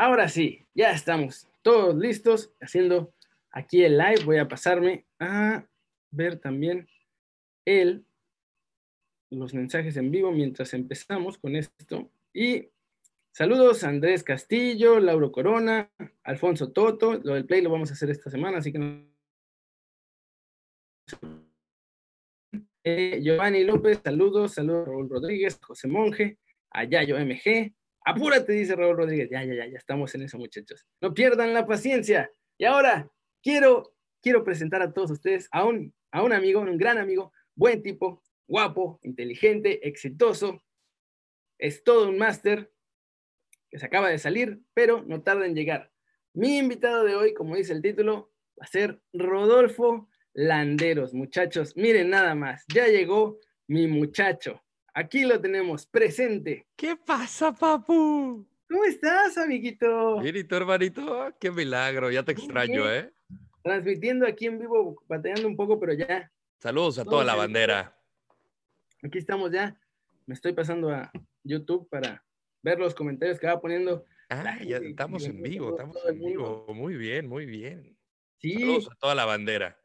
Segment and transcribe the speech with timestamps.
[0.00, 3.12] Ahora sí, ya estamos todos listos haciendo
[3.50, 4.24] aquí el live.
[4.24, 5.66] Voy a pasarme a
[6.10, 6.88] ver también
[7.66, 8.06] el,
[9.28, 12.10] los mensajes en vivo mientras empezamos con esto.
[12.32, 12.70] Y
[13.30, 15.90] saludos a Andrés Castillo, Lauro Corona,
[16.22, 17.20] Alfonso Toto.
[17.22, 19.04] Lo del play lo vamos a hacer esta semana, así que no.
[22.84, 26.38] Eh, Giovanni López, saludos, saludos a Raúl Rodríguez, José Monje,
[26.70, 27.74] a Yayo MG,
[28.04, 30.86] apúrate, dice Raúl Rodríguez, ya, ya, ya, ya estamos en eso, muchachos.
[31.00, 32.30] No pierdan la paciencia.
[32.58, 33.10] Y ahora
[33.42, 37.82] quiero, quiero presentar a todos ustedes a un, a un amigo, un gran amigo, buen
[37.82, 40.62] tipo, guapo, inteligente, exitoso,
[41.58, 42.72] es todo un máster
[43.70, 45.92] que se acaba de salir, pero no tarda en llegar.
[46.32, 51.76] Mi invitado de hoy, como dice el título, va a ser Rodolfo Landeros, muchachos.
[51.76, 53.38] Miren nada más, ya llegó
[53.68, 54.62] mi muchacho.
[54.94, 56.66] Aquí lo tenemos, presente.
[56.76, 58.46] ¿Qué pasa, papu?
[58.68, 60.20] ¿Cómo estás, amiguito?
[60.20, 61.32] Bien, ¿y tu hermanito?
[61.38, 63.12] Qué milagro, ya te extraño, ¿eh?
[63.62, 66.30] Transmitiendo aquí en vivo, batallando un poco, pero ya.
[66.58, 67.96] Saludos a toda la bandera.
[69.02, 69.76] Aquí estamos ya.
[70.26, 71.10] Me estoy pasando a
[71.42, 72.24] YouTube para
[72.62, 74.04] ver los comentarios que va poniendo.
[74.28, 76.66] Ah, ya estamos en vivo, estamos en vivo.
[76.74, 77.96] Muy bien, muy bien.
[78.38, 78.54] Sí.
[78.54, 79.79] Saludos a toda la bandera.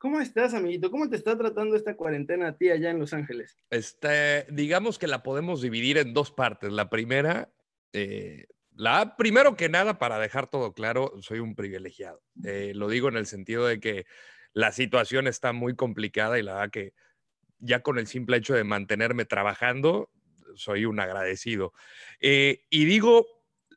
[0.00, 0.90] ¿Cómo estás, amiguito?
[0.90, 3.58] ¿Cómo te está tratando esta cuarentena a ti allá en Los Ángeles?
[3.68, 6.72] Este, digamos que la podemos dividir en dos partes.
[6.72, 7.52] La primera,
[7.92, 12.22] eh, la primero que nada, para dejar todo claro, soy un privilegiado.
[12.42, 14.06] Eh, lo digo en el sentido de que
[14.54, 16.94] la situación está muy complicada y la verdad que
[17.58, 20.08] ya con el simple hecho de mantenerme trabajando,
[20.54, 21.74] soy un agradecido.
[22.20, 23.26] Eh, y digo,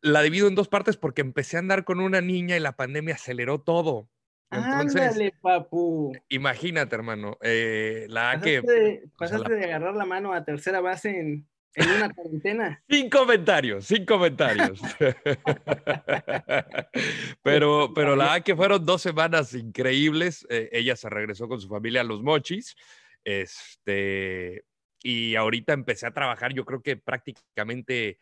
[0.02, 3.16] la divido en dos partes porque empecé a andar con una niña y la pandemia
[3.16, 4.10] aceleró todo.
[4.54, 6.16] Entonces, Ándale, papu.
[6.30, 7.38] Imagínate, hermano.
[7.42, 8.62] Eh, la pasaste, que.
[8.62, 9.56] De, pasaste la...
[9.56, 12.84] de agarrar la mano a tercera base en, en una cuarentena.
[12.90, 14.80] Sin comentarios, sin comentarios.
[17.44, 20.46] pero, pero la que fueron dos semanas increíbles.
[20.50, 22.76] Eh, ella se regresó con su familia a los mochis.
[23.24, 24.66] Este,
[25.02, 28.20] y ahorita empecé a trabajar, yo creo que prácticamente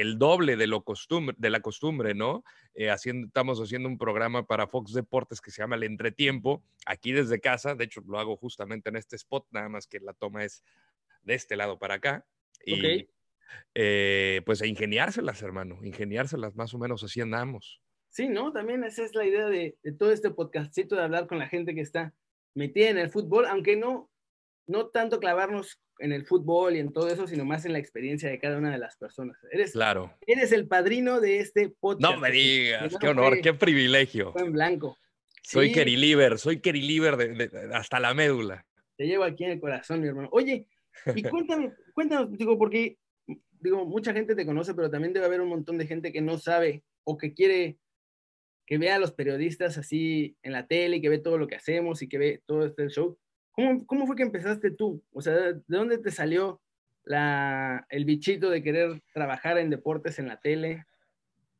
[0.00, 2.44] el doble de, lo costumbre, de la costumbre, ¿no?
[2.74, 7.12] Eh, haciendo, estamos haciendo un programa para Fox Deportes que se llama El Entretiempo, aquí
[7.12, 10.44] desde casa, de hecho lo hago justamente en este spot, nada más que la toma
[10.44, 10.62] es
[11.22, 12.24] de este lado para acá.
[12.64, 13.08] Y
[13.74, 17.80] eh, pues a ingeniárselas, hermano, ingeniárselas, más o menos así andamos.
[18.08, 18.52] Sí, ¿no?
[18.52, 21.74] También esa es la idea de, de todo este podcastito, de hablar con la gente
[21.74, 22.14] que está
[22.54, 24.11] metida en el fútbol, aunque no,
[24.66, 28.28] no tanto clavarnos en el fútbol y en todo eso, sino más en la experiencia
[28.28, 29.38] de cada una de las personas.
[29.50, 30.12] Eres, claro.
[30.26, 32.14] eres el padrino de este podcast.
[32.14, 34.32] No me digas, qué honor, qué privilegio.
[34.32, 34.98] Fue en blanco.
[35.42, 35.74] Soy sí.
[35.74, 38.64] Kerry soy Kerry Liver de, de, de, hasta la médula.
[38.96, 40.28] Te llevo aquí en el corazón, mi hermano.
[40.32, 40.68] Oye,
[41.14, 42.98] y cuéntame, cuéntanos, digo, porque,
[43.60, 46.38] digo, mucha gente te conoce, pero también debe haber un montón de gente que no
[46.38, 47.78] sabe o que quiere
[48.66, 51.56] que vea a los periodistas así en la tele y que ve todo lo que
[51.56, 53.18] hacemos y que ve todo este show.
[53.52, 55.02] ¿Cómo, ¿Cómo, fue que empezaste tú?
[55.12, 56.60] O sea, ¿de dónde te salió
[57.04, 60.84] la, el bichito de querer trabajar en deportes en la tele?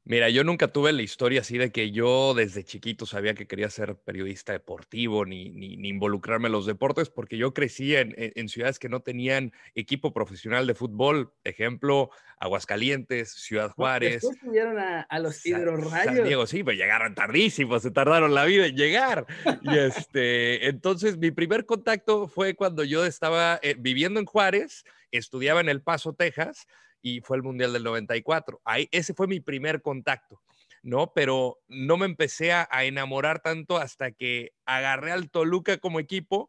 [0.04, 3.70] Mira, yo nunca tuve la historia así de que yo desde chiquito sabía que quería
[3.70, 8.80] ser periodista deportivo ni, ni, ni involucrarme en los deportes, porque yo crecí en, ciudades
[8.80, 11.32] que no tenían equipo profesional de fútbol.
[11.44, 12.10] Ejemplo,
[12.40, 14.22] Aguascalientes, Ciudad Juárez.
[14.22, 16.16] Después tuvieron a, a los hidrorrayos.
[16.16, 19.24] San Diego, sí, pues llegaron tardísimo, se tardaron la vida en llegar.
[19.62, 25.60] y este, entonces mi primer contacto fue cuando yo estaba eh, viviendo en Juárez, estudiaba
[25.60, 26.66] en El Paso, Texas
[27.02, 28.60] y fue el Mundial del 94.
[28.64, 30.40] Ahí, ese fue mi primer contacto,
[30.82, 31.12] ¿no?
[31.12, 36.48] Pero no me empecé a, a enamorar tanto hasta que agarré al Toluca como equipo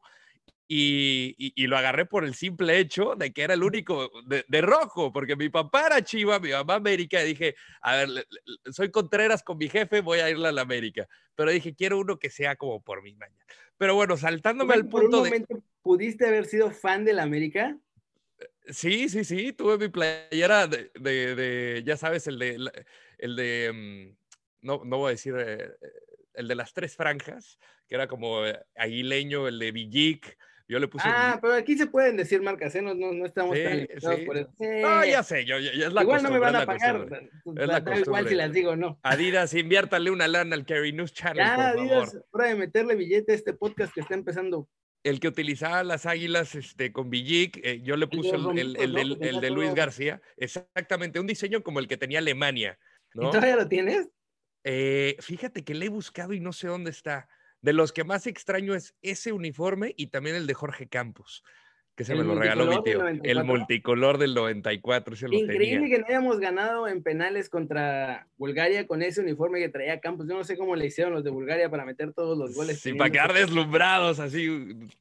[0.67, 4.45] y, y, y, lo agarré por el simple hecho de que era el único de,
[4.47, 8.21] de, rojo, porque mi papá era Chiva, mi mamá América, y dije, a ver, le,
[8.21, 11.99] le, soy Contreras con mi jefe, voy a irle a la América, pero dije, quiero
[11.99, 13.43] uno que sea como por mi maña.
[13.77, 15.61] Pero bueno, saltándome al punto ¿Por un momento de...
[15.81, 17.77] ¿Pudiste haber sido fan de la América?
[18.67, 22.71] Sí, sí, sí, tuve mi playera de, de, de ya sabes, el de,
[23.17, 25.71] el de, mm, no, no voy a decir, eh,
[26.33, 30.37] el de las tres franjas, que era como eh, aguileño, el de Villic,
[30.67, 31.05] yo le puse.
[31.07, 32.81] Ah, pero aquí se pueden decir marcas, ¿eh?
[32.81, 34.25] no, no, no estamos sí, tan sí.
[34.25, 34.51] por eso.
[34.57, 34.65] Sí.
[34.81, 37.07] No, ya sé, yo, ya es la Igual no me van a pagar.
[37.45, 38.99] Es la da igual si las digo, no.
[39.03, 41.45] Adidas, inviértale una lana al Carry News Channel.
[41.45, 42.27] Ya, por Adidas, favor.
[42.31, 44.69] hora de meterle billete a este podcast que está empezando
[45.03, 48.97] el que utilizaba las águilas este, con Villic, eh, yo le puse el, el, el,
[48.97, 52.79] el, el de Luis García, exactamente, un diseño como el que tenía Alemania.
[53.13, 53.27] ¿no?
[53.27, 54.09] ¿Y todavía lo tienes?
[54.63, 57.27] Eh, fíjate que le he buscado y no sé dónde está.
[57.61, 61.43] De los que más extraño es ese uniforme y también el de Jorge Campos,
[61.95, 63.07] que se El me lo regaló mi tío.
[63.07, 63.45] El 94.
[63.45, 65.89] multicolor del 94, ese lo Increíble tenía.
[65.97, 70.27] que no hayamos ganado en penales contra Bulgaria con ese uniforme que traía Campos.
[70.27, 72.77] Yo no sé cómo le hicieron los de Bulgaria para meter todos los goles.
[72.77, 74.49] Sí, teniendo para quedar deslumbrados, así,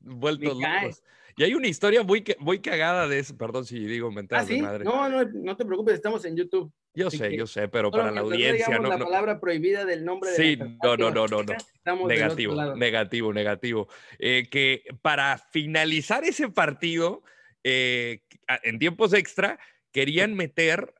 [0.00, 1.02] vueltos locos.
[1.36, 4.54] Y hay una historia muy, muy cagada de eso, perdón si digo ¿Ah, mentadas de
[4.56, 4.60] sí?
[4.60, 4.84] madre.
[4.84, 6.72] No, no, no te preocupes, estamos en YouTube.
[6.94, 9.04] yo así sé, que yo sé, pero para la no audiencia, digamos no, la no-
[9.06, 12.06] palabra prohibida del nombre de Sí, no, no, no, no, no.
[12.06, 13.88] Negativo, negativo, negativo.
[14.18, 17.22] Eh, que para finalizar ese partido,
[17.64, 18.22] eh,
[18.62, 19.58] en tiempos extra,
[19.92, 20.94] querían meter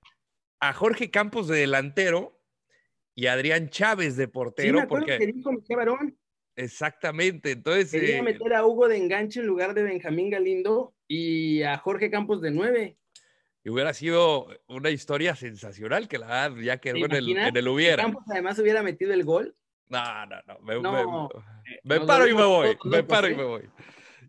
[0.61, 2.38] a Jorge Campos de delantero
[3.14, 6.17] y a Adrián Chávez de Sí, portero, me porque que dijo Barón,
[6.57, 11.63] exactamente, entonces quería eh, meter a Hugo de enganche en lugar de Benjamín Galindo y
[11.63, 12.97] a Jorge Campos de nueve.
[13.65, 17.69] y hubiera sido una historia sensacional que la verdad ya quedó en el, en el
[17.69, 18.03] hubiera.
[18.03, 19.55] Campos además hubiera metido el gol.
[19.89, 20.59] No, no, no.
[20.61, 22.77] Me, No, me- me paro y me voy.
[22.85, 23.37] Me paro y ¿eh?
[23.37, 23.63] me voy.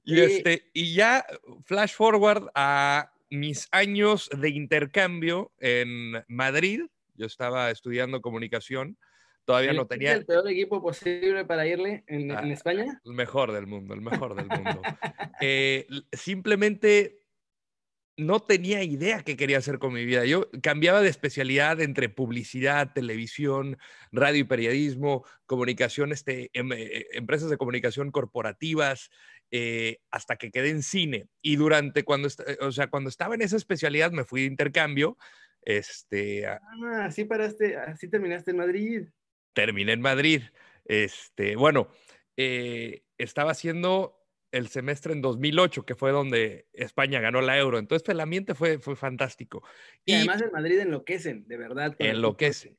[0.04, 0.22] Y, Sí.
[0.22, 1.26] este, y ya
[1.64, 6.82] flash forward a mis años de intercambio en Madrid.
[7.16, 8.98] Yo estaba estudiando comunicación.
[9.46, 13.02] Todavía no Elegiste tenía el peor equipo posible para irle en, en Ah, España.
[13.04, 14.82] el mejor del mundo, el mejor del mundo.
[15.42, 17.20] Eh, simplemente
[18.16, 20.24] no tenía idea qué quería hacer con mi vida.
[20.26, 23.78] Yo cambiaba de especialidad entre publicidad, televisión,
[24.12, 29.10] radio y periodismo, comunicación, este, em- eh, empresas de comunicación corporativas,
[29.52, 31.28] eh, hasta que quedé en cine.
[31.42, 35.18] Y durante cuando, eh, o sea, cuando estaba en esa especialidad me fui de intercambio.
[35.64, 36.60] Este, Ah,
[37.06, 39.08] así paraste, así terminaste en Madrid.
[39.54, 40.42] Terminé en Madrid.
[40.86, 41.90] Este, bueno,
[42.38, 44.20] eh, estaba haciendo
[44.52, 47.80] el semestre en 2008, que fue donde España ganó la euro.
[47.80, 49.64] Entonces, el ambiente fue, fue fantástico.
[50.06, 51.96] Y, además en Madrid enloquecen, de verdad.
[51.98, 52.78] con el enloquece.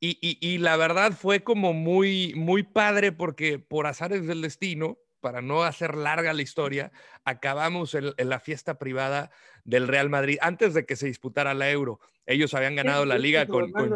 [0.00, 4.98] Y, y, y la verdad fue como muy, muy padre porque por azares del destino,
[5.20, 6.92] para no hacer larga la historia,
[7.24, 9.30] acabamos en, en la fiesta privada
[9.64, 12.00] del Real Madrid antes de que se disputara la euro.
[12.26, 13.88] Ellos habían ganado la ¿Qué liga con, con?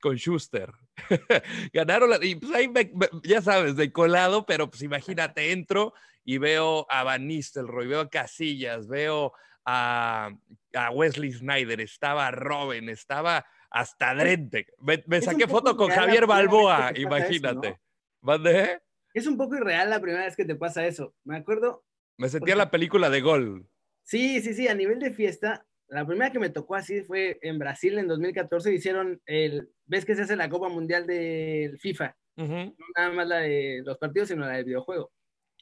[0.00, 0.72] Con Schuster.
[1.72, 5.92] Ganaron la, y pues ahí me- me- ya sabes, de colado, pero pues imagínate, entro
[6.24, 9.32] y veo a Van Nistelrooy, veo a Casillas, veo
[9.64, 10.30] a,
[10.74, 14.66] a Wesley Snyder, estaba Robin, estaba hasta Drente.
[14.78, 17.70] Me, saqué foto con Javier Balboa, eso, imagínate.
[17.70, 17.80] ¿no?
[18.22, 18.80] ¿Mande?
[19.14, 21.14] Es un poco irreal la primera vez que te pasa eso.
[21.24, 21.84] Me acuerdo,
[22.16, 23.68] Me sentía la película de Gol.
[24.02, 27.58] sí, sí, sí, a nivel de fiesta, la primera que me tocó así fue en
[27.58, 32.48] Brasil en 2014, hicieron el, ves que se hace la Copa Mundial del FIFA, Ujú.
[32.52, 35.12] no nada más la de los partidos, sino la del videojuego.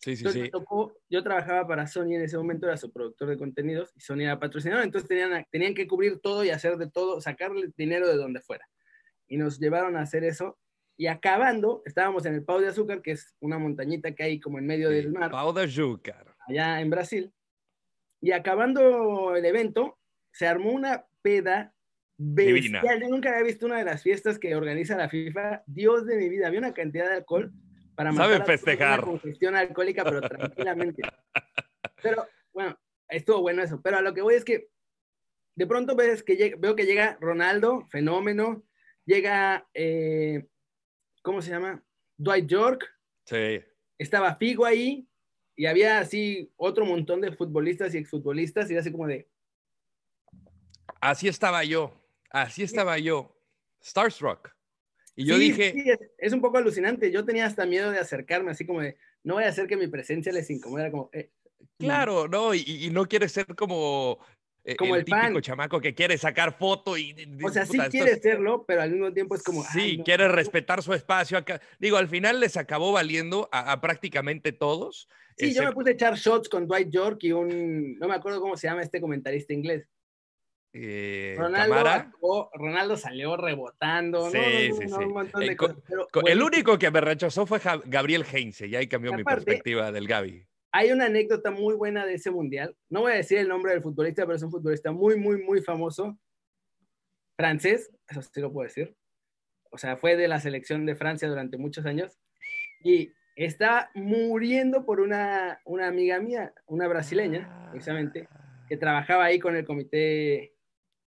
[0.00, 0.50] Sí, sí, Entonces sí.
[0.50, 4.20] tocó, yo trabajaba para Sony en ese momento, era su productor de contenidos y Sony
[4.20, 8.16] era patrocinador, entonces tenían, tenían que cubrir todo y hacer de todo, sacarle dinero de
[8.16, 8.64] donde fuera.
[9.26, 10.56] Y nos llevaron a hacer eso.
[10.96, 14.58] Y acabando, estábamos en el Pau de Azúcar, que es una montañita que hay como
[14.58, 16.34] en medio del mar, Pau de Júcar.
[16.46, 17.32] allá en Brasil.
[18.20, 19.97] Y acabando el evento,
[20.38, 21.74] se armó una peda
[22.16, 22.80] Divina.
[22.80, 23.00] bestial.
[23.02, 25.64] Yo nunca había visto una de las fiestas que organiza la FIFA.
[25.66, 27.52] Dios de mi vida, había una cantidad de alcohol
[27.96, 29.00] para matar festejar.
[29.00, 31.02] Una congestión alcohólica, pero tranquilamente.
[32.02, 33.80] Pero bueno, estuvo bueno eso.
[33.82, 34.68] Pero a lo que voy es que
[35.56, 38.64] de pronto ves que veo que llega Ronaldo, fenómeno,
[39.04, 40.46] llega, eh,
[41.22, 41.84] ¿cómo se llama?
[42.16, 42.88] Dwight York,
[43.26, 43.60] Sí.
[43.98, 45.08] estaba Figo ahí
[45.56, 49.28] y había así otro montón de futbolistas y exfutbolistas y era así como de,
[51.00, 51.94] Así estaba yo.
[52.30, 53.34] Así estaba yo.
[53.82, 54.50] Starstruck.
[55.16, 57.10] Y yo Sí, dije, sí, es, es un poco alucinante.
[57.10, 59.88] Yo tenía hasta miedo de acercarme, así como de, no voy a hacer que mi
[59.88, 60.82] presencia les incomode.
[60.82, 61.30] Era como, eh,
[61.78, 62.54] Claro, ¿no?
[62.54, 64.18] Y, y no quiere ser como,
[64.64, 67.14] eh, Como el, el típico chamaco que quiere sacar foto y...
[67.42, 69.64] O sea, sí puta, esto quiere es- serlo, pero al mismo tiempo es como.
[69.64, 70.04] Sí, no.
[70.04, 71.60] quiere respetar su espacio acá.
[71.78, 75.08] Digo, al final les acabó valiendo a, a prácticamente todos.
[75.36, 77.96] Sí, yo me puse a echar shots con Dwight York y un.
[77.98, 79.88] No me acuerdo cómo se llama este comentarista inglés.
[80.72, 82.12] Eh, Ronaldo, Camara.
[82.54, 84.26] Ronaldo salió rebotando.
[84.26, 85.04] no, Sí, no, no, sí, no, sí.
[85.04, 85.82] Un montón de co- cosas.
[85.86, 90.06] pero El único que me rechazó fue Gabriel Heinze, y ahí cambió mi perspectiva del
[90.06, 90.46] Gaby.
[90.72, 92.76] Hay una anécdota muy buena de ese mundial.
[92.90, 95.62] No voy a decir el nombre del futbolista, pero es un futbolista muy, muy, muy
[95.62, 96.18] famoso.
[97.36, 98.94] Francés, eso sí lo puedo decir.
[99.70, 102.18] O sea, fue de la selección de Francia durante muchos años.
[102.82, 108.28] Y estaba muriendo por una, una amiga mía, una brasileña, precisamente,
[108.68, 110.52] que trabajaba ahí con el comité,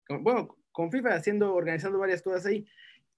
[0.07, 2.67] con- bueno, con FIFA, haciendo, organizando varias cosas ahí.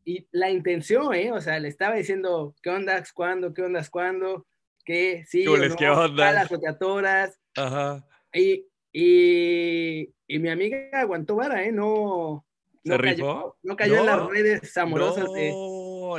[0.04, 1.32] Y la intención, ¿eh?
[1.32, 4.46] O sea, le estaba diciendo, ¿qué ondas, cuándo, qué ondas, cuándo?
[4.84, 5.24] ¿Qué?
[5.26, 6.28] Sí, o no, ¿qué ondas?
[6.28, 7.40] a las roteatoras.
[7.56, 8.04] Ajá.
[8.34, 11.72] Y, y, y mi amiga aguantó vara, ¿eh?
[11.72, 12.44] No,
[12.82, 13.16] ¿Se no rifó?
[13.16, 15.54] cayó, no cayó en las redes amorosas de.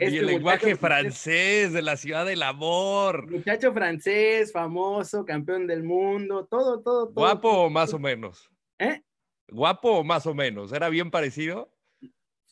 [0.01, 3.29] Este y el lenguaje muchacho francés de la ciudad del amor.
[3.31, 7.13] Muchacho francés, famoso, campeón del mundo, todo, todo, todo.
[7.13, 8.50] ¿Guapo o más o menos?
[8.79, 9.01] ¿Eh?
[9.48, 10.72] ¿Guapo o más o menos?
[10.74, 11.72] ¿Era bien parecido?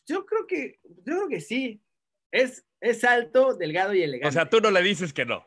[0.05, 1.81] Yo creo que, yo creo que sí.
[2.31, 4.27] Es, es alto, delgado y elegante.
[4.27, 5.45] O sea, tú no le dices que no.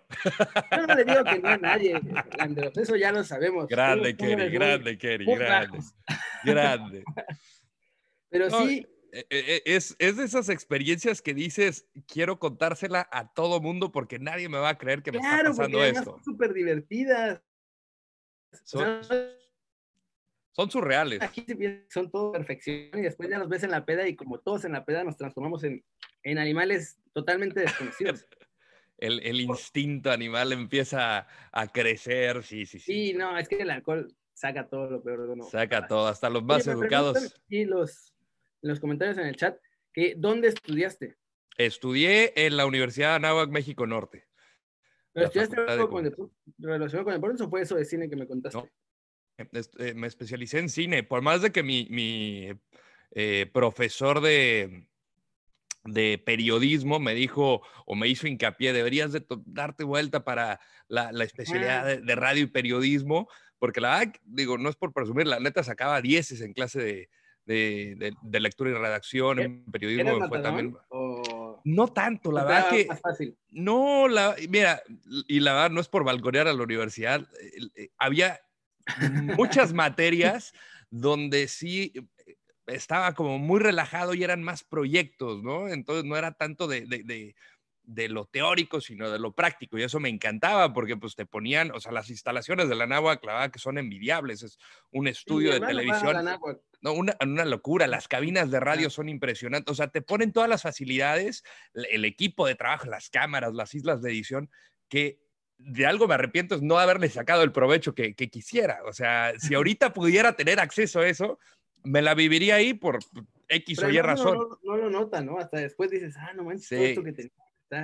[0.76, 3.66] Yo no le digo que no a nadie, Fernando, Eso ya lo sabemos.
[3.66, 5.78] Grande, números Kerry, muy- grande, Kerry, muy grande.
[6.44, 7.04] Grande.
[8.30, 13.32] Pero No, sí, Eh, eh, Es, es de esas experiencias que dices, quiero contársela a
[13.32, 16.04] todo mundo porque nadie me va a creer que me claro, está pasando porque esto.
[16.12, 17.42] son súper divertidas.
[18.52, 19.32] O Son, sea,
[20.56, 21.20] son surreales.
[21.20, 21.44] aquí
[21.90, 24.72] son todo perfección y después ya nos ves en la peda y como todos en
[24.72, 25.84] la peda nos transformamos en,
[26.22, 28.26] en animales totalmente desconocidos.
[28.98, 33.10] El, el instinto animal empieza a, crecer, sí, sí, sí.
[33.10, 35.44] Sí, no, es que el alcohol saca todo lo peor de uno.
[35.44, 37.38] Saca todo, hasta los más educados.
[37.44, 38.14] aquí los,
[38.62, 39.58] en los comentarios en el chat
[39.92, 41.18] que ¿dónde estudiaste?
[41.58, 44.24] Estudié en la Universidad de Anáhuac, México Norte.
[45.12, 48.26] ¿Pero estudiaste algo con deporte, relacionado con deportes o fue eso de cine que me
[48.26, 48.56] contaste?
[48.56, 48.66] No.
[49.52, 52.48] Es- eh, me especialicé en cine, por más de que mi, mi,
[53.10, 54.86] eh, profesor de,
[55.84, 61.24] de periodismo me dijo o me hizo hincapié, deberías de darte vuelta para la, la
[61.24, 63.28] especialidad de, de radio y periodismo,
[63.58, 67.08] porque la verdad, digo, no es por presumir, la neta sacaba dieces en clase
[67.44, 70.76] de, de- lectura y redacción, en ¿Eras periodismo me fue matador también...
[70.88, 72.86] o No tanto, la verdad que...
[72.86, 73.36] más fácil?
[73.50, 74.82] No, la, mira,
[75.28, 77.26] y la verdad no es por balconear a la universidad,
[77.76, 78.40] eh, había
[79.36, 80.52] muchas materias
[80.90, 81.92] donde sí
[82.26, 85.68] eh, estaba como muy relajado y eran más proyectos, ¿no?
[85.68, 87.34] Entonces no era tanto de, de- de-
[87.88, 91.70] de lo teórico, sino de lo práctico, y eso me encantaba porque pues te ponían,
[91.70, 94.58] o sea, las instalaciones de la Náhuac, la verdad que son envidiables, es
[94.90, 96.16] un estudio de televisión.
[96.82, 97.86] No, una, una locura.
[97.86, 99.70] Las cabinas de radio son impresionantes.
[99.70, 104.02] O sea, te ponen todas las facilidades, el equipo de trabajo, las cámaras, las islas
[104.02, 104.50] de edición,
[104.88, 105.20] que
[105.58, 108.80] de algo me arrepiento es no haberle sacado el provecho que, que quisiera.
[108.84, 111.38] O sea, si ahorita pudiera tener acceso a eso,
[111.84, 112.98] me la viviría ahí por
[113.48, 114.36] X Pero o Y razón.
[114.38, 115.38] No, no, no lo nota, ¿no?
[115.38, 116.84] Hasta después dices, ah, no manches, todo Sí.
[116.86, 117.32] esto que tenía.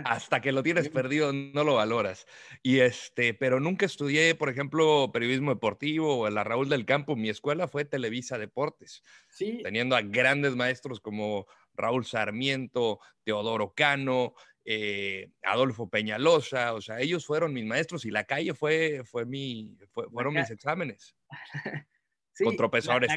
[0.04, 2.24] Hasta que lo tienes perdido, no lo valoras.
[2.62, 7.16] Y este, pero nunca estudié, por ejemplo, periodismo deportivo o la Raúl del Campo.
[7.16, 9.02] Mi escuela fue Televisa Deportes.
[9.28, 17.00] Sí, teniendo a grandes maestros como Raúl Sarmiento, Teodoro Cano, eh, Adolfo Peñalosa, o sea,
[17.00, 21.16] ellos fueron mis maestros y la calle fue, fue mi, fue- fueron mis exámenes.
[22.32, 22.58] sí, con la-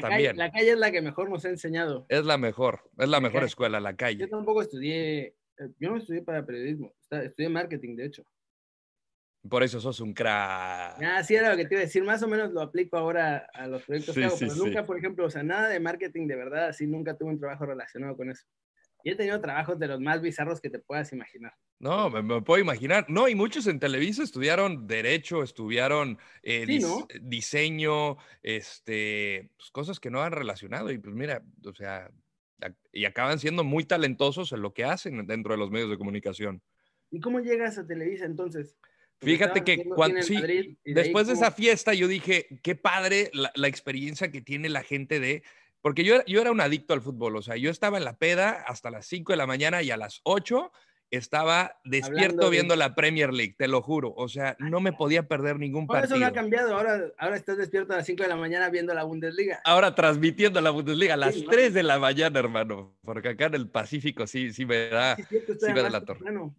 [0.00, 0.36] también.
[0.36, 2.06] Calle, la calle es la que mejor nos ha enseñado.
[2.08, 3.46] Es la mejor, es la mejor calle.
[3.46, 4.28] escuela, la Yo calle.
[4.28, 5.20] tampoco estudié,
[5.58, 8.24] eh, yo no estudié para periodismo, estudié marketing, de hecho.
[9.48, 11.00] Por eso sos un crack.
[11.00, 13.48] Ah, sí, era lo que te iba a decir, más o menos lo aplico ahora
[13.54, 14.60] a los proyectos Sí, que hago, sí, pero sí.
[14.60, 17.64] nunca, por ejemplo, o sea, nada de marketing de verdad, así nunca tuve un trabajo
[17.64, 18.44] relacionado con eso.
[19.02, 21.52] Y he tenido trabajos de los más bizarros que te puedas imaginar.
[21.78, 23.04] No, me, me puedo imaginar.
[23.08, 27.06] No, y muchos en Televisa estudiaron derecho, estudiaron eh, Sí, dis- ¿no?
[27.20, 30.90] diseño, este, pues, cosas que no han relacionado.
[30.90, 32.10] Y pues mira, o sea,
[32.92, 36.62] y acaban siendo muy talentosos en lo que hacen dentro de los medios de comunicación.
[37.10, 38.76] ¿Y cómo llegas a Televisa entonces?
[39.18, 43.30] Porque Fíjate que cuando, sí, Madrid, de después de esa fiesta yo dije, qué padre
[43.32, 45.42] la, la experiencia que tiene la gente de...
[45.86, 48.16] Porque yo, era- yo era un adicto al fútbol, o sea, yo estaba en la
[48.18, 50.72] peda hasta las 5 de la mañana y a las 8
[51.12, 54.12] estaba despierto de- viendo la Premier League, te lo juro.
[54.16, 56.18] O sea, no me podía perder ningún Ahora eso partido.
[56.18, 59.04] no ha cambiado, ahora, ahora estás despierto a las 5 de la mañana viendo la
[59.04, 59.60] Bundesliga.
[59.64, 61.50] Ahora transmitiendo la Bundesliga a las Sí, ¿no?
[61.50, 65.22] 3 de la mañana, hermano, porque acá en el Pacífico sí, sí me da Sí,
[65.72, 66.18] me da la torre.
[66.18, 66.56] temprano.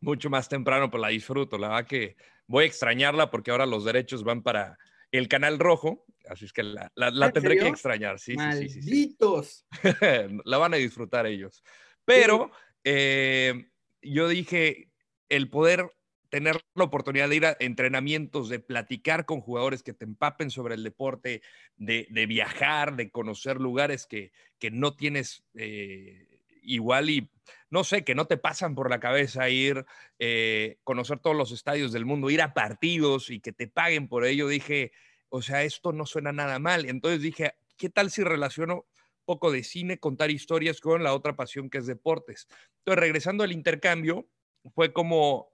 [0.00, 1.56] mucho más temprano, pero la disfruto.
[1.56, 2.16] La verdad que
[2.48, 4.76] voy a extrañarla porque ahora los derechos van para
[5.12, 8.18] el canal rojo, así es que la, la- la ¿En tendré que extrañar.
[8.18, 8.88] Sí, sí, sí, sí, sí.
[8.90, 9.66] Malditos.
[10.44, 11.62] la van a disfrutar ellos.
[12.04, 12.50] Pero
[12.84, 13.70] eh,
[14.02, 14.92] yo dije,
[15.28, 15.90] el poder
[16.28, 20.74] tener la oportunidad de ir a entrenamientos, de platicar con jugadores que te empapen sobre
[20.74, 21.42] el deporte,
[21.76, 27.30] de, de viajar, de conocer lugares que, que no tienes eh, igual y,
[27.70, 29.84] no sé, que no te pasan por la cabeza ir,
[30.18, 34.24] eh, conocer todos los estadios del mundo, ir a partidos y que te paguen por
[34.24, 34.92] ello, dije,
[35.28, 36.86] o sea, esto no suena nada mal.
[36.86, 38.86] Entonces dije, ¿qué tal si relaciono
[39.24, 42.46] poco de cine, contar historias con la otra pasión que es deportes?
[42.78, 44.28] Entonces, regresando al intercambio,
[44.74, 45.52] fue como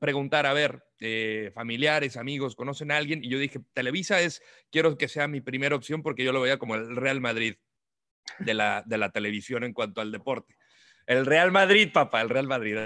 [0.00, 3.24] preguntar, a ver, eh, familiares, amigos, ¿conocen a alguien?
[3.24, 6.58] Y yo dije, Televisa es, quiero que sea mi primera opción porque yo lo veía
[6.58, 7.56] como el Real Madrid
[8.38, 10.56] de la, de la televisión en cuanto al deporte.
[11.06, 12.76] El Real Madrid, papá, el Real Madrid.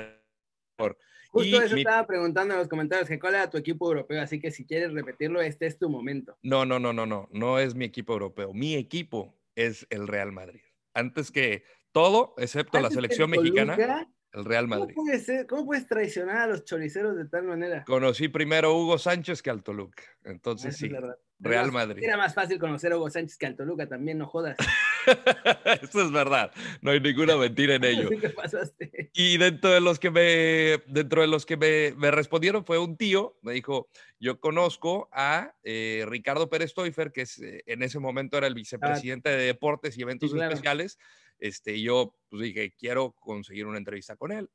[1.32, 4.20] Justo Y eso mi- estaba preguntando en los comentarios, que cuál era tu equipo europeo,
[4.20, 6.36] así que si quieres repetirlo, este es tu momento.
[6.42, 8.52] No, no, no, no, no, no es mi equipo europeo.
[8.52, 10.60] Mi equipo es el Real Madrid.
[10.92, 13.76] Antes que todo, excepto la Antes que el selección mexicana.
[13.76, 14.94] Toluca, el Real Madrid.
[14.94, 15.46] ¿Cómo, puede ser?
[15.46, 17.84] ¿Cómo puedes traicionar a los choriceros de tal manera?
[17.84, 20.02] Conocí primero a Hugo Sánchez que al Toluca.
[20.24, 20.90] Entonces sí,
[21.38, 22.02] Real Madrid.
[22.04, 24.56] Era más fácil conocer a Hugo Sánchez que al Toluca también, no jodas.
[25.82, 26.52] Eso es verdad.
[26.80, 28.08] No hay ninguna mentira en ello.
[28.20, 29.10] ¿Qué pasaste?
[29.12, 32.96] Y dentro de los que me, dentro de los que me, me respondieron fue un
[32.96, 33.88] tío, me dijo,
[34.20, 38.54] yo conozco a eh, Ricardo Pérez Toifer, que es, eh, en ese momento era el
[38.54, 40.52] vicepresidente de deportes y eventos Sí, claro.
[40.54, 40.98] especiales.
[41.42, 44.48] Este, y yo pues, dije, quiero conseguir una entrevista con él.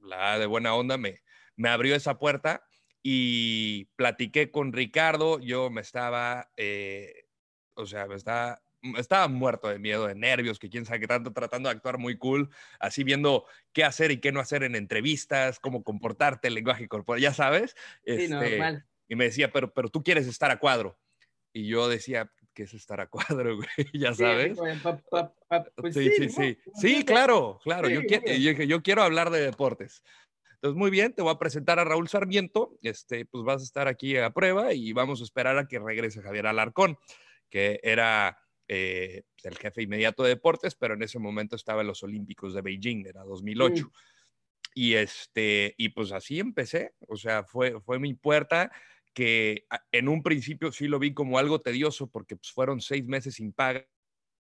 [0.00, 1.22] La de buena onda me,
[1.54, 2.64] me abrió esa puerta
[3.02, 5.38] y platiqué con Ricardo.
[5.38, 7.26] Yo me estaba, eh,
[7.74, 8.62] o sea, me estaba,
[8.96, 12.16] estaba muerto de miedo, de nervios, que quién sabe qué tanto, tratando de actuar muy
[12.16, 12.48] cool,
[12.80, 17.20] así viendo qué hacer y qué no hacer en entrevistas, cómo comportarte, el lenguaje corporal,
[17.20, 17.72] ya sabes.
[18.06, 18.86] Sí, Este, normal.
[19.08, 20.98] y me decía, pero, pero tú quieres estar a cuadro.
[21.52, 23.90] Y yo decía, ¿qué es estar a cuadro, güey?
[23.92, 24.58] Ya sabes.
[25.76, 26.58] pues sí, sí, sí.
[26.74, 27.04] Sí, siempre.
[27.04, 27.88] claro, claro.
[27.88, 30.02] Yo, yo yo quiero hablar de deportes.
[30.54, 32.78] Entonces, muy bien, te voy a presentar a Raúl Sarmiento.
[32.80, 36.22] Este, pues vas a estar aquí a prueba y vamos a esperar a que regrese
[36.22, 36.96] Javier Alarcón,
[37.50, 42.02] que era eh, el jefe inmediato de deportes, pero en ese momento estaba en los
[42.02, 43.90] Olímpicos de Beijing, era 2008.
[44.74, 48.72] Y, este, y pues así empecé, o sea, fue, fue mi puerta
[49.14, 53.36] que en un principio sí lo vi como algo tedioso porque pues, fueron seis meses
[53.36, 53.86] sin paga.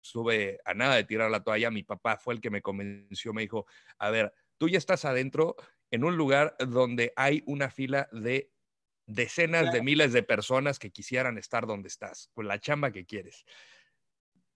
[0.02, 1.70] Estuve a nada de tirar la toalla.
[1.70, 3.66] Mi papá fue el que me convenció, me dijo,
[3.98, 5.56] a ver, tú ya estás adentro
[5.90, 8.52] en un lugar donde hay una fila de
[9.06, 13.44] decenas de miles de personas que quisieran estar donde estás, con la chamba que quieres.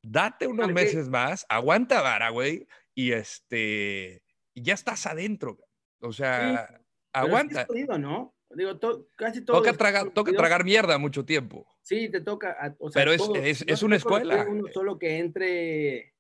[0.03, 4.25] Date unos Porque- meses más, aguanta vara, güey, y este,
[4.55, 5.59] ya estás adentro.
[6.01, 6.75] O sea, sí
[7.13, 7.63] aguanta.
[7.63, 8.35] es jodido, ¿no?
[8.53, 9.59] Digo, to- casi todo.
[9.59, 11.67] Toca, tragar, toca tragar mierda mucho tiempo.
[11.83, 12.77] Sí, te toca.
[12.79, 13.35] o sea, Pero es- todo.
[13.37, 14.47] es- No es una escuela.
[14.49, 16.15] Uno solo que entre.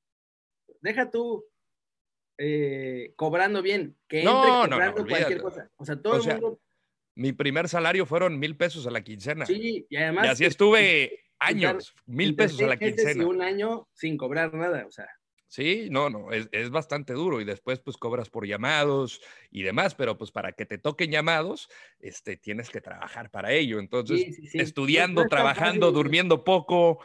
[0.80, 1.44] Deja tú
[2.38, 5.70] eh, cobrando bien, que entre No, no, no, cobrando cualquier cosa.
[5.76, 6.60] O sea, todo O el sea, mundo.
[7.16, 9.44] Mi primer salario fueron mil pesos a la quincena.
[9.44, 10.28] Sí, y y además.
[10.30, 13.22] así que- estuve años, mil pesos a la quincena.
[13.22, 14.86] Y un año sin cobrar nada.
[14.86, 15.08] O sea,
[15.50, 19.96] Sí, no, no, es, es bastante duro y después pues cobras por llamados y demás,
[19.96, 23.80] pero pues para que te toquen llamados, este, tienes que trabajar para ello.
[23.80, 24.58] Entonces, sí, sí, sí.
[24.60, 27.00] estudiando, trabajando, durmiendo poco,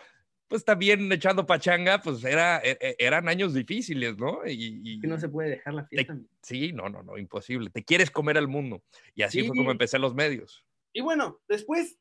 [0.47, 4.45] pues también echando pachanga, pues era, e- e- eran años difíciles, ¿no?
[4.45, 6.15] Y, no se puede dejar la fiesta.
[6.43, 7.71] sí, no, no, no, imposible.
[7.71, 8.83] Te quieres comer al mundo.
[9.15, 10.63] Y así fue como empecé los medios.
[10.93, 11.97] Y bueno, después,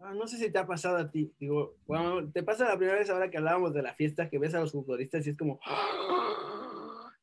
[0.00, 3.08] no sé si te ha pasado a ti, digo, cuando te pasa la primera vez
[3.10, 5.58] ahora que hablábamos de la fiesta, que ves a los futbolistas y es como,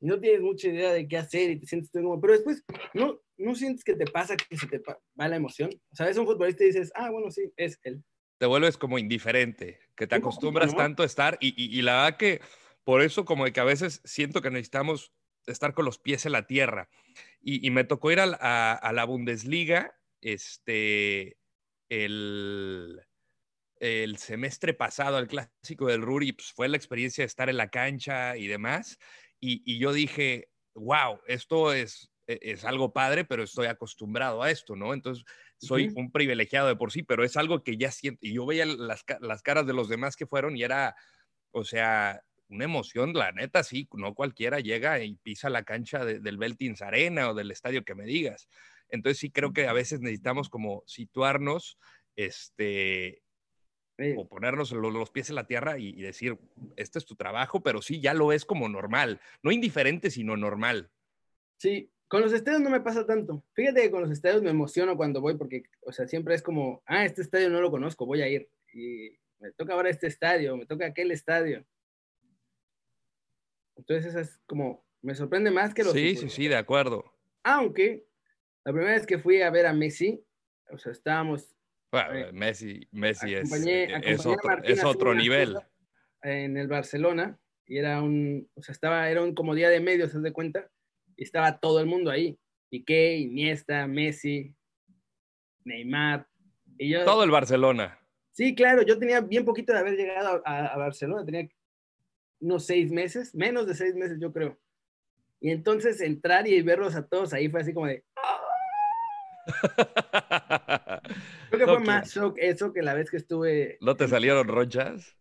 [0.02, 3.20] y no tienes mucha idea de qué hacer y te sientes como, pero después, ¿no,
[3.38, 5.70] no sientes que te pasa que se te va la emoción?
[5.92, 8.04] O sea, ves a un futbolista y dices, ah, bueno, sí, es él.
[8.38, 10.78] te vuelves como indiferente, que te acostumbras ¿no?
[10.78, 12.42] tanto a estar y, y- y la verdad que
[12.84, 15.14] por eso como de que a veces siento que necesitamos
[15.46, 16.90] estar con los pies en la tierra.
[17.42, 21.38] Y, y me tocó ir a la Bundesliga este,
[21.94, 23.02] el,
[23.80, 27.58] el semestre pasado, al clásico del Ruhr, y pues fue la experiencia de estar en
[27.58, 28.98] la cancha y demás.
[29.40, 34.52] Y, y yo dije, wow, esto es, e- es algo padre, pero estoy acostumbrado a
[34.52, 34.94] esto, ¿no?
[34.94, 35.26] Entonces,
[35.58, 38.20] soy un privilegiado de por sí, pero es algo que ya siento.
[38.24, 40.96] Y yo veía las, las caras de los demás que fueron y era,
[41.52, 46.20] o sea, una emoción, la neta, sí, no cualquiera llega y pisa la cancha de-
[46.20, 48.48] del Beltins Arena o del estadio que me digas.
[48.94, 51.80] Entonces sí creo que a veces necesitamos como situarnos,
[52.16, 53.24] este,
[54.16, 56.38] o ponernos lo- los, pies en la tierra y, y decir,
[56.76, 60.92] este es tu trabajo, pero sí ya lo es como normal, no indiferente, sino normal.
[61.58, 63.44] Sí, con los estadios no me pasa tanto.
[63.54, 66.84] Fíjate que con los estadios me emociono cuando voy porque, o sea, siempre es como,
[66.86, 68.48] ah, este estadio no lo conozco, voy a ir.
[68.76, 71.66] Y me toca ahora este estadio, me toca aquel estadio.
[73.76, 75.94] Entonces, es como, me sorprende más que los.
[75.94, 77.12] Sí, sí, sí, de acuerdo.
[77.42, 78.06] Aunque
[78.66, 80.24] la primera vez que fui a ver a Messi,
[80.72, 81.56] o sea, estábamos,
[81.92, 85.58] Bueno, Eh, Messi, Messi es, acompañé- es acompañé a otro, es otro nivel.
[86.24, 90.12] en el Barcelona y era un, o sea, estaba, era un como día de medios,
[90.12, 90.70] ¿se de cuenta?
[91.16, 92.40] Y estaba todo el mundo ahí.
[92.70, 94.56] Piqué, Iniesta, Messi,
[95.66, 96.28] Neymar.
[96.78, 98.00] Y yo, Todo el Barcelona.
[98.32, 101.48] Sí, claro, yo tenía bien poquito de haber llegado a, a Barcelona, tenía
[102.40, 104.58] unos seis meses, menos de seis meses yo creo.
[105.40, 108.04] Y entonces entrar y verlos a todos ahí fue así como de,
[111.50, 113.78] creo que fue más shock eso que la vez que estuve.
[113.82, 115.16] ¿No te salieron ronchas?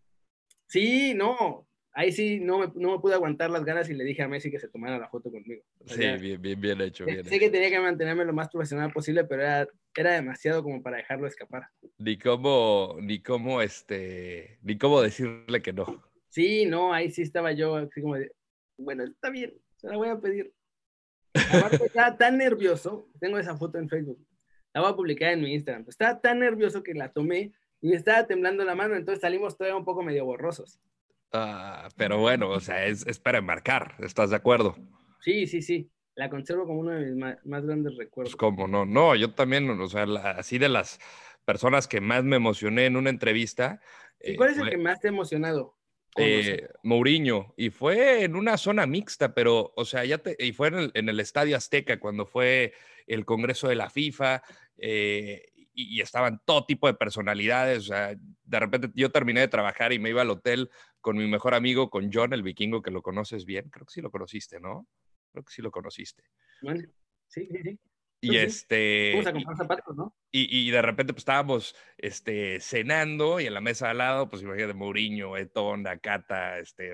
[0.66, 4.22] Sí, no, ahí sí no me, no me pude aguantar las ganas y le dije
[4.22, 5.62] a Messi que se tomara la foto conmigo.
[5.80, 7.44] O sea, Sí, bien, bien, bien hecho, bien sé hecho.
[7.44, 11.26] que tenía que mantenerme lo más profesional posible, pero era, era demasiado como para dejarlo
[11.26, 11.64] escapar.
[11.98, 16.02] Ni cómo, ni cómo, este, ni cómo decirle que no.
[16.28, 18.32] Sí, no, ahí sí estaba yo así como de,
[18.78, 20.52] bueno, está bien, se la voy a pedir.
[21.34, 24.18] Aparte, estaba tan nervioso, tengo esa foto en Facebook,
[24.74, 25.84] la voy a publicar en mi Instagram.
[25.88, 29.76] Estaba tan nervioso que la tomé y me estaba temblando la mano, entonces salimos todavía
[29.76, 30.80] un poco medio borrosos.
[31.32, 34.76] Ah, pero bueno, o sea, es, es para enmarcar, ¿estás de acuerdo?
[35.20, 35.90] Sí, sí, sí.
[36.14, 38.34] La conservo como uno de mis más, más grandes recuerdos.
[38.34, 41.00] Pues como no, no, yo también, o sea, la- así de las
[41.46, 43.80] personas que más me emocioné en una entrevista.
[44.20, 45.74] ¿Y eh, cuál es el fue, que más te ha emocionado?
[46.14, 46.64] Conocer?
[46.64, 50.68] eh, Mourinho, y fue en una zona mixta, pero, o sea, ya te, y fue
[50.68, 52.72] en el, en el Estadio Azteca cuando fue
[53.06, 54.42] el Congreso de la FIFA,
[54.78, 59.48] eh, y, y estaban todo tipo de personalidades, o sea, de repente yo terminé de
[59.48, 60.70] trabajar y me iba al hotel
[61.00, 64.00] con mi mejor amigo, con John, el vikingo, que lo conoces bien, creo que sí
[64.00, 64.86] lo conociste, ¿no?
[65.32, 66.22] Creo que sí lo conociste.
[66.60, 66.82] Bueno,
[67.26, 67.78] sí, sí, sí.
[68.22, 68.44] Y Sí, sí.
[68.44, 69.10] este...
[69.14, 70.16] Vamos a y- comprar zapatos, ¿no?
[70.30, 74.42] y, y de repente pues, estábamos este, cenando y en la mesa al lado, pues
[74.42, 76.90] imagínate, Mourinho, Etón, Nakata, este,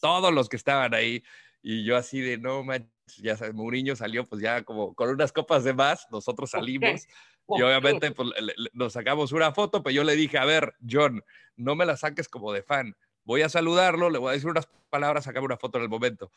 [0.00, 1.22] todos los que estaban ahí.
[1.60, 2.88] Y yo así de, no manches,
[3.18, 7.06] ya sabes, Mourinho salió pues ya como con unas copas de más, nosotros salimos
[7.48, 10.74] y obviamente pues, le- le- nos sacamos una foto, pero yo le dije, a ver,
[10.88, 11.22] John,
[11.56, 12.94] no me la saques como de fan.
[13.28, 16.32] Voy a saludarlo, le voy a decir unas palabras, sacame una foto en el momento.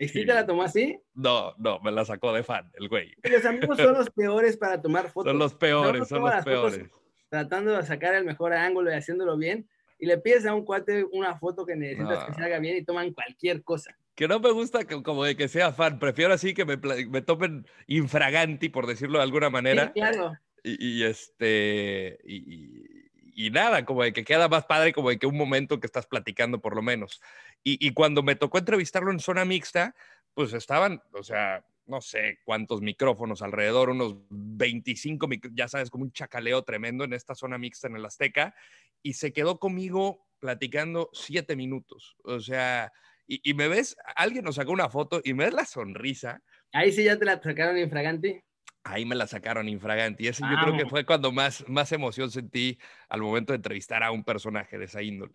[0.00, 0.98] ¿Y si te la tomó así?
[1.14, 3.14] No, no, me la sacó de fan, el güey.
[3.22, 5.30] Los amigos son los peores para tomar fotos.
[5.30, 6.80] Son los peores, son toma los peores.
[7.28, 9.68] Tratando de sacar el mejor ángulo y haciéndolo bien.
[10.00, 12.36] Y le pides a un cuate una foto que necesitas que No.
[12.38, 13.96] se haga bien y toman cualquier cosa.
[14.16, 17.20] que no me gusta que- como de que sea fan, prefiero así que me, me
[17.22, 20.32] tomen infraganti, por decirlo de alguna manera, Sí, claro.
[20.64, 22.95] y, y este, y, y-
[23.36, 26.06] y nada, como de que queda más padre, como de que un momento que estás
[26.06, 27.20] platicando por lo menos.
[27.62, 29.94] Y, cuando me tocó entrevistarlo en zona mixta,
[30.32, 36.04] pues estaban, o sea, no sé cuántos micrófonos alrededor, unos 25, mic- ya sabes, como
[36.04, 38.54] un chacaleo tremendo en esta zona mixta en el Azteca,
[39.02, 42.16] y se quedó conmigo platicando siete minutos.
[42.24, 42.90] O sea,
[43.26, 46.42] y, y me ves, alguien nos sacó una foto y me ves la sonrisa.
[46.72, 48.40] Ahí sí ya te la sacaron infraganti.
[48.86, 50.24] Ahí me la sacaron infraganti.
[50.24, 50.90] Y ese yo creo que Vamos.
[50.90, 55.02] fue cuando más, más emoción sentí al momento de entrevistar a un personaje de esa
[55.02, 55.34] índole.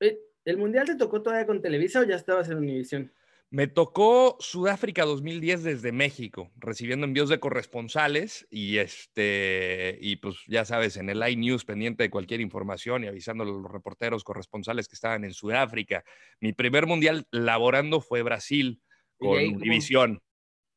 [0.00, 3.10] Eh, ¿El mundial te tocó todavía con Televisa o ya estabas en Univisión?
[3.48, 10.64] Me tocó Sudáfrica 2010 desde México, recibiendo envíos de corresponsales y este y pues ya
[10.64, 14.96] sabes, en el iNews pendiente de cualquier información y avisando a los reporteros corresponsales que
[14.96, 16.04] estaban en Sudáfrica.
[16.40, 18.82] Mi primer mundial laborando fue Brasil
[19.20, 19.80] ¿Y con ahí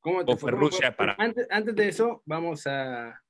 [0.07, 0.25] cómo-.
[0.25, 3.21] ¿Cómo O fue Rusia para- Antes, antes de eso, vamos a...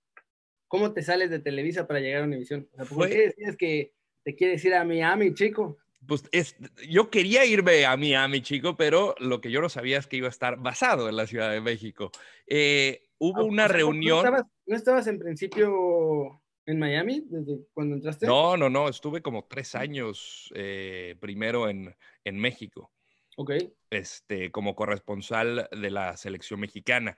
[0.69, 2.67] ¿Cómo te sales de Televisa para llegar a Univisión?
[2.73, 5.77] O sea, ¿Por qué decías que te quieres ir a Miami, chico?
[6.05, 6.55] Pues es,
[6.89, 10.27] yo quería irme a Miami, chico, pero lo que yo no sabía es que iba
[10.27, 12.11] a estar basado en la Ciudad de México.
[12.45, 14.17] Eh, hubo O una sea, ¿no reunión.
[14.19, 18.25] estabas, ¿No estabas en principio en Miami desde cuando entraste?
[18.27, 22.91] No, no, no, estuve como tres años eh, primero en, en México,
[23.39, 23.51] Ok.
[23.91, 27.15] este, como corresponsal de la selección mexicana.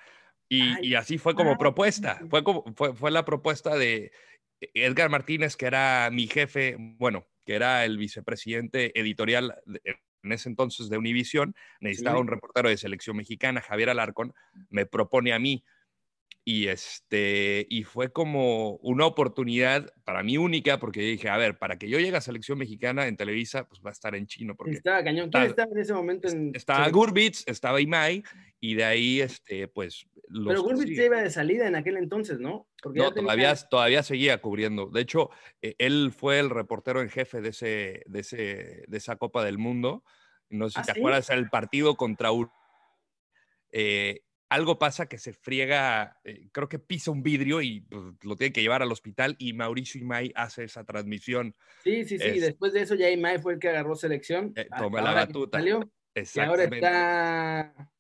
[0.50, 4.12] Y, Ay, y así fue como propuesta, fue, como, fue, fue la propuesta de
[4.74, 9.82] Edgar Martínez, que era mi jefe, bueno, que era el vicepresidente editorial de-
[10.22, 12.22] en ese entonces de Univisión, necesitaba Sí.
[12.22, 14.34] un reportero de selección mexicana, Javier Alarcón,
[14.70, 15.64] me propone a mí
[16.46, 21.78] y este y fue como una oportunidad para mí única porque dije a ver para
[21.78, 24.72] que yo llegue a selección mexicana en Televisa pues va a estar en chino porque
[24.72, 25.30] Estaba cañón.
[25.30, 26.90] ¿Quién Estaba- en ese momento en estaba?
[26.90, 28.24] Gurbitz estaba Imai
[28.60, 32.40] y de ahí este pues los Pero Gurbitz ya iba de salida en aquel entonces,
[32.40, 32.68] ¿no?
[32.82, 35.30] Porque no ya tenía- todavía todavía seguía cubriendo de hecho
[35.62, 39.58] eh, él fue el reportero en jefe de ese de ese de esa Copa del
[39.58, 40.04] Mundo
[40.50, 41.00] no sé si ¿Ah, te sí?
[41.00, 42.30] acuerdas el partido contra
[43.72, 48.36] eh, algo pasa que se friega, eh, creo que pisa un vidrio y pues, lo
[48.36, 51.56] tiene que llevar al hospital y Mauricio Imay hace esa transmisión.
[51.84, 52.28] Sí, sí, sí.
[52.28, 54.52] Es- Después de eso ya Imai fue el que agarró selección.
[54.56, 55.60] Eh, toma la batuta.
[55.60, 56.76] Salió, y ahora Exactamente.
[56.78, 57.92] está...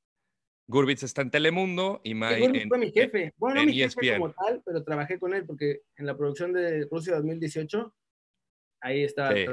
[0.67, 3.33] Gurbitz está en Telemundo, Sí, Imay Gurbitz en, fue mi jefe.
[3.38, 4.19] Bueno, no E mi jefe ESPN.
[4.19, 7.95] como tal, pero trabajé con él porque en la producción de Rusia 2018,
[8.81, 9.45] ahí estaba Sí.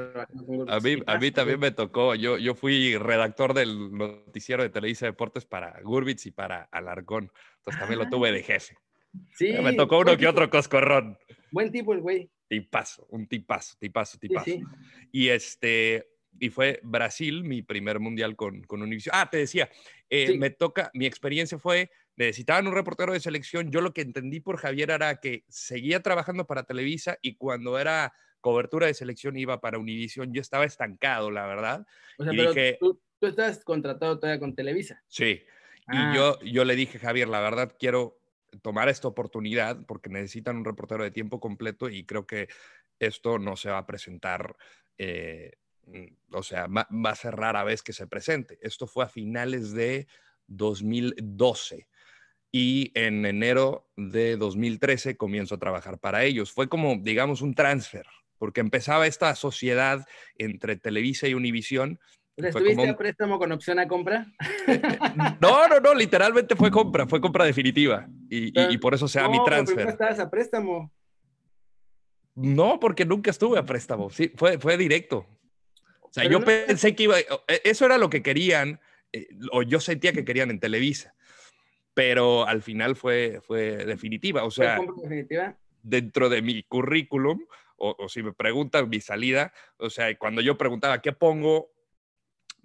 [0.67, 5.05] A mí, a mí también me tocó, yo, yo fui redactor del noticiero de Televisa
[5.05, 8.09] Deportes para Gurbitz y para Alarcón, entonces también lo Ah.
[8.09, 8.77] tuve de jefe.
[9.33, 11.17] Sí, me tocó uno que tipo, otro coscorrón.
[11.51, 12.29] Buen tipo el güey.
[12.47, 14.45] Tipazo, un tipazo, tipazo, Sí, tipazo.
[14.45, 14.61] sí.
[15.11, 16.07] Y este,
[16.39, 19.15] y fue Brasil, mi primer mundial con, con Univision.
[19.17, 19.69] Ah, te decía,
[20.09, 20.37] eh, Sí.
[20.37, 23.71] me toca, mi experiencia fue, necesitaban un reportero de selección.
[23.71, 28.13] Yo lo que entendí por Javier era que seguía trabajando para Televisa y cuando era
[28.47, 30.33] cobertura de selección iba para Univision.
[30.33, 31.85] Yo estaba estancado, la verdad.
[32.17, 35.03] O sea, Y pero dije- tú, tú estás contratado todavía con Televisa.
[35.07, 35.43] Sí.
[35.85, 36.11] Ah.
[36.13, 38.17] Y yo, yo le dije, Javier, la verdad quiero
[38.61, 42.47] tomar esta oportunidad porque necesitan un reportero de tiempo completo y creo que
[42.99, 44.55] esto no se va a presentar,
[44.97, 45.51] eh,
[45.87, 46.05] mm,
[46.35, 48.57] o sea, va, va a ser rara vez que se presente.
[48.61, 50.07] Esto fue a finales de
[50.47, 51.87] 2012
[52.51, 56.51] y en enero de 2013 comienzo a trabajar para ellos.
[56.51, 58.05] Fue como, digamos, un transfer,
[58.37, 60.05] porque empezaba esta sociedad
[60.37, 61.99] entre Televisa y Univisión.
[62.35, 64.27] ¿Estuviste a préstamo con opción a compra?
[65.41, 69.43] no, no, no, literalmente fue compra, fue compra definitiva y, por eso se da mi
[69.43, 69.85] transfer.
[69.85, 70.93] No estabas a préstamo.
[72.35, 75.25] No, porque nunca estuve a préstamo, sí, fue, fue directo.
[76.01, 77.25] O sea, yo pensé que iba, e,
[77.63, 78.79] eso era lo que querían,
[79.11, 81.15] eh, o yo sentía que querían en Televisa
[81.97, 84.43] pero al final fue, fue definitiva.
[84.43, 85.57] O sea, definitiva?
[85.81, 87.39] dentro de mi currículum,
[87.77, 91.71] o, si me preguntan mi salida, o sea, cuando yo preguntaba qué pongo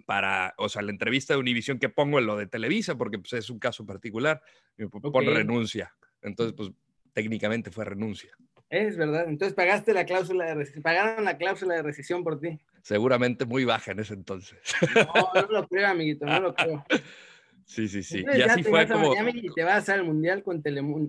[0.05, 3.33] para, o sea, la entrevista de Univision, qué pongo en lo de Televisa, porque pues,
[3.33, 4.41] es un caso particular,
[4.75, 5.95] me pone renuncia.
[6.21, 6.71] Entonces, pues
[7.13, 8.35] técnicamente fue renuncia.
[8.69, 9.25] Es verdad.
[9.27, 12.59] Entonces pagaste la cláusula de rescisión, pagaron la cláusula de rescisión por ti.
[12.81, 14.57] Seguramente muy baja en ese entonces.
[14.95, 16.83] No, no lo creo, amiguito, no lo creo.
[17.65, 18.25] Sí, sí, sí.
[18.35, 19.15] y así fue como.
[19.33, 20.61] y te vas al mundial con,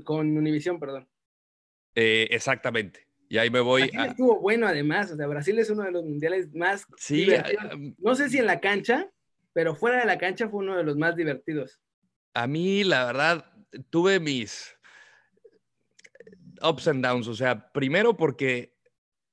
[0.04, 1.08] con Univision, perdón.
[1.96, 3.08] Eh, exactamente.
[3.34, 3.90] Y ahí me voy.
[3.90, 5.10] Brasil estuvo bueno, además.
[5.10, 6.86] O sea, Brasil es uno de los mundiales más.
[6.96, 7.26] Sí.
[7.98, 9.10] no sé si en la cancha,
[9.52, 11.80] pero fuera de la cancha fue uno de los más divertidos.
[12.32, 13.52] A mí, la verdad,
[13.90, 14.78] tuve mis
[16.62, 17.26] ups and downs.
[17.26, 18.76] O sea, primero porque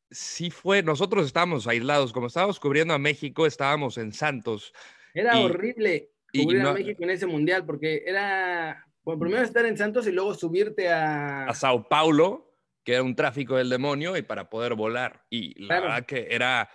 [0.09, 0.81] sí fue.
[0.81, 2.11] Nosotros estábamos aislados.
[2.11, 4.73] Como estábamos cubriendo a México, estábamos en Santos.
[5.13, 10.07] Era horrible cubrir a México en ese mundial, porque era, bueno, primero estar en Santos
[10.07, 11.45] y luego subirte a...
[11.45, 12.50] A Sao Paulo,
[12.83, 15.25] que era un tráfico del demonio, y para poder volar.
[15.29, 16.69] Y la verdad que era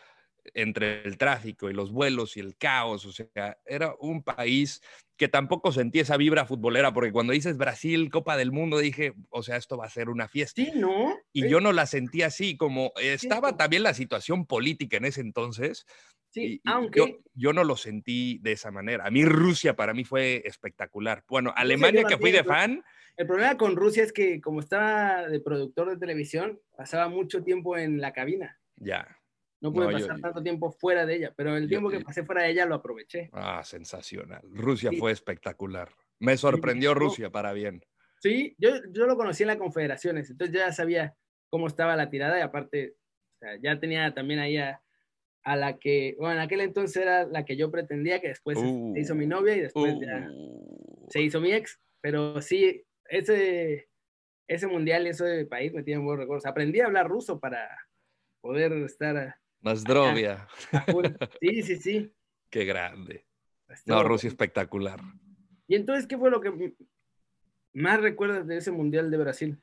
[0.55, 4.81] entre el tráfico y los vuelos y el caos, o sea, era un país
[5.17, 9.43] que tampoco sentí esa vibra futbolera, porque cuando dices Brasil, Copa del Mundo, dije, o
[9.43, 10.63] sea, esto va a ser una fiesta.
[10.63, 11.17] Sí, ¿no?
[11.33, 15.87] Y yo no la sentí así, como estaba también la situación política en ese entonces,
[16.37, 17.21] Sí, aunque...
[17.33, 19.07] Yo, no lo sentí de esa manera.
[19.07, 21.25] A mí Rusia para mí fue espectacular.
[21.29, 22.85] Bueno, Alemania que fui de fan...
[23.17, 27.77] El problema con Rusia es que como estaba de productor de televisión, pasaba mucho tiempo
[27.79, 28.61] en la cabina.
[28.77, 29.19] Ya.
[29.61, 32.51] No pude pasar tanto tiempo fuera de ella, pero el tiempo que pasé fuera de
[32.51, 33.31] ella lo aproveché.
[33.33, 34.43] Ah, sensacional.
[34.53, 35.89] Rusia fue espectacular.
[36.19, 37.83] Me sorprendió Rusia para bien.
[38.21, 41.15] Sí, yo, yo lo conocí en las confederaciones, entonces ya sabía
[41.49, 42.97] cómo estaba la tirada y aparte,
[43.63, 44.83] ya tenía también ahí a,
[45.43, 49.01] a la que, bueno, en aquel entonces era la que yo pretendía, que después se
[49.01, 51.07] hizo mi novia y después ya uh.
[51.09, 53.89] se hizo mi ex, pero sí, ese,
[54.47, 56.47] ese mundial y ese país me tiene buenos recuerdos.
[56.47, 57.69] Aprendí a hablar ruso para
[58.41, 59.37] poder estar...
[59.61, 60.47] Más drobia.
[61.41, 62.13] Sí, sí, sí.
[62.51, 63.27] Qué grande.
[63.85, 65.01] No, Rusia espectacular.
[65.67, 66.75] ¿Y entonces qué fue lo que
[67.73, 69.61] más recuerdas de ese mundial de Brasil?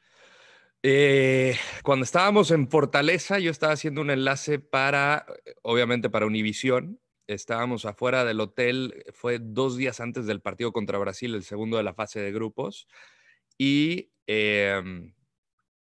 [0.86, 5.26] Eh, cuando estábamos en Fortaleza, yo estaba haciendo un enlace para,
[5.62, 7.00] obviamente, para Univisión.
[7.26, 11.84] Estábamos afuera del hotel, fue dos días antes del partido contra Brasil, el segundo de
[11.84, 12.88] la fase de grupos.
[13.58, 15.14] Y em,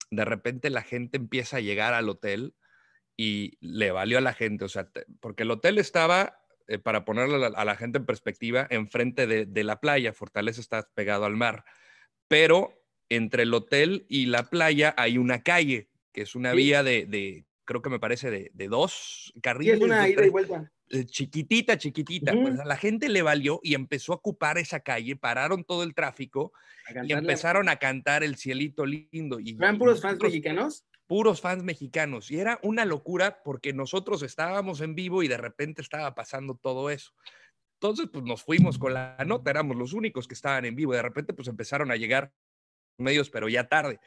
[0.09, 2.55] de repente la gente empieza a llegar al hotel
[3.17, 7.45] y le valió a la gente, o sea, porque el hotel estaba, eh, para ponerle
[7.45, 11.65] a la, gente en perspectiva, enfrente de, de la playa, Fortaleza está pegado al mar,
[12.27, 12.81] pero
[13.11, 17.81] entre el hotel y la playa hay una calle, que es una vía de, creo
[17.81, 19.77] que me parece, de, dos carriles.
[19.77, 20.71] Sí, es una ida y vuelta.
[20.93, 22.33] Eh, chiquitita, chiquitita.
[22.33, 25.93] Pues a la gente le valió y empezó a ocupar esa calle, pararon todo el
[25.93, 26.51] tráfico
[27.03, 29.39] y empezaron a cantar El Cielito Lindo.
[29.39, 30.85] Y, ¿Eran puros fans mexicanos?
[31.07, 32.29] Puros fans mexicanos.
[32.29, 36.89] Y era una locura porque nosotros estábamos en vivo y de repente estaba pasando todo
[36.89, 37.13] eso.
[37.75, 40.93] Entonces, pues nos fuimos con la nota, éramos los únicos que estaban en vivo.
[40.93, 42.33] De repente, pues empezaron a llegar
[42.97, 43.99] medios, pero ya tarde.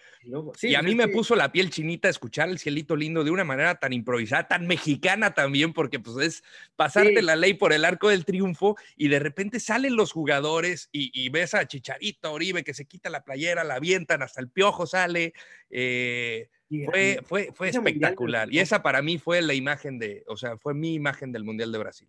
[0.63, 3.75] y a mí me puso la piel chinita escuchar el cielito lindo de una manera
[3.77, 6.45] tan improvisada, tan mexicana también, porque pues es
[6.77, 11.29] pasarte la ley por el arco del triunfo y de repente salen los jugadores y,
[11.29, 15.35] ves a Chicharito, Oribe, que se quita la playera, la avientan, hasta el piojo sale.
[15.71, 16.49] Eh,
[16.87, 18.53] fue, fue, fue espectacular.
[18.53, 21.73] Y esa para mí fue la imagen de, o sea, fue mi imagen del Mundial
[21.73, 22.09] de Brasil.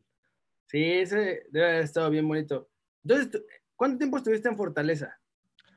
[0.68, 2.70] Sí, ese debe haber estado bien bonito.
[3.04, 3.42] Entonces,
[3.76, 5.20] ¿cuánto tiempo estuviste en Fortaleza?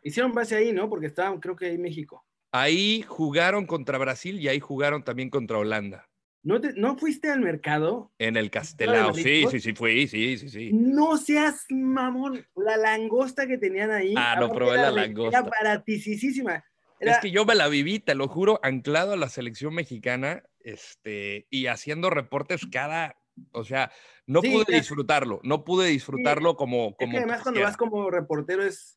[0.02, 0.88] Hicieron base ahí, ¿no?
[0.88, 2.24] Porque estaban, creo que ahí México.
[2.52, 6.08] Ahí jugaron contra Brasil y ahí jugaron también contra Holanda.
[6.42, 8.12] ¿No, ¿No fuiste al mercado?
[8.18, 10.70] En el Castelao, sí, sí, sí, fui, sí, sí, sí.
[10.72, 14.14] No seas mamón, la langosta que tenían ahí.
[14.16, 15.40] Ah, no probé la langosta.
[15.40, 16.64] Era baratísima.
[17.00, 21.46] Es que yo me la viví, te lo juro, anclado a la selección mexicana este,
[21.50, 23.16] y haciendo reportes cada,
[23.52, 23.92] o sea,
[24.26, 26.96] no pude disfrutarlo, no pude disfrutarlo como...
[26.96, 28.94] como además cuando vas como reportero es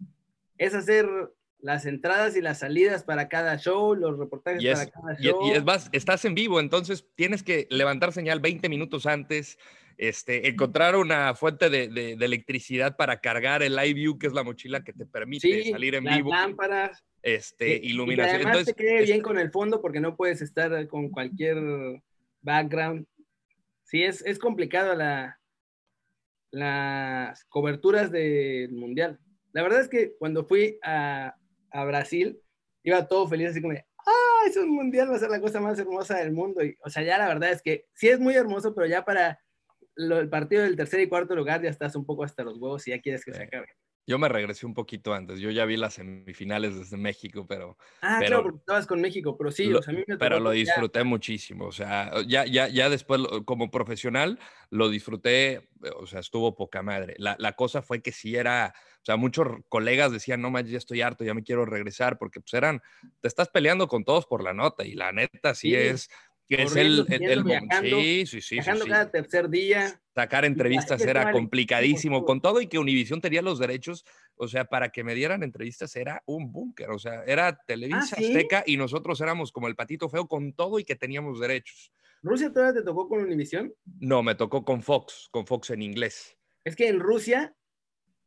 [0.62, 1.08] es hacer
[1.60, 5.40] las entradas y las salidas para cada show, los reportajes para cada show.
[5.48, 9.58] Y, es más, estás en vivo, entonces tienes que levantar señal 20 minutos antes,
[9.98, 14.44] este, encontrar una fuente de, de- de electricidad para cargar el iView, que es la
[14.44, 17.04] mochila que te permite Sí, salir en las vivo, lámparas.
[17.24, 18.36] este, y que iluminación.
[18.36, 21.58] además Entonces, te quede es- bien con el fondo porque no puedes estar con cualquier
[22.42, 23.06] background.
[23.84, 25.40] Sí, es, es complicado la,
[26.52, 29.20] las coberturas del mundial.
[29.54, 31.36] La verdad es que cuando fui a,
[31.72, 32.40] a Brasil,
[32.84, 34.48] iba todo feliz, así como de, ¡ah!
[34.48, 36.64] Es un mundial, va a ser la cosa más hermosa del mundo.
[36.64, 39.40] Y, o sea, ya la verdad es que sí es muy hermoso, pero ya para
[39.96, 42.88] lo- el partido del tercer y cuarto lugar ya estás un poco hasta los huevos
[42.88, 43.68] y ya quieres que se acabe.
[44.08, 45.40] Yo me regresé un poquito antes.
[45.40, 49.38] Yo ya vi las semifinales desde México, pero Ah, Pero- claro, porque estabas con México,
[49.38, 51.66] pero sí, Lo- o sea, a mí me pero lo ya- disfruté muchísimo.
[51.66, 55.64] O sea, ya, ya, ya después, como profesional, lo disfruté, eh,
[55.98, 57.14] o sea, estuvo poca madre.
[57.20, 60.78] La, la cosa fue que sí era, o sea, muchos colegas decían, no manches, ya
[60.80, 62.82] estoy harto, ya me quiero regresar, porque pues eran,
[63.22, 66.10] te estás peleando con todos por la nota, y la neta sí, Sí, es,
[66.48, 68.90] que es el, el, el viajando, sí, sí, sí, sí, viajando sí.
[68.90, 70.01] cada tercer día.
[70.14, 74.04] Sacar entrevistas era complicadísimo, con todo y que Univision tenía los derechos,
[74.36, 78.22] o sea, para que me dieran entrevistas era un búnker, o sea, era Televisa Ah,
[78.22, 78.26] ¿sí?
[78.26, 81.94] Azteca y nosotros éramos como el patito feo con todo y que teníamos derechos.
[82.22, 83.74] ¿Rusia todavía te tocó con Univision?
[84.00, 86.38] No, me tocó con Fox, con Fox en inglés.
[86.66, 87.56] Es que en Rusia,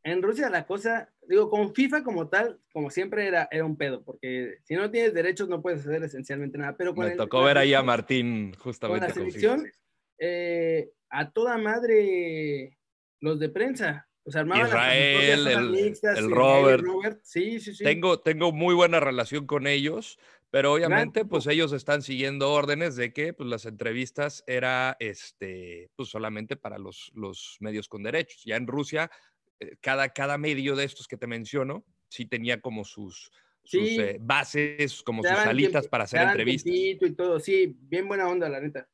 [0.03, 4.03] en Rusia la cosa, digo, con FIFA como tal, como siempre era, era un pedo,
[4.03, 6.75] porque si no tienes derechos no puedes hacer esencialmente nada.
[6.75, 9.59] Pero con Me el- tocó la ver ahí a Martín Con justamente la con selección,
[9.61, 9.71] FIFA.
[10.19, 12.77] eh, a toda madre
[13.19, 14.07] los de prensa.
[14.23, 17.19] O sea, armaban Israel, propias zonas el- mixtas, el Robert.
[17.23, 17.83] Sí, sí, sí.
[17.83, 20.17] Tengo, tengo muy buena relación con ellos,
[20.49, 26.09] pero obviamente pues ellos están siguiendo órdenes de que pues las entrevistas era este pues
[26.09, 28.41] solamente para los, los medios con derechos.
[28.45, 29.11] Ya en Rusia
[29.59, 33.31] eh, cada, cada medio de estos que te menciono sí tenía como sus,
[33.63, 33.99] sus Sí.
[33.99, 36.73] eh, bases, como sus salitas tiempo- para hacer entrevistas.
[36.73, 38.87] y todo, sí, bien buena onda, la neta.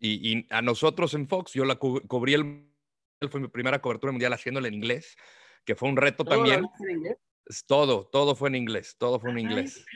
[0.00, 2.66] Y, y a nosotros en Fox, yo la cu- cubrí el
[3.30, 5.16] fue mi primera cobertura mundial haciéndola en inglés,
[5.64, 7.16] que fue un reto ¿Todo lo también.
[7.66, 9.86] Todo, todo fue en inglés, todo fue en inglés.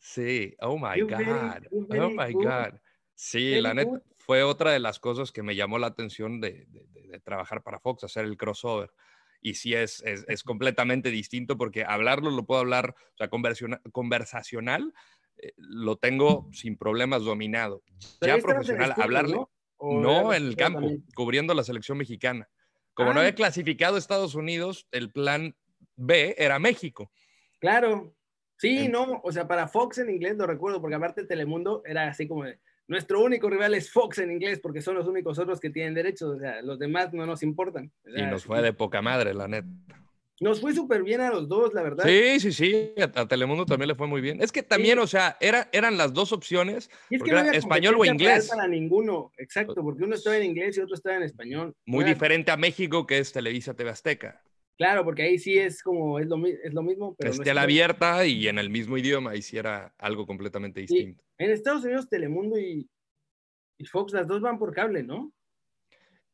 [0.00, 2.32] Sí, oh my God, oh my.
[2.32, 2.80] God.
[3.14, 6.86] Sí, la neta, fue otra de las cosas que me llamó la atención de, de-
[7.08, 8.90] de- trabajar para Fox, hacer el crossover.
[9.40, 13.28] Y sí, es, es, es completamente distinto porque hablarlo lo puedo hablar, o sea,
[13.92, 14.92] conversacional,
[15.38, 17.82] eh, lo tengo sin problemas dominado.
[18.20, 19.50] Ya profesional, estudio, hablarle, ¿no?
[19.78, 21.04] ¿O no era en el campo, también?
[21.14, 22.48] cubriendo la selección mexicana.
[22.94, 23.22] Como no Ah.
[23.24, 25.54] había clasificado a Estados Unidos, el plan
[25.96, 27.10] B era México.
[27.60, 28.14] Claro.
[28.58, 32.08] Sí, En- no, o sea, para Fox en inglés lo recuerdo, porque aparte Telemundo era
[32.08, 35.60] así como de, nuestro único rival es Fox en inglés, porque son los únicos otros
[35.60, 37.92] que tienen derechos, o sea, los demás no nos importan.
[38.06, 39.68] O Y nos fue de poca madre, la neta.
[40.38, 42.04] Nos fue súper bien a los dos, la verdad.
[42.04, 44.42] Sí, sí, sí, a, a Telemundo también le fue muy bien.
[44.42, 47.48] Es que también, o sea, era, eran las dos opciones, Y es que no era
[47.48, 48.48] había español o inglés.
[48.50, 51.74] Para ninguno, exacto, porque uno estaba en inglés y otro estaba en español.
[51.86, 54.42] muy Era- diferente a México, que es Televisa TV Azteca.
[54.76, 58.26] Claro, porque ahí sí es como, es lo, es lo mismo, pero no es abierta
[58.26, 60.94] y en el mismo idioma, ahí sí era algo completamente Sí.
[60.94, 61.24] distinto.
[61.38, 62.86] En Estados Unidos, Telemundo y,
[63.78, 65.32] y Fox, las dos van por cable, ¿no?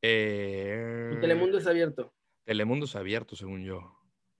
[0.03, 2.13] Eh, Y Telemundo es abierto.
[2.45, 3.99] Telemundo es abierto, según yo.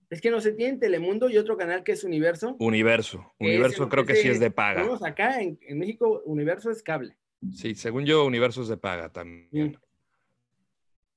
[0.09, 2.55] Es que no se tiene Telemundo y otro canal que es Universo.
[2.59, 3.33] Universo.
[3.39, 4.83] Universo creo que sí es de paga.
[4.83, 7.17] Vamos acá en, en México, Universo es cable.
[7.51, 9.71] Sí, según yo, Universo es de paga también.
[9.71, 9.75] Mm.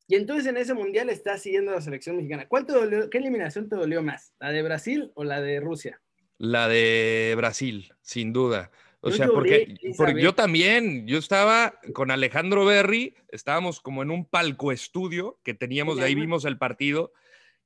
[0.08, 2.46] Y entonces en ese mundial está siguiendo la selección mexicana.
[2.46, 4.32] ¿Cuál te dolió, ¿Qué eliminación te dolió más?
[4.38, 6.00] ¿La de Brasil o la de Rusia?
[6.38, 8.70] La de Brasil, sin duda.
[9.06, 14.10] O Yo sea, porque, porque yo también, yo estaba con Alejandro Berry, estábamos como en
[14.10, 17.12] un palco estudio que teníamos, de ahí vimos el partido,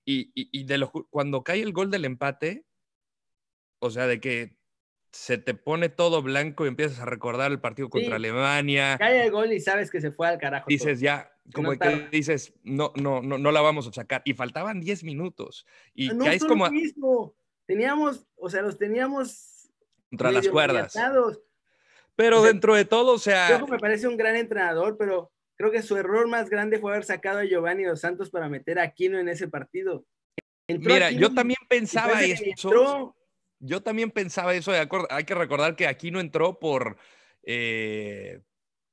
[0.05, 2.67] y, y- y de lo, cuando cae el gol del empate,
[3.79, 4.59] o sea, de que
[5.13, 8.15] se te pone todo blanco y empiezas a recordar el partido contra Sí.
[8.17, 10.65] Alemania, Cae el gol y sabes que se fue al carajo.
[10.67, 10.69] todo.
[10.75, 14.35] dices ya, como no que dices, no, no, no, no la vamos a sacar, y
[14.35, 17.35] faltaban 10 minutos, y no caes como mismo.
[17.67, 19.50] Teníamos, o sea, los teníamos
[20.11, 20.95] contra las cuerdas.
[22.17, 23.65] Pero o sea, dentro de todo, o sea...
[23.69, 27.39] Me parece un gran entrenador, pero creo que su error más grande fue haber sacado
[27.39, 30.05] a Giovanni Dos Santos para meter a Aquino en ese partido.
[30.69, 32.45] Entró Mira, Aquino yo también pensaba eso.
[32.45, 33.17] entró-
[33.59, 34.73] Yo también pensaba eso.
[34.73, 36.97] de acuerdo, Hay que recordar que aquí no entró por,
[37.43, 38.41] eh,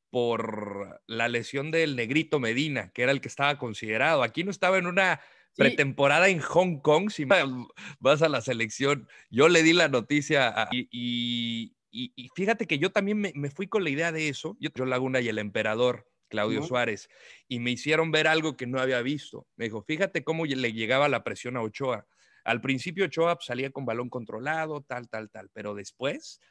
[0.09, 4.24] por la lesión del Negrito Medina, que era el que estaba considerado.
[4.24, 5.20] Aquí no estaba en una.
[5.58, 7.10] Pretemporada en Hong Kong.
[7.10, 7.26] Si
[7.99, 12.68] vas a la selección, yo le di la noticia a- y, y- y- y fíjate
[12.68, 14.58] que yo también me, me fui con la idea de eso.
[14.60, 16.08] Yo, Laguna y el emperador.
[16.30, 16.62] Claudio.
[16.64, 17.10] Suárez,
[17.47, 19.47] y me hicieron ver algo que no había visto.
[19.55, 22.05] Me dijo, fíjate cómo le llegaba la presión a Ochoa.
[22.43, 26.41] Al principio Ochoa pues, salía con balón controlado, tal, tal, tal, pero después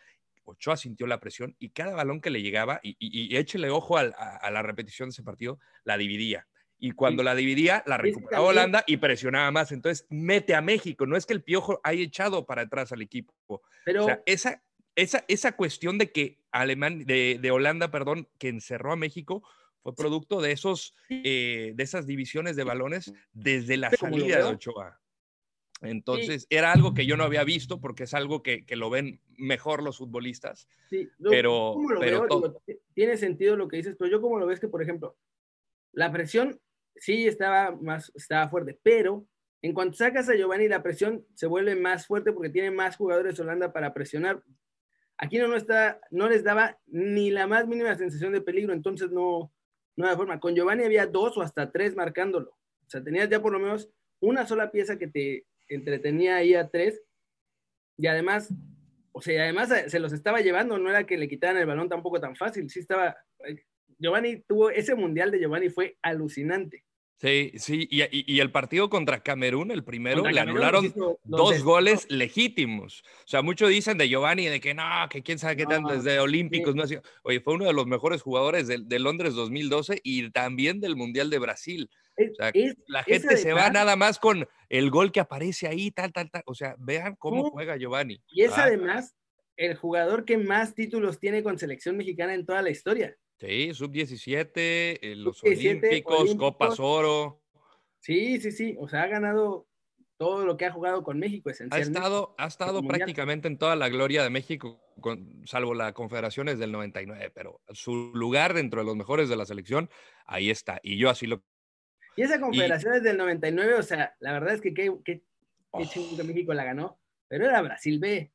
[0.44, 4.04] Ochoa sintió la presión y cada balón que le llegaba, y, y, échele ojo a,
[4.50, 6.46] la repetición de ese partido, la dividía.
[6.78, 9.72] Y cuando la dividía, la recuperaba Holanda y presionaba más.
[9.72, 11.06] Entonces, mete a México.
[11.06, 13.34] No es que el Piojo haya echado para atrás al equipo.
[13.84, 14.62] Pero, o sea, esa,
[14.94, 19.42] esa, esa cuestión de que Alemán, de, de Holanda, perdón, que encerró a México,
[19.82, 25.00] fue producto de, esos, eh, de esas divisiones de balones desde la salida de Ochoa.
[25.82, 29.20] Entonces, era algo que yo no había visto porque es algo que, que lo ven
[29.36, 30.66] mejor los futbolistas.
[30.88, 32.60] Sí, pero, pero
[32.94, 35.16] tiene sentido lo que dices, pero yo como lo ves que, por ejemplo,
[35.92, 36.60] la presión
[36.98, 39.26] sí estaba más, estaba fuerte, pero
[39.62, 43.38] en cuanto sacas a Giovanni, la presión se vuelve más fuerte porque tiene más jugadores
[43.40, 44.42] Holanda para presionar.
[45.18, 49.10] Aquí no, no, está, no les daba ni la más mínima sensación de peligro, entonces
[49.10, 49.52] no,
[49.96, 50.40] no había forma.
[50.40, 52.50] Con Giovanni había dos o hasta tres marcándolo.
[52.50, 53.90] O sea, tenías ya por lo menos
[54.20, 57.02] una sola pieza que te entretenía ahí a tres.
[57.96, 58.52] Y además,
[59.12, 62.20] o sea, además se los estaba llevando, no era que le quitaran el balón tampoco
[62.20, 62.70] tan fácil.
[62.70, 63.16] Sí estaba.
[63.98, 66.84] Giovanni tuvo ese mundial de Giovanni fue alucinante.
[67.18, 70.92] Sí, sí, y, el partido contra Camerún, el primero, le anularon
[71.24, 73.02] dos goles legítimos.
[73.24, 76.20] O sea, muchos dicen de Giovanni de que no, que quién sabe qué tan desde
[76.20, 76.74] Olímpicos.
[76.74, 76.84] No,
[77.22, 81.38] oye, fue uno de los mejores jugadores de, Londres 2012 y también del Mundial de
[81.38, 81.88] Brasil.
[82.18, 82.52] o sea,
[82.86, 86.42] la gente se va nada más con el gol que aparece ahí, tal, tal, tal.
[86.44, 88.20] O sea, vean cómo juega Giovanni.
[88.28, 89.16] Y es además
[89.56, 93.16] el jugador que más títulos tiene con selección mexicana en toda la historia.
[93.38, 97.42] Sí, sub-17, eh, los olímpicos, Copas Oro.
[98.00, 98.76] Sí, sí, sí.
[98.78, 99.68] O sea, ha ganado
[100.16, 101.98] todo lo que ha jugado con México, esencialmente.
[101.98, 104.80] Ha estado, ha estado prácticamente en toda la gloria de México,
[105.44, 109.90] salvo la Confederaciones del 99, pero su lugar dentro de los mejores de la selección,
[110.24, 110.80] ahí está.
[110.82, 111.42] Y yo así lo.
[112.16, 115.22] Y esa Confederaciones del 99, o sea, la verdad es que qué, qué,
[115.76, 118.32] qué México la ganó, pero era Brasil B.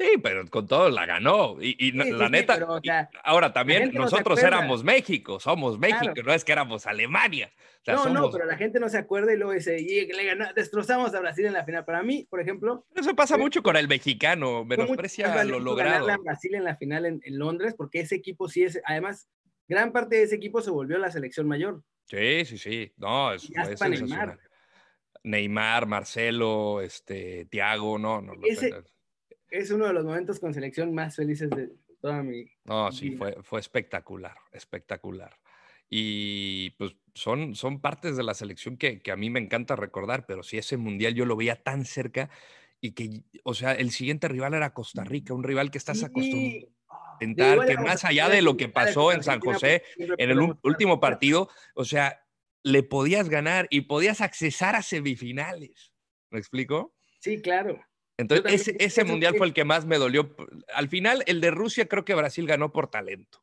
[0.00, 1.58] Sí, pero con todo la ganó.
[1.60, 2.58] Y, la neta,
[3.22, 7.52] ahora también nosotros éramos México, somos México, no es que éramos Alemania.
[7.86, 11.14] no, no, pero la gente no se acuerda y luego dice, y le ganó, destrozamos
[11.14, 11.84] a Brasil en la final.
[11.84, 12.86] Para mí, por ejemplo.
[12.94, 16.08] Eso pasa mucho con el mexicano, menosprecia lo logrado.
[16.08, 19.28] a Brasil en la final en, Londres, porque ese equipo sí es, además,
[19.68, 21.82] gran parte de ese equipo se volvió la selección mayor.
[22.06, 22.92] Sí, sí, sí.
[22.96, 24.38] No, es, es Neymar.
[25.24, 28.32] Neymar, Marcelo, este, Tiago, no, no.
[28.42, 28.72] Ese,
[29.50, 31.70] es uno de los momentos con selección más felices de
[32.00, 32.46] toda mi.
[32.64, 35.36] No, sí, fue, fue espectacular, espectacular.
[35.88, 40.24] Y pues son, son partes de la selección que, que, a mí me encanta recordar,
[40.26, 42.30] pero si ese mundial yo lo veía tan cerca
[42.80, 46.68] y que, o sea, el siguiente rival era Costa Rica, un rival que estás acostumbrado
[46.88, 51.00] a intentar, que más allá de lo que pasó en San José en el último
[51.00, 52.24] partido, o sea,
[52.62, 55.92] le podías ganar y podías accesar a semifinales.
[56.30, 56.94] ¿Me explico?
[57.18, 57.84] Sí, claro.
[58.20, 60.34] Entonces, ese, ese mundial fue el que más me dolió.
[60.74, 63.40] Al final, el de Rusia creo que Brasil ganó por talento.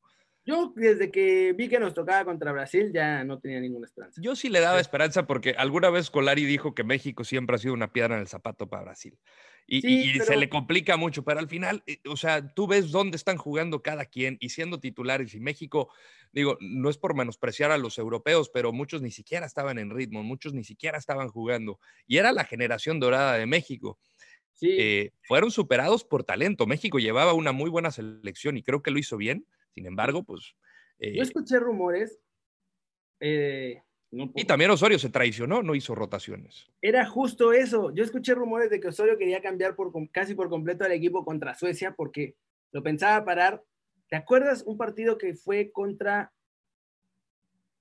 [0.48, 4.22] Yo desde que vi que nos tocaba contra Brasil ya no tenía ninguna esperanza.
[4.22, 7.74] Yo sí le daba esperanza porque alguna vez Colari dijo que México siempre ha sido
[7.74, 9.20] una piedra en el zapato para Brasil.
[9.70, 13.36] Y, se le complica mucho, pero al final, eh, o sea, tú ves dónde están
[13.36, 15.34] jugando cada quien y siendo titulares.
[15.34, 15.90] Y México,
[16.32, 20.24] digo, no es por menospreciar a los europeos, pero muchos ni siquiera estaban en ritmo,
[20.24, 21.82] muchos ni siquiera estaban jugando.
[22.08, 24.00] Y era la generación dorada de México.
[24.62, 26.66] Eh, fueron superados por talento.
[26.66, 29.46] México llevaba una muy buena selección y creo que lo hizo bien.
[29.74, 30.56] Sin embargo, pues...
[31.00, 32.20] Yo eh, escuché rumores.
[33.20, 36.68] Eh, y también Osorio se traicionó, no hizo rotaciones.
[36.82, 37.94] Era justo eso.
[37.94, 41.56] Yo escuché rumores de que Osorio quería cambiar por, casi por completo al equipo contra
[41.56, 42.36] Suecia porque
[42.72, 43.64] lo pensaba parar.
[44.10, 46.32] ¿Te acuerdas un partido que fue contra...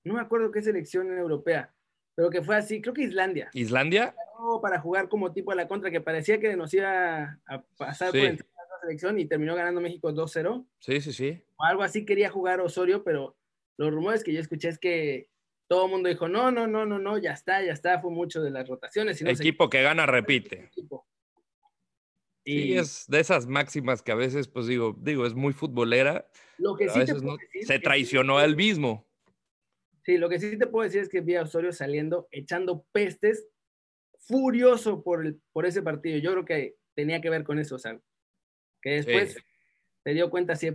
[0.03, 1.73] No me acuerdo qué selección europea,
[2.17, 3.51] pero que fue así, creo que Islandia.
[3.53, 4.15] ¿Islandia?
[4.61, 8.19] para jugar como tipo a la contra, que parecía que nos iba a pasar por
[8.19, 10.65] encima de la selección y terminó ganando México 2-0.
[10.79, 11.43] Sí, sí, sí.
[11.57, 13.37] O algo así quería jugar Osorio, pero
[13.77, 15.29] los rumores que yo escuché es que
[15.67, 18.41] todo el mundo dijo, no, no, no, no, no, ya está, ya está, fue mucho
[18.41, 19.21] de las rotaciones.
[19.21, 20.71] el equipo que gana repite.
[22.43, 26.27] Y es de esas máximas que a veces, pues digo, digo, es muy futbolera.
[26.57, 27.01] Lo que sí
[27.63, 29.06] se traicionó al mismo.
[30.07, 33.45] Sí, lo que sí te puedo decir es que vi a Osorio saliendo, echando pestes
[34.19, 36.17] furioso por, el, por ese partido.
[36.19, 37.99] Yo creo que tenía que ver con eso, o sea,
[38.81, 39.37] que después
[40.05, 40.71] se dio cuenta así,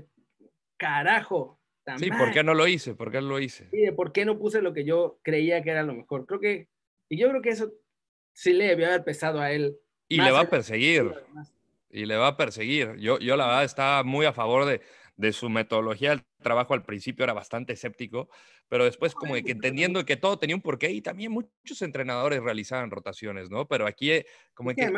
[0.76, 1.58] carajo.
[1.96, 2.94] Sí, ¿por qué no lo hice?
[2.94, 3.70] ¿Por qué no lo hice?
[3.70, 6.26] Sí, de por qué no puse lo que yo creía que era lo mejor.
[6.26, 6.68] Creo que,
[7.08, 7.72] y yo creo que eso
[8.34, 9.78] sí le debió haber pesado a él.
[10.08, 11.10] Y le va a perseguir.
[11.88, 12.96] Y le va a perseguir.
[12.96, 14.82] Yo, yo la verdad estaba muy a favor de,
[15.22, 18.28] de su metodología el trabajo al principio era bastante escéptico,
[18.68, 22.90] pero después como que entendiendo que todo tenía un porqué y también muchos entrenadores realizaban
[22.90, 23.68] rotaciones, ¿no?
[23.68, 24.92] Pero aquí eh, como que...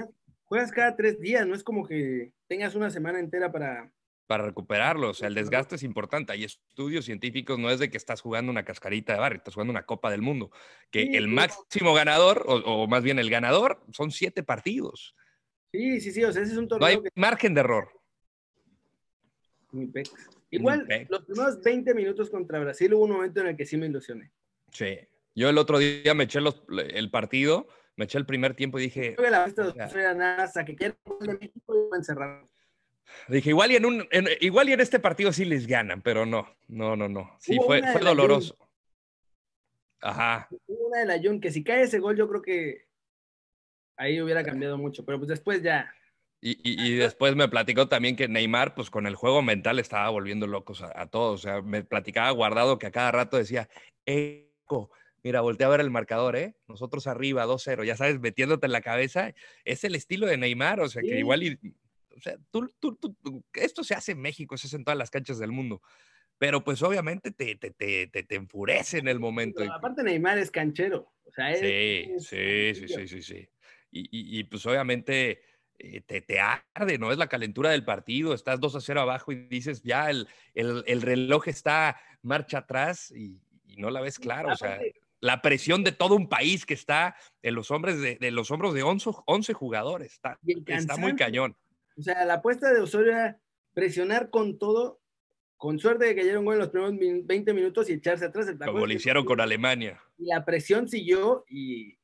[0.44, 3.92] juegas cada tres días, no es como que tengas una semana entera para
[4.26, 5.10] para recuperarlo.
[5.10, 6.32] O sea, el desgaste es importante.
[6.32, 9.72] Hay estudios científicos, no es de que estás jugando una cascarita de barrio, estás jugando
[9.72, 10.50] una Copa del Mundo.
[10.90, 15.14] Que Sí, el máximo ganador, o, o más bien el ganador, son siete partidos.
[15.72, 17.90] Sí, sí, sí, o sea, ese es un No hay torneo que margen de error.
[19.74, 20.12] Ni pex.
[20.50, 21.10] Igual, pex.
[21.10, 24.30] los primeros 20 minutos contra Brasil hubo un momento en el que sí me ilusioné.
[24.72, 24.98] Sí.
[25.34, 27.66] Yo el otro día me eché los- el partido,
[27.96, 30.96] me eché el primer tiempo y dije, Creo que la era nada hasta que quiera
[31.20, 32.46] de México y van cerrar.
[33.28, 36.24] dije, igual y en un, en- igual y en este partido sí les ganan, pero
[36.24, 37.36] no, no, no, no.
[37.40, 38.56] Sí, Hubo fue, fue doloroso.
[40.00, 40.48] Ajá.
[40.68, 42.86] Hubo una de la Jun que si cae ese gol, yo creo que
[43.96, 45.92] ahí hubiera cambiado mucho, pero pues después ya.
[46.46, 50.10] Y, y- y después me platicó también que Neymar, pues con el juego mental estaba
[50.10, 51.40] volviendo locos a, a todos.
[51.40, 53.66] O sea, me platicaba guardado que a cada rato decía,
[54.04, 54.90] Eco,
[55.22, 56.54] mira, voltea a ver el marcador, ¿eh?
[56.68, 59.32] Nosotros arriba, 2-0, ya sabes, metiéndote en la cabeza.
[59.64, 61.14] Es el estilo de Neymar, o sea, que Sí.
[61.14, 61.58] igual y,
[62.14, 63.16] o sea, tú, tú- tú-
[63.54, 65.80] esto se hace en México, se hace en todas las canchas del mundo.
[66.36, 69.60] Pero pues obviamente te, te, te, te, te enfurece en el momento.
[69.60, 71.10] Pero aparte Neymar es canchero.
[71.24, 73.08] O sea, es- Sí, es sí, sí, canchero.
[73.08, 73.48] sí, sí, sí.
[73.96, 75.38] Y, y- pues obviamente eh,
[76.06, 77.12] te, te arde, ¿no?
[77.12, 80.84] Es la calentura del partido, estás 2 a 0 abajo y dices, ya el, el-
[80.86, 84.50] el reloj está marcha atrás y, y no la ves claro.
[84.52, 84.80] O sea,
[85.20, 88.74] la presión de todo un país que está en los hombres de, de los hombros
[88.74, 91.56] de 11, 11 jugadores, está, está muy cañón.
[91.96, 93.40] O sea, la apuesta de Osorio era
[93.72, 95.00] presionar con todo,
[95.56, 98.46] con suerte de que un gol en los primeros min- 20 minutos y echarse atrás.
[98.46, 100.00] ¿te Como lo hicieron con Alemania.
[100.18, 101.96] Y la presión siguió y,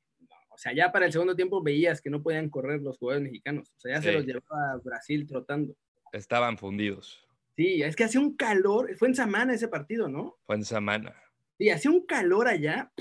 [0.61, 3.73] sea, ya para el segundo tiempo veías que no podían correr los jugadores mexicanos.
[3.77, 5.75] O sea, ya se los llevaba a Brasil trotando.
[6.13, 7.27] Estaban fundidos.
[7.57, 10.37] Sí, es que hacía un calor, fue en Samana ese partido, ¿no?
[10.47, 11.15] Fue en semana.
[11.59, 12.93] Sí, hacía un calor allá.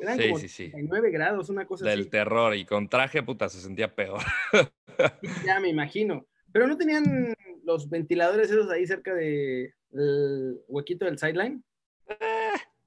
[0.00, 0.70] Eran Sí, como sí, sí.
[0.70, 2.10] 39 grados, una cosa Del así.
[2.10, 4.20] terror y con traje, puta, se sentía peor.
[5.44, 6.26] Ya me imagino.
[6.52, 7.34] Pero no tenían
[7.64, 9.72] los ventiladores esos ahí cerca del
[10.68, 11.64] huequito del sideline.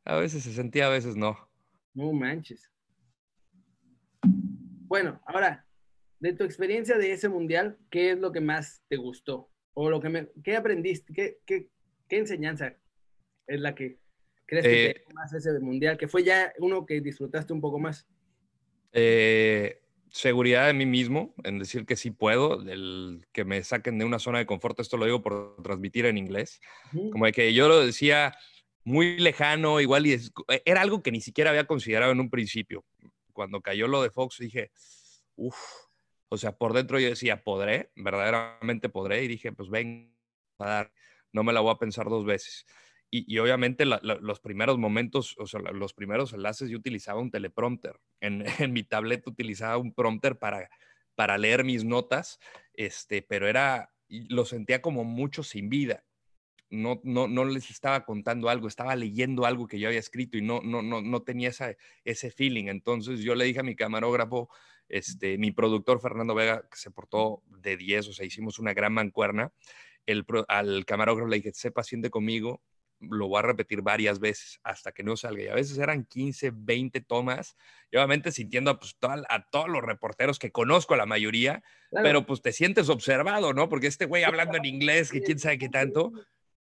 [0.06, 1.38] A veces se sentía, a veces no.
[1.94, 2.70] No manches.
[4.88, 5.66] Bueno, ahora,
[6.20, 9.50] de tu experiencia de ese mundial, ¿qué es lo que más te gustó?
[9.74, 11.14] O lo que me, ¿qué aprendiste?
[11.14, 11.68] ¿Qué, qué,
[12.08, 12.74] qué enseñanza
[13.48, 14.00] es la que
[14.46, 15.98] crees que Eh, te más ese mundial?
[15.98, 18.08] Que fue ya uno que disfrutaste un poco más.
[18.94, 24.06] Eh, seguridad de mí mismo, en decir que sí puedo, el que me saquen de
[24.06, 26.62] una zona de confort, esto lo digo por transmitir en inglés,
[27.12, 28.34] como de que yo lo decía
[28.86, 30.32] muy lejano, igual y es-
[30.64, 32.86] era algo que ni siquiera había considerado en un principio.
[33.38, 34.72] Cuando cayó lo de Fox dije,
[35.36, 35.60] uff,
[36.30, 40.18] o sea, por dentro yo decía, podré, verdaderamente podré, y dije, pues ven
[40.58, 40.94] a dar,
[41.32, 42.66] no me la voy a pensar dos veces.
[43.12, 47.22] Y, y obviamente la- la- los primeros momentos, o sea, los primeros enlaces yo utilizaba
[47.22, 48.00] un teleprompter.
[48.22, 50.68] En, en mi tableta utilizaba un prompter para,
[51.14, 52.40] para leer mis notas,
[52.74, 56.07] este, pero era, lo sentía como mucho sin vida.
[56.70, 60.42] No, no, no les estaba contando algo, estaba leyendo algo que yo había escrito y
[60.42, 62.66] no, no, no, no tenía esa, ese feeling.
[62.68, 64.50] Entonces yo le dije a mi camarógrafo,
[64.90, 68.94] este, mi productor Fernando Vega, que se portó de 10, o sea, hicimos una gran
[68.94, 69.54] mancuerna.
[70.06, 72.62] El, al camarógrafo le dije, sé paciente conmigo,
[73.00, 75.44] lo voy a repetir varias veces hasta que no salga.
[75.44, 77.56] Y a veces eran 15, 20 tomas.
[77.92, 82.04] Y obviamente sintiendo a, pues, toda- a todos los reporteros que conozco, la mayoría, Claro,
[82.04, 83.70] pero pues te sientes observado, ¿no?
[83.70, 86.12] Porque este güey hablando en inglés, que quién sabe qué tanto.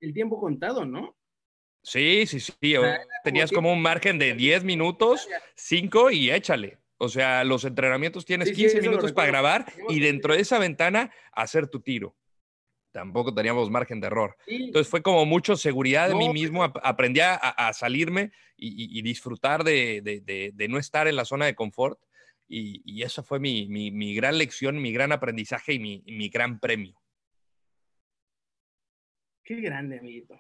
[0.01, 1.17] El tiempo contado, ¿no?
[1.83, 2.77] Sí, sí, sí.
[2.77, 6.79] o- sea, era como Tenías como un margen de 10 minutos, 5 y échale.
[6.99, 10.35] O sea, los entrenamientos tienes Sí, sí, 15 eso lo minutos para grabar y dentro
[10.35, 12.17] de esa ventana hacer tu tiro.
[12.91, 14.37] Tampoco teníamos margen de error.
[14.47, 16.65] Sí, Entonces fue como mucho seguridad de No, mí mismo.
[16.65, 21.25] ap- Aprendí a, a salirme y, disfrutar de, de- de- de no estar en la
[21.25, 22.01] zona de confort.
[22.49, 26.13] Y, y eso fue mi, mi- mi gran lección, mi gran aprendizaje y mi, y
[26.13, 26.98] mi gran premio.
[29.49, 30.39] Qué grande, amiguito.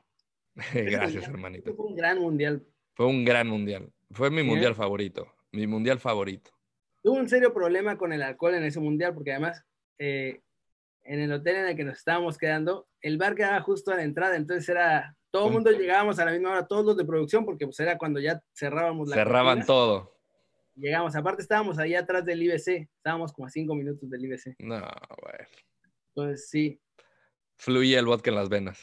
[0.74, 1.74] Gracias, hermanito.
[1.74, 2.62] Fue un gran mundial.
[2.94, 3.90] Fue un gran mundial.
[4.10, 4.46] Fue mi Bien.
[4.48, 5.32] mundial favorito.
[5.52, 6.50] Mi mundial favorito.
[7.02, 9.64] Tuve un serio problema con el alcohol en ese mundial porque además
[9.98, 10.42] eh,
[11.04, 14.02] en el hotel en el que nos estábamos quedando, el bar quedaba justo a la
[14.02, 17.06] entrada, entonces era, todo el Un- mundo llegábamos a la misma hora, todos los de
[17.06, 20.18] producción, porque pues era cuando ya cerrábamos la Cerraban todo.
[20.74, 24.56] Llegamos, aparte estábamos ahí atrás del IBC, estábamos como a cinco minutos del IBC.
[24.58, 25.46] No, güey.
[26.08, 26.78] Entonces sí,
[27.56, 28.78] Fluía el vodka en las venas.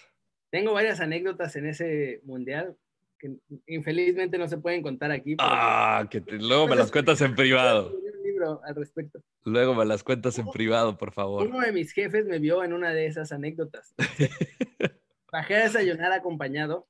[0.50, 2.76] Tengo varias anécdotas en ese mundial
[3.18, 3.34] que
[3.68, 5.36] infelizmente no se pueden contar aquí.
[5.39, 7.91] Ah, que te- luego me las cuentas en privado.
[7.96, 9.22] un libro al respecto.
[9.46, 11.48] Luego me las cuentas en privado, por favor.
[11.48, 13.93] Uno de mis jefes me vio en una de esas anécdotas.
[15.32, 16.88] Bajé a desayunar acompañado,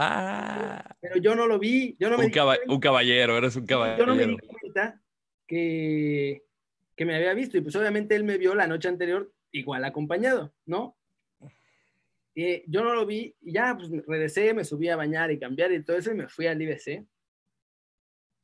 [0.00, 1.96] Ah, pero yo no lo vi.
[1.98, 4.36] Yo no me un, cuenta- un caballero, eres un yo no me caballero.
[4.40, 5.00] di cuenta
[5.46, 6.44] que,
[6.94, 7.58] que me había visto.
[7.58, 10.96] Y pues obviamente él me vio la noche anterior igual acompañado, ¿no?
[12.44, 15.72] Eh, yo no lo vi, y ya pues regresé, me subí a bañar y cambiar
[15.72, 17.06] y todo eso, y me fui al IBC.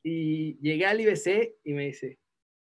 [0.02, 2.18] Y llegué al IBC y me dice,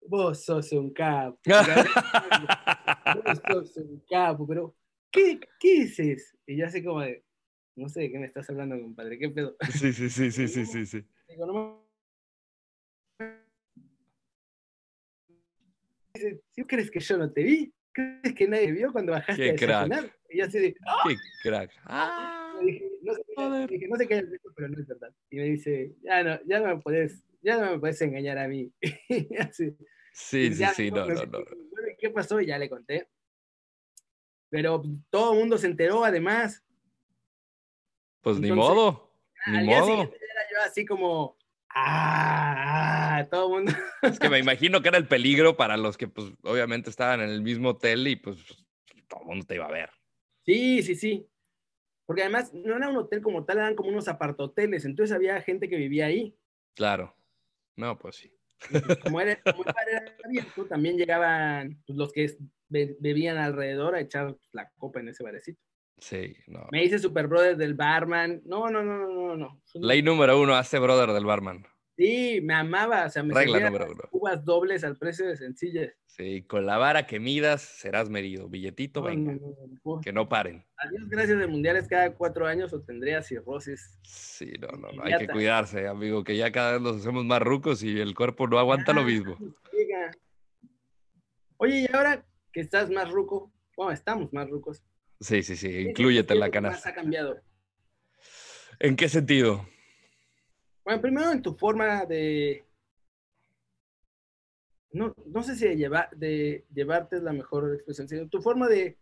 [0.08, 1.40] vos sos un capo.
[3.50, 4.76] vos sos un capo, pero
[5.12, 6.38] ¿qué, qué dices?
[6.46, 7.24] Y yo así como de,
[7.76, 9.56] no sé de qué me estás hablando, compadre, ¿qué pedo?
[9.72, 10.86] Sí, sí, sí, sí, sí, sí.
[10.86, 11.06] sí.
[11.28, 11.82] Digo, no
[16.52, 17.74] ¿sí crees que yo no te vi?
[17.94, 19.88] ¿Crees que nadie vio cuando bajaste Qué a crack.
[19.90, 20.16] desayunar?
[20.30, 21.04] Y yo así de, ¡ah!
[21.08, 21.72] Qué crack.
[21.86, 23.70] Ah, Le dije, no sé, qué- joder.
[23.70, 25.14] dije, no sé qué hayas visto, pero no es verdad.
[25.30, 28.48] Y me dice, ya no, ya no me puedes, ya no me puedes engañar a
[28.48, 28.72] mí.
[29.10, 29.76] Y así,
[30.14, 31.28] sí, sí, ya, sí, no, no, no.
[31.30, 32.40] "Bueno, ¿y ¿Qué pasó?
[32.40, 33.08] Y ya le conté.
[34.50, 36.64] Pero todo el mundo se enteró, además.
[38.22, 39.12] Pues ni modo,
[39.48, 40.02] ni modo.
[40.04, 40.12] era
[40.52, 41.38] yo así como,
[41.70, 43.72] ah, ah", todo el mundo.
[44.02, 47.30] Es que me imagino que era el peligro para los que, pues, obviamente estaban en
[47.30, 48.38] el mismo hotel y, pues,
[49.08, 49.90] todo el mundo te iba a ver.
[50.46, 51.28] Sí, sí, sí.
[52.06, 54.86] Porque además no era un hotel como tal, eran como unos apartoteles.
[54.86, 56.36] Entonces había gente que vivía ahí.
[56.76, 57.16] Claro.
[57.76, 58.34] No, pues sí.
[59.04, 62.36] Como, era, como era abierto, también llegaban pues, los que
[62.68, 65.62] bebían alrededor a echar la copa en ese barecito.
[65.98, 66.68] Sí, no.
[66.72, 68.42] Me hice super brother del barman.
[68.46, 69.62] No, no, no, no, no, no.
[69.76, 71.66] Ley número uno, hace brother del barman.
[72.04, 73.06] Sí, me amaba.
[73.06, 74.02] O sea, me Regla número uno.
[74.12, 75.94] uvas dobles al precio de sencillas.
[76.08, 78.50] Sí, con la vara que midas serás medido.
[78.50, 79.34] Billetito, No, venga.
[79.34, 80.02] no, no.
[80.02, 80.66] Que no paren.
[80.78, 84.00] Adiós, gracias de mundiales cada cuatro años o tendría cirrosis.
[84.04, 85.04] Sí, no, no, no.
[85.04, 88.48] Hay que cuidarse, amigo, que ya cada vez nos hacemos más rucos y el cuerpo
[88.48, 89.38] no aguanta lo Ah, mismo.
[91.58, 94.84] Oye, y ahora que estás más ruco, bueno, estamos más rucos.
[95.20, 95.70] Sí, sí, sí.
[95.70, 96.90] ¿qué Inclúyete en la más canasta.
[96.90, 97.40] ha cambiado?
[98.80, 99.68] ¿En qué sentido?
[100.84, 102.66] Bueno, primero en tu forma de.
[104.94, 108.68] No, no sé si de, llevar, de llevarte es la mejor expresión, sino tu forma
[108.68, 108.98] de.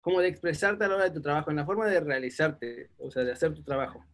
[0.00, 3.10] Como de expresarte a la hora de tu trabajo, en la forma de realizarte, o
[3.10, 4.04] sea, de hacer tu trabajo.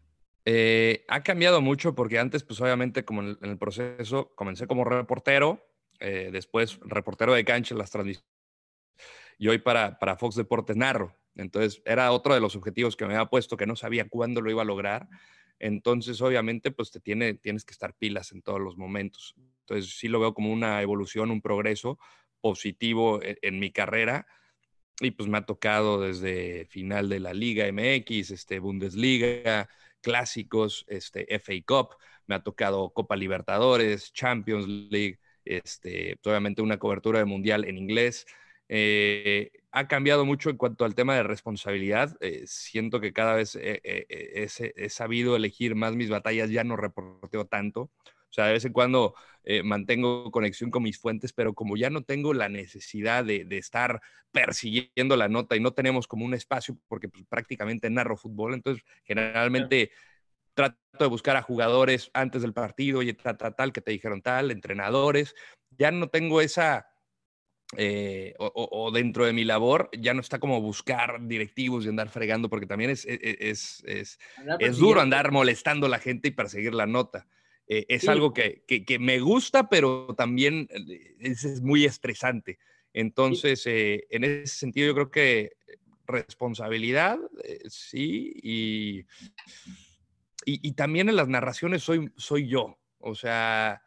[0.45, 5.66] Eh, ha cambiado mucho porque antes, pues obviamente, como en el, proceso, comencé como reportero,
[5.99, 8.31] eh, después reportero de cancha en las transmisiones,
[9.39, 11.16] y hoy para, para Fox Deportes narro.
[11.35, 14.51] Entonces, era otro de los objetivos que me había puesto, que no sabía cuándo lo
[14.51, 15.09] iba a lograr.
[15.61, 19.35] Entonces, obviamente, pues te tiene, tienes que estar pilas en todos los momentos.
[19.61, 21.99] Entonces, sí lo veo como una evolución, un progreso
[22.41, 24.27] positivo en, en mi carrera.
[25.01, 29.69] Y pues me ha tocado desde final de la Liga MX, este, Bundesliga,
[30.01, 31.97] clásicos, este, FA Cup,
[32.27, 37.79] me ha tocado Copa Libertadores, Champions League, este, pues, obviamente una cobertura de mundial en
[37.79, 38.27] inglés.
[38.73, 42.16] Eh, ha cambiado mucho en cuanto al tema de responsabilidad.
[42.21, 46.62] Eh, siento que cada vez he, he- he- he sabido elegir más mis batallas, ya
[46.64, 47.91] no reporteo tanto.
[48.31, 51.91] O sea, de vez en cuando eh, mantengo conexión con mis fuentes, pero como ya
[51.91, 54.01] no tengo la necesidad de, de estar
[54.31, 58.85] persiguiendo la nota y no tenemos como un espacio, porque pues, prácticamente narro fútbol, entonces
[59.05, 59.91] generalmente
[60.55, 64.23] trato de buscar a jugadores antes del partido, y tal, tal, tal, que te dijeron
[64.23, 65.35] tal, entrenadores.
[65.71, 66.87] Ya no tengo esa,
[67.77, 72.09] eh, o, o- dentro de mi labor, ya no está como buscar directivos y andar
[72.09, 74.77] fregando, porque también es, es, es, es, es persiguiendo.
[74.79, 77.29] duro andar molestando a la gente y perseguir la nota.
[77.68, 78.09] Eh, es Sí.
[78.09, 82.59] algo que, que- que me gusta, pero también eh, es, es muy estresante.
[82.93, 85.53] Entonces, eh, en ese sentido, yo creo que
[86.09, 88.99] responsabilidad, eh, sí, y,
[90.45, 92.79] y, y también en las narraciones soy, soy yo.
[92.99, 93.83] O sea,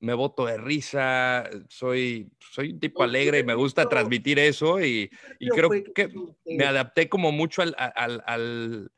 [0.00, 5.10] me boto de risa, soy, soy un tipo alegre y me gusta transmitir eso y,
[5.38, 6.10] y creo que
[6.44, 8.92] me adapté como mucho al, al, al,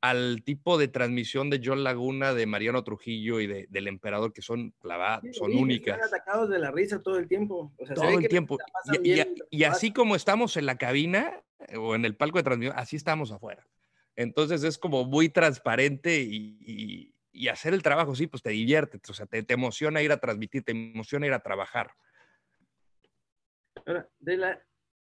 [0.00, 4.42] al tipo de transmisión de John Laguna, de Mariano Trujillo y de, del Emperador, que
[4.42, 4.74] son,
[5.22, 5.96] Sí, son sí, únicas.
[5.96, 7.72] Están atacados de la risa todo el tiempo.
[7.76, 8.58] O sea, se Todo el tiempo.
[9.02, 12.44] Y, y- y así como estamos en la cabina eh, o en el palco de
[12.44, 13.66] transmisión, así estamos afuera.
[14.16, 19.14] Entonces es como muy transparente y, y- hacer el trabajo, sí, pues te divierte, o
[19.14, 21.90] sea, te, te emociona ir a transmitir, te emociona ir a trabajar.
[23.84, 24.62] Ahora, de la,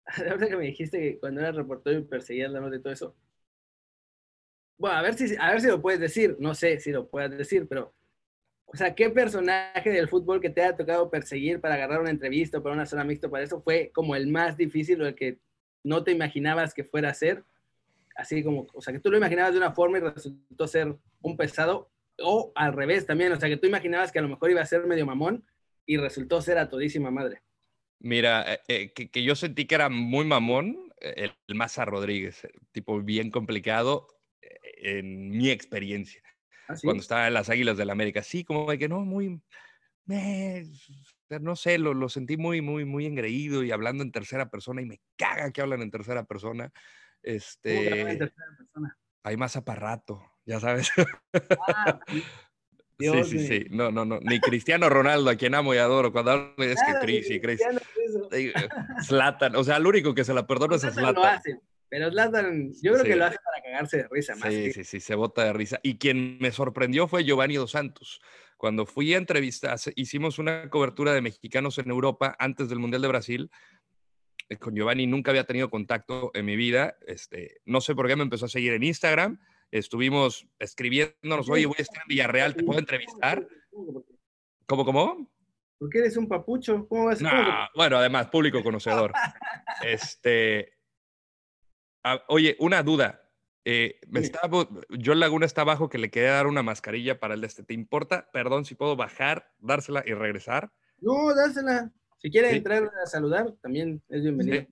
[0.31, 3.15] ahora que me dijiste que cuando eras reportero y perseguías la nota y todo eso.
[4.77, 6.35] Bueno, a ver, si, a ver si lo puedes decir.
[6.39, 7.93] No sé si lo puedes decir, pero.
[8.69, 12.57] O sea, ¿qué personaje del fútbol que te haya tocado perseguir para agarrar una entrevista
[12.57, 15.39] o para una zona mixta para eso fue como el más difícil o el que
[15.83, 17.45] no te imaginabas que fuera a ser?
[18.17, 21.37] Así como, o sea, que tú lo imaginabas de una forma y resultó ser un
[21.37, 21.89] pesado,
[22.19, 24.65] o al revés también, o sea, que tú imaginabas que a lo mejor iba a
[24.65, 25.45] ser medio mamón
[25.85, 27.41] y resultó ser a todísima madre.
[27.99, 31.85] Mira, eh, eh, que, que yo sentí que era muy mamón, eh, el, el Maza
[31.85, 34.07] Rodríguez, tipo bien complicado
[34.79, 36.21] en mi experiencia.
[36.67, 36.85] Así.
[36.85, 38.21] cuando estaba en las Águilas del América.
[38.21, 39.41] Sí, como de que no, muy,
[40.09, 40.65] eh,
[41.41, 44.85] no sé, lo, lo sentí muy, muy, muy engreído y hablando en tercera persona y
[44.85, 46.71] me caga que hablan en tercera persona.
[47.23, 48.19] Este,
[49.23, 50.89] hay más aparato, ya sabes.
[51.67, 51.99] Ah,
[52.99, 53.65] sí, sí, sí.
[53.69, 54.19] No, no, no.
[54.21, 56.11] Ni Cristiano Ronaldo, a quien amo y adoro.
[56.11, 57.61] Cuando hablo es que Cris y Cris.
[59.03, 59.55] Zlatan.
[59.55, 61.41] O sea, lo único que se la perdono es a Zlatan.
[61.89, 64.53] Pero Zlatan, yo creo que lo hace para cagarse de risa más.
[64.53, 65.79] Sí, sí, sí, se bota de risa.
[65.83, 68.21] Y quien me sorprendió fue Giovanni Dos Santos.
[68.57, 73.07] Cuando fui a entrevistar, hicimos una cobertura de mexicanos en Europa antes del Mundial de
[73.07, 73.51] Brasil.
[74.49, 76.97] Eh, con Giovanni nunca había tenido contacto en mi vida.
[77.05, 79.39] Este, no sé por qué me empezó a seguir en Instagram.
[79.71, 83.47] Estuvimos escribiéndonos, oye, voy a estar en Villarreal, ¿te puedo entrevistar?
[84.65, 85.29] ¿Cómo, cómo?
[85.77, 86.87] Porque eres un papucho.
[86.87, 87.21] ¿Cómo vas?
[87.21, 87.29] No,
[87.75, 89.11] bueno, además, público conocedor.
[89.83, 90.77] este,
[92.27, 93.23] oye, una duda.
[93.69, 94.21] Eh, me
[95.03, 97.63] John Laguna está abajo que le quería dar una mascarilla para el de este.
[97.63, 98.29] ¿Te importa?
[98.31, 100.71] Perdón si puedo bajar, dársela y regresar.
[100.99, 101.91] No, dársela.
[102.17, 104.65] Si quiere entrar a saludar, también es bienvenido.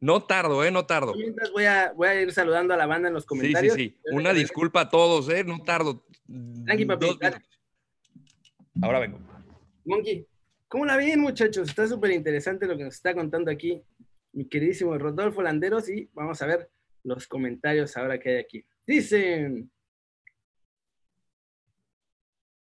[0.00, 0.70] no tardo, ¿eh?
[0.70, 1.14] No tardo.
[1.14, 3.74] Mientras voy a, voy a ir saludando a la banda en los comentarios.
[3.74, 4.14] Sí, sí, sí.
[4.14, 5.44] Una disculpa a todos, ¿eh?
[5.44, 6.04] No tardo.
[6.64, 7.06] Tranqui, papi.
[8.82, 9.18] Ahora vengo.
[9.84, 10.26] Monkey,
[10.68, 11.68] ¿cómo la ven, muchachos?
[11.68, 13.82] Está súper interesante lo que nos está contando aquí
[14.34, 16.70] mi queridísimo Rodolfo Landeros y vamos a ver
[17.04, 18.66] los comentarios ahora que hay aquí.
[18.86, 19.70] Dicen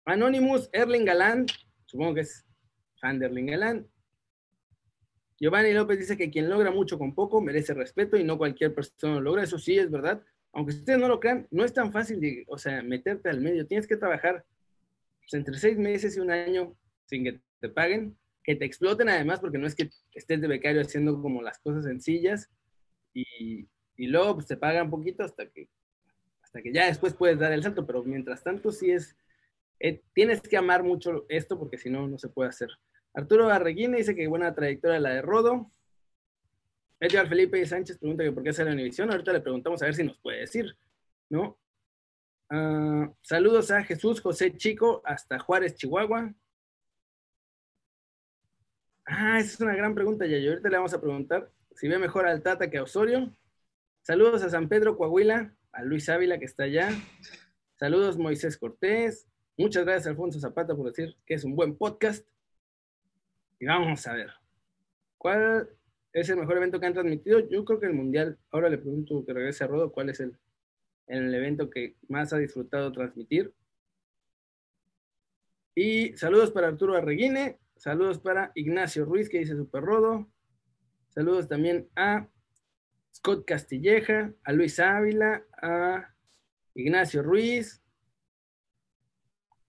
[0.05, 1.45] Anonymous Erling Galán,
[1.85, 2.45] supongo que es
[3.01, 3.87] fan de Erling Galán.
[5.39, 9.15] Giovanni López dice que quien logra mucho con poco merece respeto y no cualquier persona
[9.15, 9.43] lo logra.
[9.43, 10.21] Eso sí es verdad.
[10.53, 13.67] Aunque ustedes no lo crean, no es tan fácil o sea, meterte al medio.
[13.67, 14.45] Tienes que trabajar
[15.19, 16.75] pues, entre seis meses y un año
[17.05, 20.81] sin que te paguen que te exploten además, porque no es que estés de becario
[20.81, 22.49] haciendo como las cosas sencillas
[23.13, 25.69] y, y luego pues, te pagan poquito hasta que,
[26.41, 29.15] hasta que ya después puedes dar el salto, pero mientras tanto sí es,
[29.79, 32.69] eh, tienes que amar mucho esto porque si no, no se puede hacer.
[33.13, 35.71] Arturo Arreguín dice que buena trayectoria la de Rodo.
[36.99, 39.11] Edgar Felipe Sánchez pregunta que por qué sale la Univisión.
[39.11, 40.77] Ahorita le preguntamos a ver si nos puede decir,
[41.29, 41.57] ¿no?
[42.49, 46.33] Ah, saludos a Jesús José Chico hasta Juárez, Chihuahua.
[49.05, 52.27] Ah, esa es una gran pregunta, y Ahorita le vamos a preguntar si ve mejor
[52.27, 53.35] al Tata que a Osorio.
[54.01, 56.89] Saludos a San Pedro Coahuila, a Luis Ávila que está allá.
[57.77, 59.27] Saludos Moisés Cortés.
[59.57, 62.27] Muchas gracias Alfonso Zapata por decir que es un buen podcast.
[63.61, 64.31] Y vamos a ver.
[65.19, 65.69] ¿Cuál
[66.11, 67.47] es el mejor evento que han transmitido?
[67.47, 68.39] Yo creo que el Mundial.
[68.49, 70.35] Ahora le pregunto que regrese a Rodo cuál es el,
[71.05, 73.53] el evento que más ha disfrutado transmitir.
[75.75, 80.27] Y saludos para Arturo Arreguine, Saludos para Ignacio Ruiz, que dice Super Rodo.
[81.09, 82.27] Saludos también a
[83.11, 86.13] Scott Castilleja, a Luis Ávila, a
[86.75, 87.83] Ignacio Ruiz.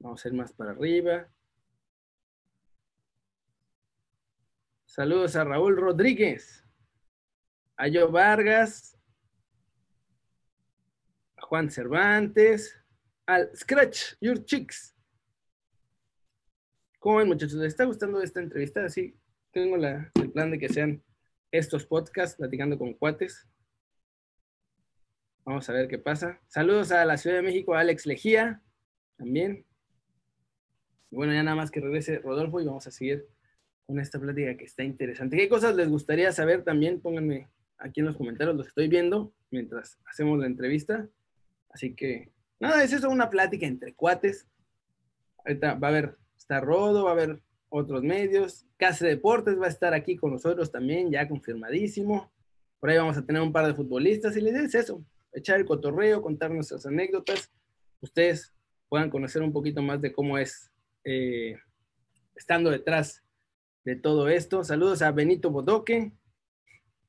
[0.00, 1.28] Vamos a ir más para arriba.
[4.90, 6.66] Saludos a Raúl Rodríguez,
[7.76, 8.98] a Joe Vargas,
[11.36, 12.76] a Juan Cervantes,
[13.24, 14.96] al Scratch Your Chicks,
[16.98, 17.54] ¿Cómo ven, muchachos?
[17.54, 18.88] ¿Les está gustando esta entrevista?
[18.88, 19.16] Sí,
[19.52, 21.00] tengo el plan de que sean
[21.52, 23.48] estos podcasts platicando con cuates.
[25.44, 26.40] Vamos a ver qué pasa.
[26.48, 28.60] Saludos a la Ciudad de México, a Alex Lejía,
[29.16, 29.64] también.
[31.12, 33.28] bueno, ya nada más que regrese Rodolfo y vamos a seguir
[33.90, 35.36] con esta plática que está interesante.
[35.36, 37.00] ¿Qué cosas les gustaría saber también?
[37.00, 41.08] Pónganme aquí en los comentarios, los estoy viendo mientras hacemos la entrevista.
[41.70, 42.30] Así que,
[42.60, 44.46] nada, es eso, una plática entre cuates.
[45.44, 48.64] Ahorita va a haber está Rodo, va a haber otros medios.
[48.76, 52.30] Casa Deportes va a estar aquí con nosotros también, ya confirmadísimo.
[52.78, 55.66] Por ahí vamos a tener un par de futbolistas y les es eso, echar el
[55.66, 57.50] cotorreo, contar nuestras anécdotas.
[58.00, 58.54] Ustedes
[58.88, 60.70] puedan conocer un poquito más de cómo es
[61.02, 61.56] eh,
[62.36, 63.24] estando detrás
[63.84, 64.64] de todo esto.
[64.64, 66.12] Saludos a Benito Bodoque.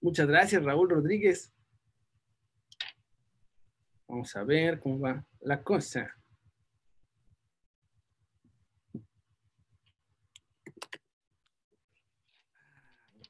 [0.02, 1.54] Muchas gracias, Raúl Rodríguez.
[4.08, 6.16] Vamos a ver cómo va la cosa.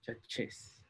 [0.01, 0.83] muchachos.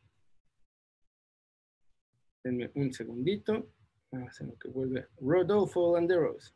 [2.43, 3.71] Denme un segundito.
[4.11, 6.55] Vamos a lo que vuelve Rodolfo Landeros.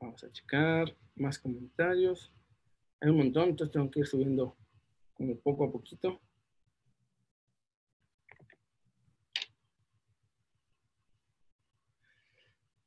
[0.00, 2.32] Vamos a checar más comentarios.
[3.00, 4.56] Hay un montón, entonces tengo que ir subiendo
[5.14, 6.20] como poco a poquito.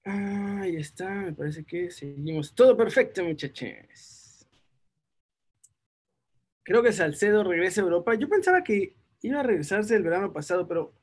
[0.03, 2.53] Ahí está, me parece que seguimos.
[2.55, 4.47] Todo perfecto, muchachos.
[6.63, 8.15] Creo que Salcedo regresa a Europa.
[8.15, 10.93] Yo pensaba que iba a regresarse el verano pasado, pero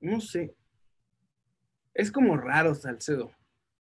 [0.00, 0.54] no sé.
[1.94, 3.32] Es como raro Salcedo.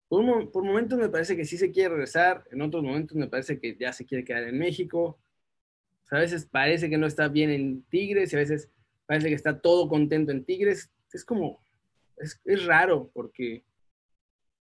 [0.08, 0.24] Por,
[0.64, 3.92] momentos me parece que sí se quiere regresar, en otros momentos me parece que ya
[3.92, 5.20] se quiere quedar en México.
[6.12, 8.70] a veces parece que no está bien en Tigres y a veces
[9.06, 10.90] parece que está todo contento en Tigres.
[11.12, 11.62] Es como,
[12.18, 13.64] es, es raro porque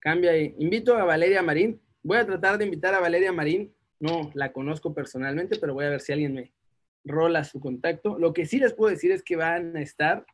[0.02, 0.36] cambia.
[0.36, 1.80] Invito a Valeria Marín.
[2.02, 3.72] Voy a tratar de invitar a Valeria Marín.
[4.00, 6.52] No la conozco personalmente, pero voy a ver si alguien me
[7.04, 8.18] rola su contacto.
[8.18, 10.26] Lo que sí les puedo decir es que van a estar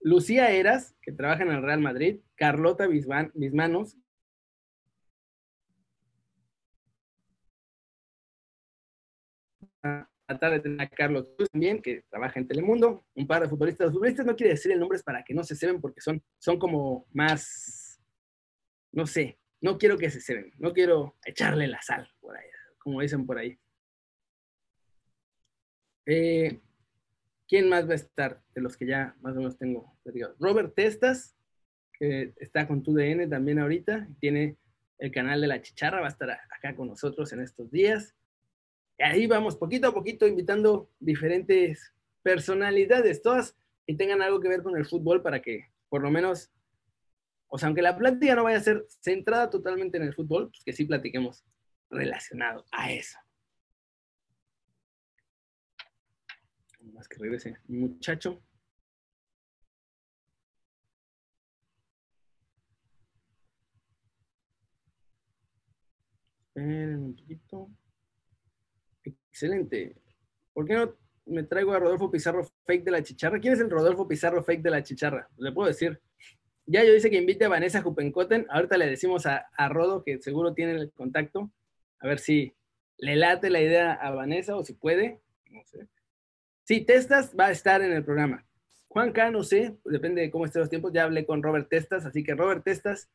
[0.00, 3.96] Lucía Eras, que trabaja en el Real Madrid, Carlota Bismanos,
[10.28, 13.86] tratar de a Carlos también, que trabaja en Telemundo, un par de futbolistas.
[13.86, 16.58] Los futbolistas no quiere decir el nombre para que no se sepan porque son, son
[16.58, 18.00] como más,
[18.92, 22.46] no sé, no quiero que se sepan, no quiero echarle la sal por ahí,
[22.78, 23.58] como dicen por ahí.
[26.04, 26.60] Eh,
[27.48, 29.96] ¿Quién más va a estar de los que ya más o menos tengo?
[30.38, 31.34] Robert Testas,
[31.92, 34.58] que está con TUDN también ahorita, tiene
[34.98, 38.14] el canal de La Chicharra, va a estar acá con nosotros en estos días.
[38.98, 44.62] Y ahí vamos, poquito a poquito, invitando diferentes personalidades, todas que tengan algo que ver
[44.62, 46.52] con el fútbol para que por lo menos,
[47.46, 50.62] o sea, aunque la plática no vaya a ser centrada totalmente en el fútbol, pues
[50.64, 51.44] que sí platiquemos
[51.88, 53.18] relacionado a eso.
[56.98, 58.42] Más que regrese muchacho.
[66.56, 67.70] Un poquito.
[69.04, 69.94] Excelente.
[70.52, 70.96] ¿Por qué no
[71.26, 73.38] me traigo a Rodolfo Pizarro fake de la chicharra?
[73.38, 75.30] ¿Quién es el Rodolfo Pizarro fake de la chicharra?
[75.36, 76.00] Le puedo decir.
[76.66, 78.44] Ya yo dice que invite a Vanessa Jupencoten.
[78.50, 81.52] Ahorita le decimos a, a Rodo, que seguro tiene el contacto,
[82.00, 82.52] a ver si
[82.96, 85.20] le late la idea a Vanessa o si puede.
[85.48, 85.86] No sé.
[86.68, 88.44] Sí, Testas va a estar en el programa.
[88.88, 90.92] Juanca, no sé, depende de cómo estén los tiempos.
[90.92, 93.08] Ya hablé con Robert Testas, así que Robert Testas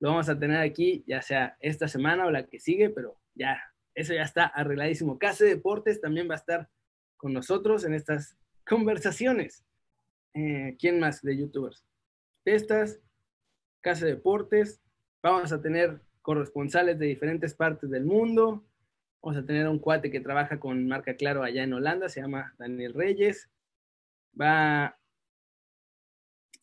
[0.00, 3.58] lo vamos a tener aquí, ya sea esta semana o la que sigue, pero ya
[3.94, 5.18] eso ya está arregladísimo.
[5.18, 6.68] Case Deportes también va a estar
[7.16, 8.36] con nosotros en estas
[8.68, 9.64] conversaciones.
[10.34, 11.86] Eh, ¿Quién más de youtubers?
[12.44, 13.00] Estas,
[13.80, 14.82] Casa Deportes.
[15.22, 18.62] Vamos a tener corresponsales de diferentes partes del mundo.
[19.22, 22.54] Vamos a tener un cuate que trabaja con marca Claro allá en Holanda, se llama
[22.58, 23.50] Daniel Reyes.
[24.40, 24.98] Va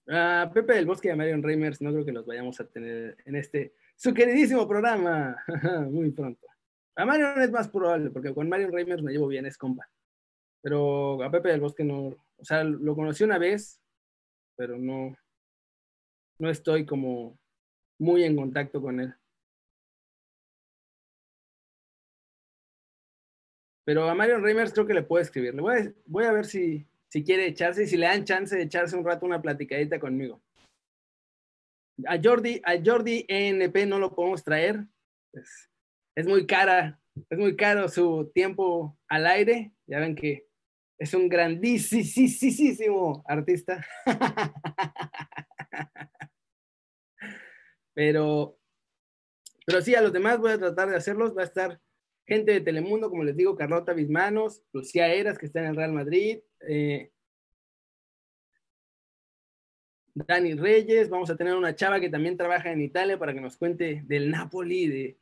[0.10, 3.18] a Pepe del Bosque y a Marion Reimers, no creo que los vayamos a tener
[3.26, 5.38] en este, su queridísimo programa,
[5.92, 6.48] muy pronto.
[6.96, 9.88] A Marion es más probable, porque con Marion Reimers me llevo bien, es compa.
[10.62, 13.80] Pero a Pepe del Bosque no, o sea, lo conocí una vez,
[14.56, 15.16] pero no,
[16.40, 17.38] no estoy como
[18.00, 19.14] muy en contacto con él.
[23.88, 25.56] Pero a Marion Reimers creo que le puedo escribir.
[25.56, 28.98] Le voy a, ver si, si quiere echarse y si le dan chance de echarse
[28.98, 30.44] un rato una platicadita conmigo.
[32.06, 34.86] A Jordi, a Jordi ENP no lo podemos traer.
[35.32, 35.70] Pues,
[36.16, 39.72] es muy cara, es muy caro su tiempo al aire.
[39.86, 40.50] Ya ven que
[41.00, 43.86] es un grandísimo artista.
[47.94, 48.60] Pero,
[49.66, 51.36] pero sí, a los demás voy a tratar de hacerlos.
[51.36, 51.82] Va a estar
[52.28, 55.94] gente de Telemundo, como les digo, Carlota Bismanos, Lucía Eras, que está en el Real
[55.94, 57.12] Madrid, eh,
[60.14, 63.56] Dani Reyes, vamos a tener una chava que también trabaja en Italia para que nos
[63.56, 65.18] cuente del Napoli, de,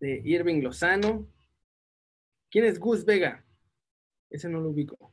[0.00, 1.26] de Irving Lozano.
[2.50, 3.44] ¿Quién es Gus Vega?
[4.28, 5.11] Ese no lo ubico.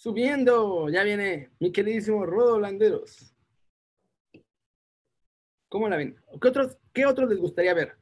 [0.00, 3.36] Subiendo, ya viene mi queridísimo Rodo Landeros.
[5.68, 6.16] ¿Cómo la ven?
[6.40, 7.98] ¿Qué otros, ¿Qué otros les gustaría ver?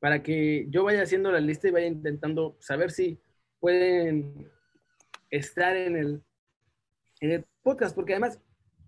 [0.00, 3.18] Para que yo vaya haciendo la lista y vaya intentando saber si
[3.58, 4.52] pueden
[5.30, 6.22] estar en el
[7.22, 8.38] en el podcast, porque además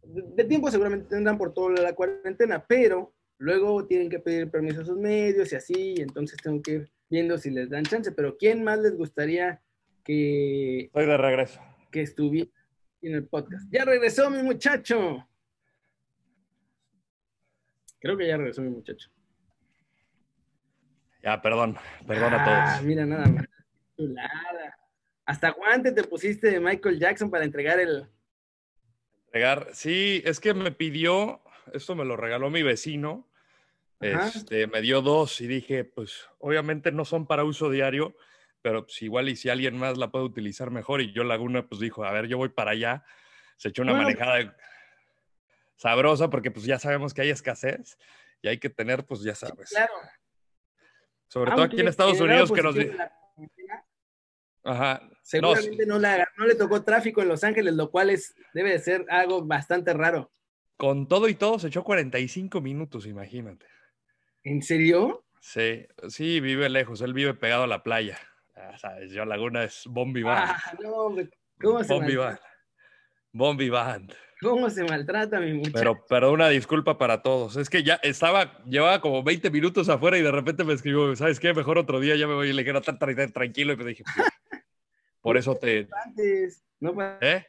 [0.03, 4.85] de, tiempo seguramente tendrán por toda la cuarentena, pero luego tienen que pedir permiso a
[4.85, 8.63] sus medios y así, entonces tengo que ir viendo si les dan chance, pero ¿quién
[8.63, 9.63] más les gustaría
[10.05, 10.81] que...
[10.81, 11.68] Estoy de regreso.
[11.91, 12.51] Que estuviera
[13.03, 13.67] en el podcast.
[13.71, 15.29] Ya regresó mi muchacho.
[18.01, 19.11] Creo que ya regresó mi muchacho.
[21.23, 21.77] Ya, perdón,
[22.07, 22.87] perdón a ah, todos.
[22.87, 23.47] Mira, nada más.
[25.25, 28.09] Hasta guante te pusiste de Michael Jackson para entregar el,
[29.73, 31.41] Sí, es que me pidió,
[31.73, 33.29] esto me lo regaló mi vecino,
[34.01, 38.17] este, me dio dos y dije, pues obviamente no son para uso diario,
[38.69, 41.81] pero pues igual y si alguien más la puede utilizar mejor y yo Laguna pues
[41.81, 43.03] dijo, a ver, yo voy para allá,
[43.57, 44.55] se echó una manejada
[45.75, 47.97] sabrosa porque pues ya sabemos que hay escasez
[48.43, 49.71] y hay que tener pues ya sabes.
[49.71, 49.95] Claro.
[51.29, 52.77] Sobre todo aquí en Estados Unidos que nos...
[54.65, 55.01] Ajá.
[55.23, 59.47] Seguramente no, le tocó tráfico en Los Ángeles, lo cual es, debe de ser algo
[59.47, 60.31] bastante raro.
[60.77, 63.65] Con todo y todo se echó 45 minutos, imagínate.
[64.45, 65.25] ¿En serio?
[65.41, 68.19] Sí, sí, vive lejos, él vive pegado a la playa.
[68.59, 70.51] Ya sabes, yo Laguna es Bombi Band.
[70.51, 71.15] Ah, no,
[71.61, 72.31] ¿cómo se Bombi Band.
[72.33, 72.57] maltrata?
[73.33, 74.15] Bombi Band.
[74.41, 75.73] ¿Cómo se maltrata mi muchacho?
[75.75, 77.57] Pero, pero una disculpa para todos.
[77.57, 81.39] Es que ya estaba, llevaba como 20 minutos afuera y de repente me escribió, ¿sabes
[81.39, 81.55] qué?
[81.55, 83.73] Mejor otro día ya me voy y le quiero estar tranquilo.
[83.73, 84.29] Y me dije, "Pues,
[85.21, 85.89] por eso te.
[86.81, 87.47] No ¿Eh?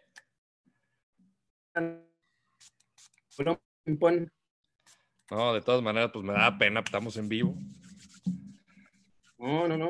[5.32, 7.56] No, de todas maneras, pues me da pena, estamos en vivo.
[9.38, 9.90] No, no, no.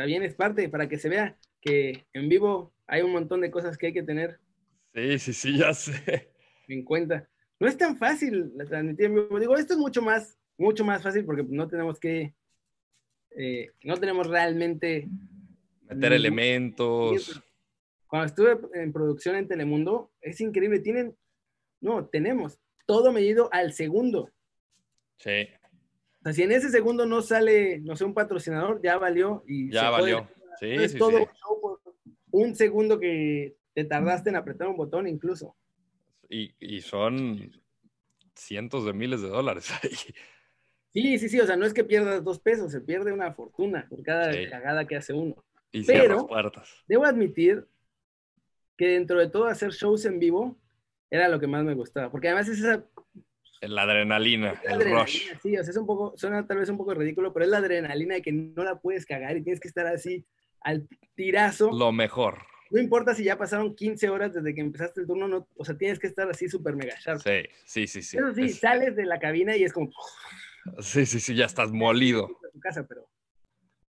[0.00, 3.50] Está bien, es parte para que se vea que en vivo hay un montón de
[3.50, 4.40] cosas que hay que tener
[4.94, 6.32] Sí, sí, sí, ya sé.
[6.68, 7.28] en cuenta.
[7.58, 9.38] No es tan fácil la transmitir en vivo.
[9.38, 12.32] Digo, esto es mucho más, mucho más fácil porque no tenemos que,
[13.36, 15.06] eh, no tenemos realmente.
[15.82, 17.42] Meter elementos.
[18.06, 20.80] Cuando estuve en producción en Telemundo, es increíble.
[20.80, 21.14] Tienen,
[21.82, 24.30] no, tenemos todo medido al segundo.
[25.18, 25.46] Sí,
[26.20, 29.70] O sea, si en ese segundo no sale, no sé, un patrocinador, ya valió y
[29.70, 30.28] ya valió.
[30.58, 31.24] Sí, es sí, todo sí.
[31.62, 31.80] por
[32.30, 35.56] un segundo que te tardaste en apretar un botón incluso.
[36.28, 37.50] Y, y son
[38.34, 39.90] cientos de miles de dólares ahí.
[40.92, 43.86] Sí, sí, sí, o sea, no es que pierdas dos pesos, se pierde una fortuna
[43.88, 44.46] por cada Sí.
[44.50, 45.36] cagada que hace uno.
[45.72, 46.68] Y Pero- puertas.
[46.86, 47.66] Debo admitir
[48.76, 50.56] que dentro de todo hacer shows en vivo
[51.10, 52.84] era lo que más me gustaba, porque además es esa
[53.62, 55.28] La adrenalina, la el adrenalina, rush.
[55.42, 57.58] Sí, o sea, es un poco, suena tal vez un poco ridículo, pero es la
[57.58, 60.24] adrenalina de que no la puedes cagar y tienes que estar así
[60.62, 61.70] al tirazo.
[61.72, 62.38] Lo mejor.
[62.70, 65.76] No importa si ya pasaron 15 horas desde que empezaste el turno, no, o sea,
[65.76, 67.20] tienes que estar así súper mega sharp.
[67.20, 68.16] Sí, sí, sí, sí.
[68.16, 69.90] Eso sí, Es- sales de la cabina y es como
[70.78, 72.26] sí, sí, sí, ya estás molido.
[72.26, 73.08] a tu casa, pero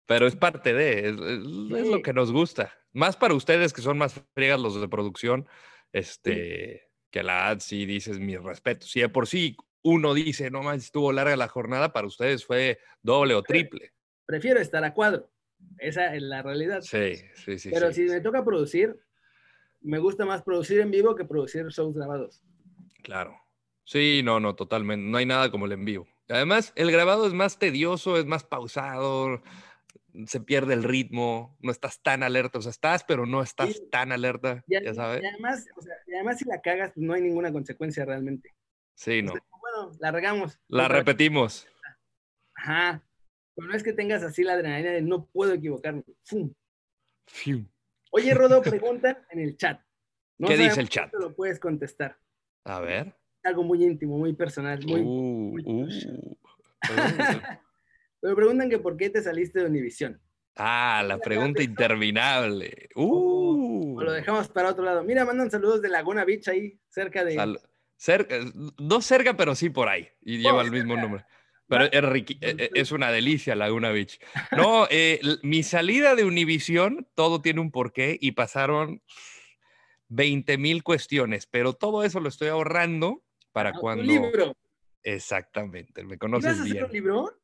[0.08, 2.74] Pero es parte de, es, lo que nos gusta.
[2.92, 5.48] Más para ustedes que son más friegas los de producción,
[5.94, 8.90] este, que la ad sí dices mis respetos.
[8.90, 12.80] Si de por sí uno dice, no más estuvo larga la jornada, para ustedes fue
[13.02, 13.94] doble o triple.
[14.26, 15.30] prefiero estar a cuadro.
[15.78, 16.82] Esa es la realidad.
[16.82, 17.70] Sí, sí, sí.
[17.72, 18.98] pero sí, si me toca producir,
[19.82, 22.42] me gusta más producir en vivo que producir shows grabados.
[23.04, 23.38] Claro.
[23.84, 25.06] Sí, no, no, totalmente.
[25.06, 26.08] No hay nada como el en vivo.
[26.30, 29.42] Además, el grabado es más tedioso, es más pausado,
[30.26, 32.60] se pierde el ritmo, no estás tan alerta.
[32.60, 33.88] O sea, estás, pero no estás Sí.
[33.92, 35.22] tan alerta, Y, ya sabes.
[35.22, 38.54] y además, o sea, y además si la cagas, no hay ninguna consecuencia realmente.
[38.96, 39.32] Sí, no.
[39.32, 40.60] O sea, bueno, la regamos.
[40.68, 41.68] La Otra repetimos.
[42.56, 43.04] Ajá.
[43.56, 46.04] Pero no es que tengas así la adrenalina de no puedo equivocarme.
[46.24, 46.54] ¡Fum!
[47.28, 47.66] Fiu.
[48.12, 49.82] Oye, Rodo, preguntan en el chat.
[50.38, 51.14] No ¿Qué dice el chat?
[51.14, 52.18] lo puedes contestar.
[52.66, 53.16] A ver.
[53.44, 54.80] Algo muy íntimo, muy personal.
[54.86, 55.02] Muy...
[55.02, 55.84] Uh, muy uh.
[55.86, 56.38] Uh.
[58.22, 60.22] Pero preguntan que por qué te saliste de Univisión.
[60.56, 62.90] Ah, la pregunta interminable.
[62.96, 63.98] Uh.
[63.98, 65.04] O lo dejamos para otro lado.
[65.04, 67.36] Mira, mandan saludos de Laguna Beach ahí, cerca de.
[67.36, 67.60] Sal-
[67.96, 68.38] cerca,
[68.80, 70.08] no cerca, pero sí por ahí.
[70.22, 71.26] Y lleva el mismo nombre.
[71.68, 74.20] Pero es, e- e- es una delicia Laguna Beach.
[74.52, 79.02] No, eh, mi salida de Univisión, todo tiene un porqué y pasaron
[80.10, 84.04] 20 mil cuestiones, pero todo eso lo estoy ahorrando para Ah, un cuando...
[84.04, 84.58] libro.
[85.04, 86.86] Exactamente, me ¿Ibas conoces hacer bien.
[86.86, 87.41] un libro?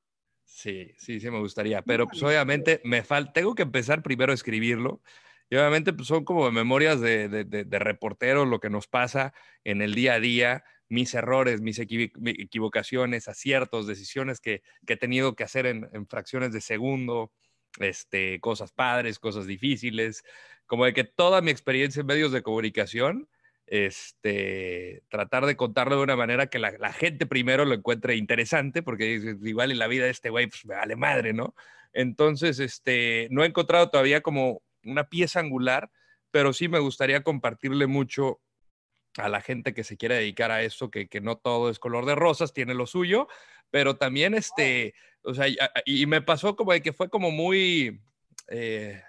[0.50, 4.36] Sí, sí, sí me gustaría, pero pues obviamente me falta, tengo que empezar primero a
[4.36, 5.02] escribirlo
[5.50, 9.34] y obviamente pues son como memorias de, de, de, de reporteros, lo que nos pasa
[9.66, 15.36] en el día a día, mis errores, mis equivocaciones, aciertos, decisiones que, que he tenido
[15.36, 17.34] que hacer en, en fracciones de segundo,
[17.80, 20.24] este, cosas padres, cosas difíciles,
[20.66, 23.30] como de que toda mi experiencia en medios de comunicación,
[23.68, 29.38] este, tratar de contarlo de una manera que la, gente primero lo encuentre interesante, porque
[29.43, 31.53] igual en la vida de este güey, pues me vale madre, ¿no?
[31.93, 35.91] Entonces, este, no he encontrado todavía como una pieza angular,
[36.32, 38.39] pero sí me gustaría compartirle mucho
[39.18, 42.05] a la gente que se quiere dedicar a esto, que, que no todo es color
[42.05, 43.28] de rosas, tiene lo suyo,
[43.70, 44.93] pero también, este,
[45.24, 47.99] o sea, y, y me pasó como de que fue como muy...
[48.47, 49.01] eh,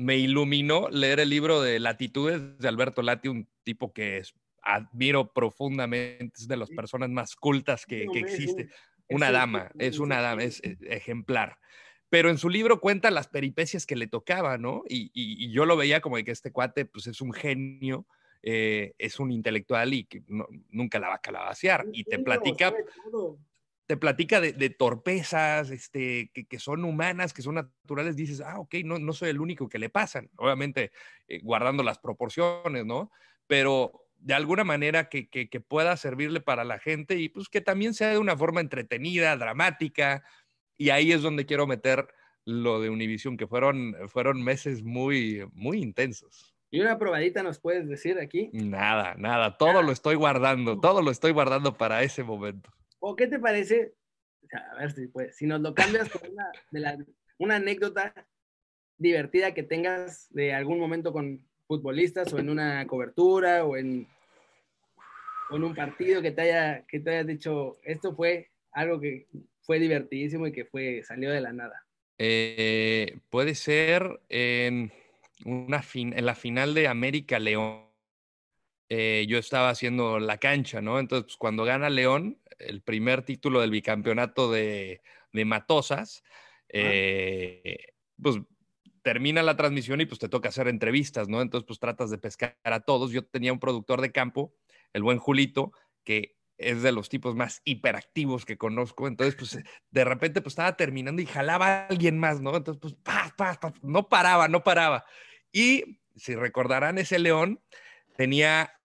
[0.00, 5.32] me iluminó leer el libro de Latitudes de Alberto Lati, un tipo que es, admiro
[5.32, 8.62] profundamente, es de las personas más cultas que, existe.
[9.08, 11.58] un- Una un- dama, es una dama, es ejemplar.
[12.08, 14.82] Pero en su libro cuenta las peripecias que le tocaba, ¿no?
[14.88, 18.06] Y, y- y yo lo veía como de que este cuate, pues es un genio,
[18.42, 21.20] eh, es un intelectual y que no- nunca la va a.
[21.84, 22.74] Un Y te platica.
[23.90, 28.60] Te platica de, de torpezas, este, que, que son humanas, que son naturales, dices, ah,
[28.60, 30.92] ok, no, no soy el único que le pasan, obviamente
[31.26, 33.10] eh, guardando las proporciones, ¿no?
[33.48, 37.60] Pero de alguna manera que, que, que pueda servirle para la gente y pues que
[37.60, 40.22] también sea de una forma entretenida, dramática,
[40.78, 42.06] y ahí es donde quiero meter
[42.44, 46.54] lo de Univision, que fueron, fueron meses muy, muy intensos.
[46.70, 48.50] ¿Y una probadita nos puedes decir aquí?
[48.52, 52.70] Nada, nada, todo lo estoy guardando, todo lo estoy guardando para ese momento.
[53.00, 53.94] ¿O qué te parece?
[54.52, 56.98] A ver si puedes, si nos lo cambias por una, de la,
[57.38, 58.14] una anécdota
[58.96, 64.06] divertida que tengas de algún momento con futbolistas o en una cobertura o en,
[65.50, 69.26] o un partido que te haya que te haya dicho esto fue algo que
[69.62, 71.86] fue divertidísimo y que fue salió de la nada.
[72.18, 74.92] Eh, puede ser en,
[75.46, 77.86] una fin, en la final de América León.
[78.90, 80.98] Eh, yo estaba haciendo la cancha, ¿no?
[80.98, 85.02] Entonces, pues, cuando gana León, el primer título del bicampeonato de,
[85.32, 86.22] de Matosas,
[86.68, 87.78] eh,
[88.20, 88.38] pues
[89.02, 91.40] termina la transmisión y pues te toca hacer entrevistas, ¿no?
[91.40, 93.12] Entonces, pues tratas de pescar a todos.
[93.12, 94.54] Yo tenía un productor de campo,
[94.92, 95.72] el buen Julito,
[96.04, 99.08] que es de los tipos más hiperactivos que conozco.
[99.08, 99.58] Entonces, pues
[99.90, 102.56] de repente pues estaba terminando y jalaba a alguien más, ¿no?
[102.56, 105.04] Entonces, pues, pa, pa, pa, no paraba, no paraba.
[105.52, 107.62] Y si recordarán, ese león
[108.16, 108.79] tenía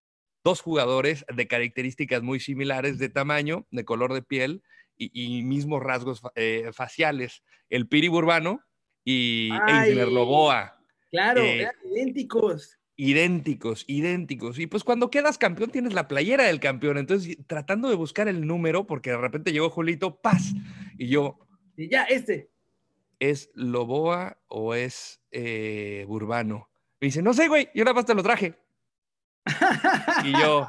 [0.45, 4.61] dos jugadores de características muy similares de tamaño, de color de piel
[4.95, 7.43] y, mismos rasgos eh, faciales.
[7.67, 8.61] El Piri Burbano
[9.03, 10.77] y Eisner Loboa.
[11.09, 14.57] Claro, eh, eran idénticos idénticos, idénticos.
[14.59, 16.97] Y pues cuando quedas campeón tienes la playera del campeón.
[16.97, 20.53] Entonces, tratando de buscar el número, porque de repente llegó Julito, paz.
[20.97, 21.39] Y yo.
[21.75, 22.51] Y ya, este.
[23.19, 26.69] ¿Es Loboa o es eh, Burbano?
[27.01, 28.55] Me dice, no sé, güey, yo nada más te lo traje.
[30.23, 30.67] Y yo.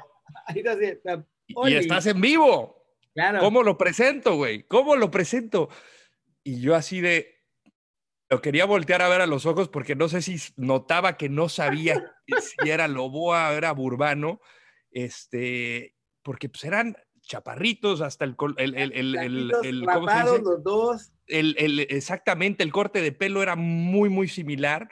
[1.47, 2.83] y, estás en vivo.
[3.15, 3.41] Claro.
[3.41, 4.65] ¿Cómo lo presento, güey?
[4.65, 5.69] ¿Cómo lo presento?
[6.43, 7.37] Y yo así de,
[8.29, 11.49] lo quería voltear a ver a los ojos porque no sé si notaba que no
[11.49, 12.13] sabía
[12.63, 14.41] si era Loboa o era Burbano,
[14.91, 21.13] este, porque pues eran chaparritos hasta el, el, el, el, el los dos.
[21.27, 24.89] El, exactamente, el corte de pelo era muy, muy similar.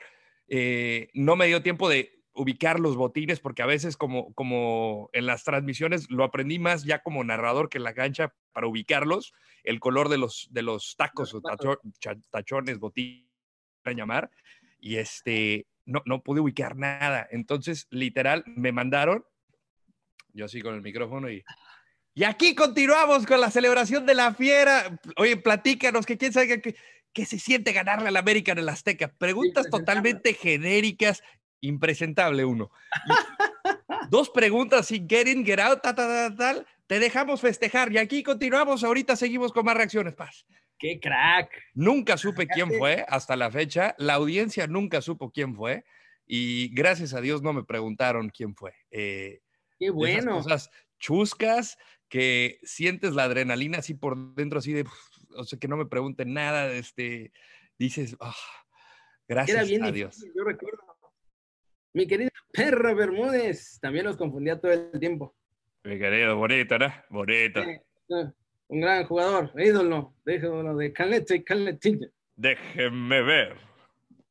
[0.48, 5.26] Eh, no me dio tiempo de ubicar los botines porque a veces como, como en
[5.26, 9.32] las transmisiones lo aprendí más ya como narrador que en la cancha para ubicarlos,
[9.62, 11.40] el color de los, de los tacos o
[12.30, 13.24] tachones, botines,
[13.84, 14.30] llamar,
[14.78, 17.26] y este, no, no pude ubicar nada.
[17.30, 19.24] Entonces, literal, me mandaron,
[20.32, 21.42] yo así con el micrófono y...
[22.16, 25.00] Y aquí continuamos con la celebración de la fiera.
[25.16, 26.62] Oye, platícanos, que quién sabe
[27.12, 29.12] qué, se siente ganarle al América en el Azteca.
[29.18, 31.24] Preguntas totalmente genéricas,
[31.66, 32.70] impresentable uno.
[34.10, 38.22] dos preguntas sin get in, get out, tal, tal, tal, te dejamos festejar y aquí
[38.22, 40.46] continuamos, ahorita seguimos con más reacciones, Paz.
[40.78, 41.50] ¡Qué crack!
[41.74, 45.84] Nunca supe quién fue hasta la fecha, la audiencia nunca supo quién fue
[46.26, 48.74] y gracias a Dios no me preguntaron quién fue.
[48.90, 49.40] Eh,
[49.78, 50.36] ¡Qué bueno!
[50.36, 54.84] cosas chuscas que sientes la adrenalina así por dentro, así de,
[55.36, 57.32] o sea, que no me pregunten nada, este,
[57.78, 58.34] dices, oh,
[59.26, 60.24] gracias a Dios.
[60.34, 60.93] yo recuerdo.
[61.94, 65.32] Mi querida perra Bermúdez, también los confundía todo el tiempo.
[65.84, 66.92] Mi querido, bonito, ¿no?
[67.08, 67.62] Bonito.
[68.66, 72.08] un gran jugador, ídolo, ídolo de Calete y Caletilla.
[72.34, 73.56] Déjenme ver.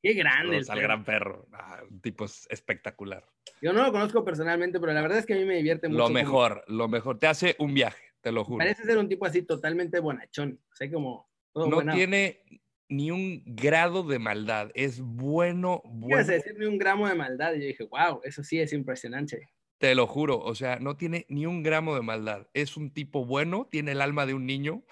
[0.01, 0.61] Qué grande.
[0.67, 1.47] al gran perro.
[1.53, 3.23] Ah, un tipo espectacular.
[3.61, 5.99] Yo no lo conozco personalmente, pero la verdad es que a mí me divierte mucho.
[5.99, 7.17] Lo mejor, lo mejor.
[7.17, 8.57] Te hace un viaje, te lo juro.
[8.57, 10.59] Parece ser un tipo así totalmente bonachón.
[10.69, 11.29] O sea, como.
[11.55, 12.43] no tiene
[12.89, 14.71] ni un grado de maldad.
[14.73, 16.23] Es bueno, bueno.
[16.23, 17.53] decir ni un gramo de maldad.
[17.53, 19.49] Y yo dije, wow, eso sí es impresionante.
[19.77, 22.47] Te lo juro, o sea, no tiene ni un gramo de maldad.
[22.53, 24.85] Es un tipo bueno, tiene el alma de un niño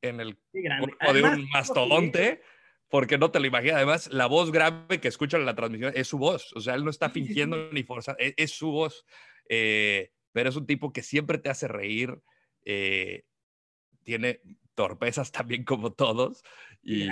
[0.00, 0.38] en el
[0.80, 2.40] cuerpo de un mastodonte,
[2.88, 3.76] porque no te lo imaginas.
[3.76, 6.52] Además, la voz grave que escuchan en la transmisión es su voz.
[6.54, 9.04] O sea, él no está fingiendo ni forzando, e, es, su voz.
[9.48, 12.18] Eh, pero es un tipo que siempre te hace reír.
[12.64, 13.24] Eh,
[14.02, 14.40] tiene
[14.74, 16.42] torpezas también como todos.
[16.82, 17.06] Y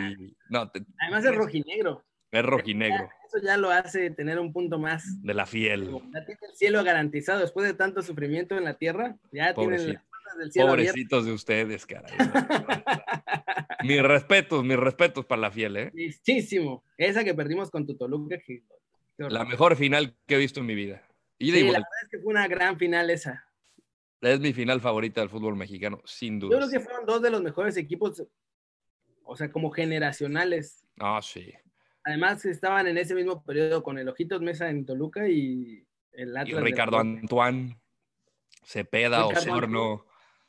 [0.48, 0.70] no,
[1.00, 2.04] Además es rojinegro.
[2.30, 3.08] Es rojinegro.
[3.26, 5.04] Eso ya lo hace tener un punto más.
[5.22, 5.90] De la fiel.
[6.12, 7.40] Ya tiene el cielo garantizado.
[7.40, 11.32] Después de tanto sufrimiento en la tierra, ya tienen las puertas del cielo Pobrecitos de
[11.32, 12.12] ustedes, caray.
[13.84, 15.92] mis respetos, mis respetos para la fiel, ¿eh?
[15.94, 16.84] Muchísimo.
[16.96, 18.36] Esa que perdimos con tu Toluca.
[19.18, 21.02] la mejor final que he visto en mi vida.
[21.38, 23.44] Y sí, la verdad es que fue una gran final esa.
[24.20, 26.52] Es mi final favorita del fútbol mexicano, sin duda.
[26.52, 28.24] Yo creo que fueron dos de los mejores equipos,
[29.26, 30.86] o sea, como generacionales.
[30.98, 31.52] Ah, sí.
[32.04, 36.60] Además, estaban en ese mismo periodo con el Ojitos Mesa en Toluca y el Atlas.
[36.60, 37.78] Y Ricardo Antoine,
[38.64, 40.06] Cepeda, Osorno.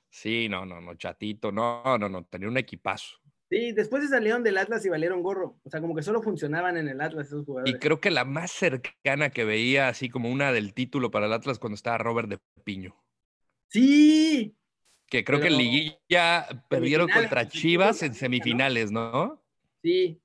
[0.09, 3.17] Sí, no, no, no, Chatito, no, no, no, tenía un equipazo.
[3.49, 5.57] Sí, después se salieron del Atlas y valieron gorro.
[5.63, 7.73] O sea, como que solo funcionaban en el Atlas esos jugadores.
[7.73, 11.33] Y creo que la más cercana que veía, así como una del título para el
[11.33, 12.95] Atlas, cuando estaba Robert de Piño.
[13.69, 14.56] Sí.
[15.07, 19.41] Que creo que en Liguilla perdieron contra Chivas en semifinales, ¿no?
[19.81, 20.21] Sí,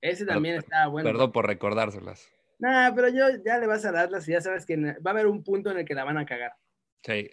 [0.00, 1.08] ese también estaba bueno.
[1.08, 2.30] Perdón por recordárselas.
[2.58, 5.26] Nah, pero yo ya le vas a Atlas y ya sabes que va a haber
[5.26, 6.54] un punto en el que la van a cagar.
[7.02, 7.30] Sí.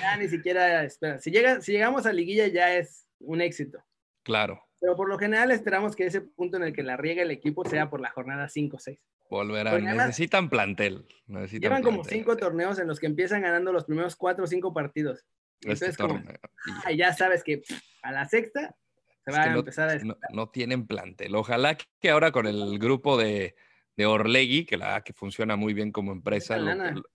[0.00, 1.18] ya ni siquiera espera.
[1.18, 3.82] Si, llega, si llegamos a liguilla ya es un éxito.
[4.22, 4.66] Claro.
[4.80, 7.64] Pero por lo general esperamos que ese punto en el que la riega el equipo
[7.64, 8.98] sea por la jornada 5 o 6.
[9.28, 9.84] Volverán.
[9.84, 11.06] necesitan plantel.
[11.52, 15.24] llevan como cinco torneos en los que empiezan ganando los primeros cuatro o cinco partidos.
[15.60, 16.26] Este Entonces,
[16.96, 17.62] ya sabes que
[18.02, 18.74] a la sexta
[19.24, 19.94] se va a empezar a...
[19.98, 21.36] No, no, tienen plantel.
[21.36, 23.54] Ojalá que ahora con el grupo de,
[23.96, 26.56] de Orlegui, que la que funciona muy bien como empresa,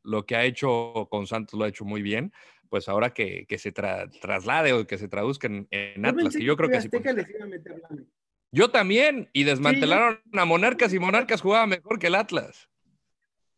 [0.04, 2.32] lo, que ha hecho con Santos lo ha hecho muy bien,
[2.70, 6.82] pues ahora que, que se traslade o que se traduzca en, Atlas, yo creo que
[6.82, 6.90] sí.
[8.52, 12.70] Yo también, y desmantelaron a Monarcas y Monarcas jugaba mejor que el Atlas.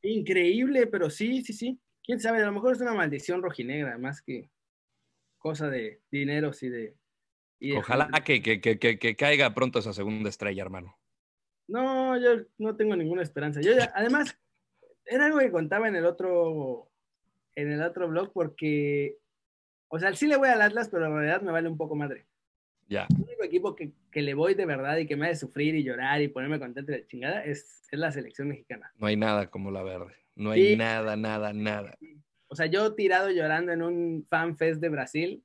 [0.02, 1.80] Increíble, pero sí, sí, sí.
[2.04, 4.50] Quién sabe, a lo mejor es una maldición rojinegra, más que
[5.38, 6.96] cosa de dineros y de.
[7.76, 10.98] Ojalá que, que, que, que, caiga pronto esa segunda estrella, hermano.
[11.68, 13.62] No, yo no tengo ninguna esperanza.
[13.62, 14.38] Yo además,
[15.06, 16.87] era algo que contaba en el otro,
[17.58, 19.18] en el otro blog, porque,
[19.88, 22.28] o sea, sí le voy al Atlas, pero en realidad me vale un poco madre.
[22.88, 23.08] Ya.
[23.10, 25.84] El único equipo que, que, le voy de verdad y que me hace sufrir y
[25.84, 28.94] llorar y ponerme contento de chingada es, es, la selección mexicana.
[28.98, 30.14] No hay nada como la verde.
[30.36, 31.98] No hay nada, nada, nada.
[32.48, 35.44] O sea, yo tirado llorando en un fan fest de Brasil,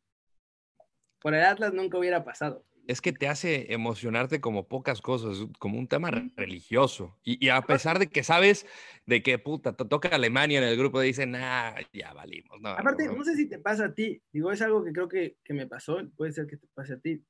[1.18, 5.78] por el Atlas nunca hubiera pasado es que te hace emocionarte como pocas cosas, como
[5.78, 7.18] un tema religioso.
[7.22, 8.66] Y, a pesar de que sabes
[9.06, 12.60] de qué puta te toca Alemania en el grupo, dicen, ah, ya valimos.
[12.60, 15.36] No, Aparte, no, sé si te pasa a ti, digo, es algo que creo que,
[15.44, 17.24] que, me pasó, puede ser que te pase a ti.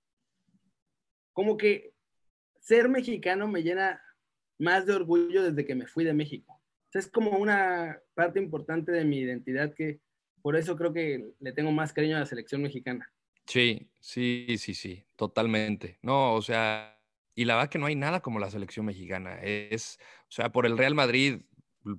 [1.32, 1.92] Como que
[2.60, 4.00] ser mexicano me llena
[4.58, 6.52] más de orgullo desde que me fui de México.
[6.52, 10.00] O sea, es como una parte importante de mi identidad que
[10.42, 13.10] por eso creo que le tengo más cariño a la selección mexicana.
[13.46, 15.98] Sí, sí, sí, sí, totalmente.
[16.02, 16.98] No, o sea,
[17.34, 19.40] y la verdad que no hay nada como la selección mexicana.
[19.42, 19.98] Es,
[20.28, 21.40] o sea, por el Real Madrid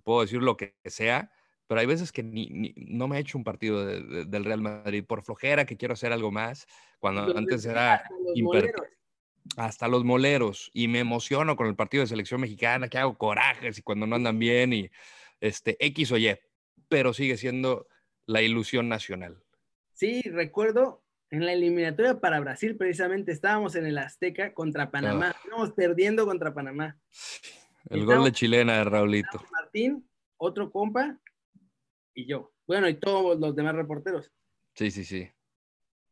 [0.03, 1.31] puedo decir lo que sea,
[1.67, 5.23] pero hay veces que ni, no me he hecho un partido del Real Madrid por
[5.23, 6.67] flojera, que quiero hacer algo más,
[6.99, 8.03] cuando antes era
[9.57, 13.77] hasta los moleros y me emociono con el partido de selección mexicana, que hago corajes
[13.77, 14.89] y cuando no andan bien y
[15.41, 16.37] este X o Y,
[16.87, 17.87] pero sigue siendo
[18.25, 19.43] la ilusión nacional.
[19.93, 21.02] Sí, recuerdo
[21.33, 25.29] en la eliminatoria para Brasil, precisamente estábamos en el Azteca contra Panamá.
[25.33, 25.39] Ah.
[25.43, 26.95] Estábamos perdiendo contra Panamá.
[27.89, 29.43] El gol de chilena de Raulito.
[29.51, 30.07] Martín,
[30.37, 31.19] otro compa
[32.13, 32.53] y yo.
[32.67, 34.31] Bueno, y todos los demás reporteros.
[34.75, 35.27] Sí, sí, sí.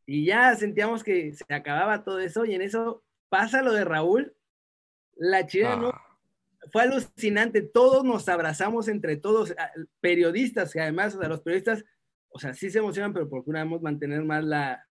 [0.06, 4.34] Y ya sentíamos que se acababa todo eso y en eso pasa lo de Raúl.
[5.14, 6.18] La chilena ah.
[6.72, 7.62] fue alucinante.
[7.62, 9.54] Todos nos abrazamos entre todos,
[10.00, 11.84] periodistas, que además, o sea, los periodistas,
[12.28, 14.84] o sea, sí se emocionan, pero procuramos mantener más la,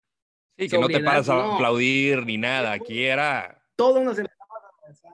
[0.60, 2.72] Sí, que no te paras a aplaudir ni nada.
[2.72, 3.64] Aquí era.
[3.76, 5.12] Todos nos empezamos a abrazar.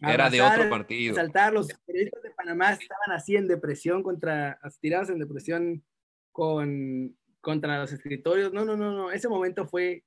[0.00, 1.16] Era de otro partido.
[1.16, 5.84] Saltar, los periodistas de Panamá estaban así en depresión contra, tirados en depresión
[6.30, 8.52] con, contra los escritorios.
[8.52, 9.10] No, no, no, no.
[9.10, 10.04] Ese momento fue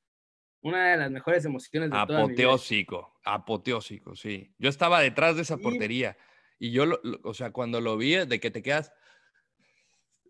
[0.62, 3.36] una de las mejores emociones de apoteósico, toda mi vida.
[3.36, 4.56] apoteósico, sí.
[4.60, 6.16] Yo estaba detrás de esa portería
[6.58, 6.86] y yo,
[7.24, 8.94] o sea, cuando lo vi, de que te quedas,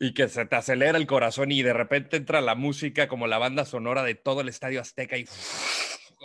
[0.02, 3.38] y que se te acelera el corazón y de repente entra la música como la
[3.38, 5.26] banda sonora de todo el estadio Azteca y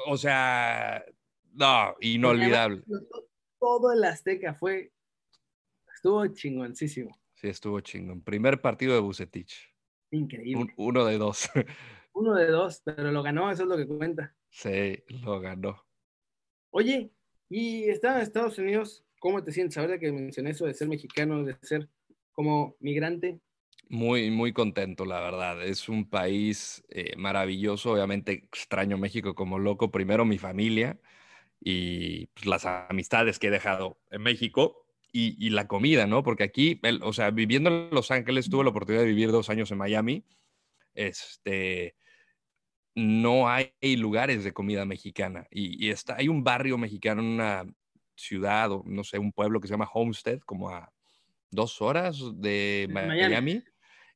[0.07, 1.05] o sea,
[1.53, 2.83] no, inolvidable.
[3.61, 4.93] Todo el Azteca fue
[5.95, 7.21] estuvo chingoncísimo.
[7.35, 8.23] Sí, estuvo chingón.
[8.23, 9.55] Primer partido de Bucetich.
[10.11, 10.73] Increíble.
[10.79, 11.51] uno de dos.
[12.15, 14.35] Uno de dos, pero lo ganó, eso es lo que cuenta.
[14.49, 15.85] Sí, lo ganó.
[16.71, 17.11] Oye,
[17.51, 19.77] y estaba en Estados Unidos, ¿cómo te sientes?
[19.77, 21.91] Ahora que mencioné eso de ser mexicano, de ser
[22.33, 23.39] como migrante,
[23.89, 25.65] muy, muy contento, la verdad.
[25.65, 27.93] Es un país eh, maravilloso.
[27.93, 29.91] Obviamente extraño México como loco.
[29.91, 30.99] Primero mi familia
[31.61, 36.23] y pues, las amistades que he dejado en México y, la comida, ¿no?
[36.23, 39.71] Porque aquí, o sea, viviendo en Los Ángeles, tuve la oportunidad de vivir dos años
[39.71, 40.27] en Miami.
[40.95, 41.97] Este,
[42.95, 47.65] no hay lugares de comida mexicana y, está, hay un barrio mexicano en una
[48.15, 50.93] ciudad o no sé, un pueblo que se llama Homestead, como a
[51.51, 53.63] dos horas de Miami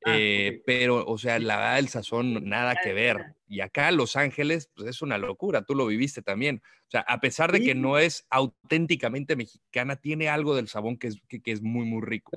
[0.04, 3.34] Ah, eh, pero, o sea, la verdad, el sazón, nada que ver.
[3.46, 6.62] Y acá Los Ángeles, pues es una locura, tú lo viviste también.
[6.64, 11.08] O sea, a pesar de que no es auténticamente mexicana, tiene algo del sabón que
[11.08, 12.32] es, que, es muy, muy rico.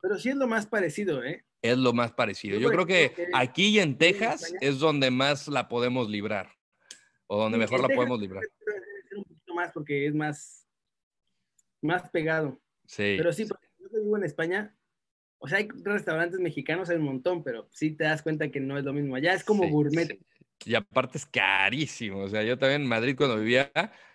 [0.00, 1.44] Pero, sí es lo más parecido, ¿eh?
[1.60, 2.58] Es lo más parecido.
[2.58, 6.52] Yo, creo que aquí y en Texas es donde más la podemos librar,
[7.26, 8.44] o donde mejor la podemos librar.
[9.16, 10.66] Un poquito más porque es más,
[11.82, 12.60] más pegado.
[12.86, 13.16] Sí.
[13.18, 14.76] Pero sí, porque yo vivo en España,
[15.38, 18.78] o sea, hay restaurantes mexicanos, hay un montón, pero sí te das cuenta que no
[18.78, 19.16] es lo mismo.
[19.16, 20.18] Allá es como gourmet.
[20.64, 22.20] Y aparte es carísimo.
[22.20, 23.70] O sea, yo también en Madrid cuando vivía,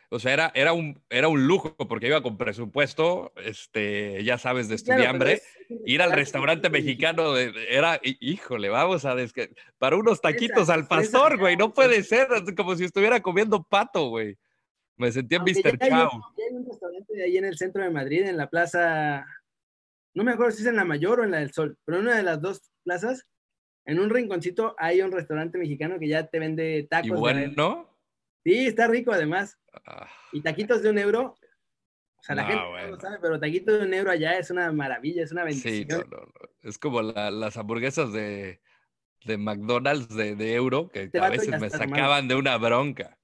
[0.09, 4.67] O sea, era, era, un, era un lujo porque iba con presupuesto, este, ya sabes,
[4.67, 5.41] de estudiambre.
[5.85, 9.15] ir al restaurante mexicano era, híjole, vamos a...
[9.77, 12.27] para unos taquitos al pastor, güey, no puede ser,
[12.57, 14.37] como si estuviera comiendo pato, güey.
[14.97, 15.77] Me sentía en Mr.
[15.79, 16.11] Chao.
[16.37, 19.25] Hay, un restaurante ahí en el centro de Madrid, en la plaza,
[20.13, 22.05] no me acuerdo si es en la Mayor o en la del Sol, pero en
[22.05, 23.27] una de las dos plazas,
[23.85, 27.07] en un rinconcito hay un restaurante mexicano que ya te vende tacos.
[27.07, 27.89] ¿Y bueno?
[28.43, 29.57] Sí, está rico además.
[29.85, 30.07] Ah.
[30.31, 31.35] Y taquitos de un euro.
[32.17, 34.71] O sea, la gente no lo sabe, pero taquitos de un euro allá es una
[34.71, 35.73] maravilla, es una bendición.
[35.73, 36.49] Sí, no, no, no.
[36.61, 38.61] Es como las hamburguesas de,
[39.25, 43.17] de McDonald's de, de, euro que este a veces me sacaban de una bronca.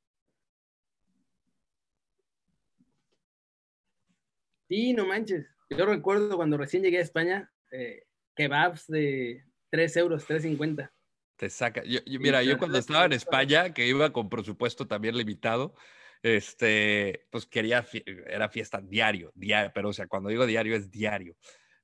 [4.68, 5.46] Sí, no manches.
[5.70, 10.92] Yo recuerdo cuando recién llegué a España, eh, kebabs de 3 euros, 3.50.
[11.36, 11.84] Te saca.
[11.84, 15.76] Yo, mira, yo cuando estaba en España, que iba con presupuesto también limitado,
[16.24, 17.86] este, pues quería,
[18.26, 21.36] era fiesta diario, diario, pero o sea, cuando digo diario es diario.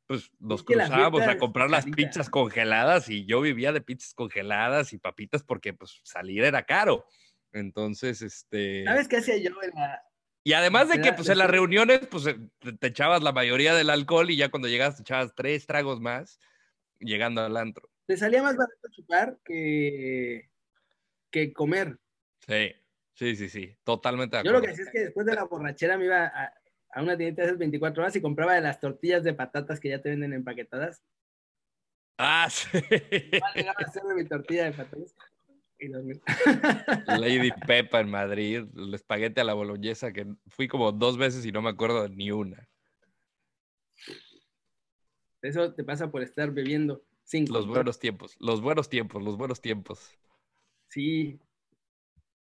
[0.08, 4.98] Pues nos cruzábamos a comprar las pizzas congeladas y yo vivía de pizzas congeladas y
[4.98, 7.06] papitas porque pues salir era caro.
[7.52, 8.84] Entonces, este...
[8.86, 10.04] ¿Sabes qué hacía yo en la...
[10.44, 12.38] Y además de que pues en las reuniones pues eh,
[12.80, 16.40] te echabas la mayoría del alcohol y ya cuando llegabas te echabas tres tragos más
[16.99, 20.49] llegando al antro te salía más barato chupar que,
[21.32, 21.98] que comer.
[22.45, 22.74] Sí,
[23.14, 24.38] sí, sí, sí, totalmente.
[24.44, 26.53] Yo lo que hacía es que después de la borrachera me iba a,
[26.91, 29.90] a una tienda de esas 24 horas y compraba de las tortillas de patatas que
[29.90, 31.02] ya te venden empaquetadas.
[32.18, 32.68] Ah, sí.
[33.56, 35.15] Llegaba a hacerme mi tortilla de patatas.
[35.84, 41.46] Y Lady Pepa en Madrid, el espaguete a la boloñesa, que fui como dos veces
[41.46, 42.68] y no me acuerdo ni una.
[45.42, 47.04] Eso te pasa por estar bebiendo
[47.50, 50.18] los buenos tiempos, los buenos tiempos, los buenos tiempos.
[50.90, 51.40] Sí.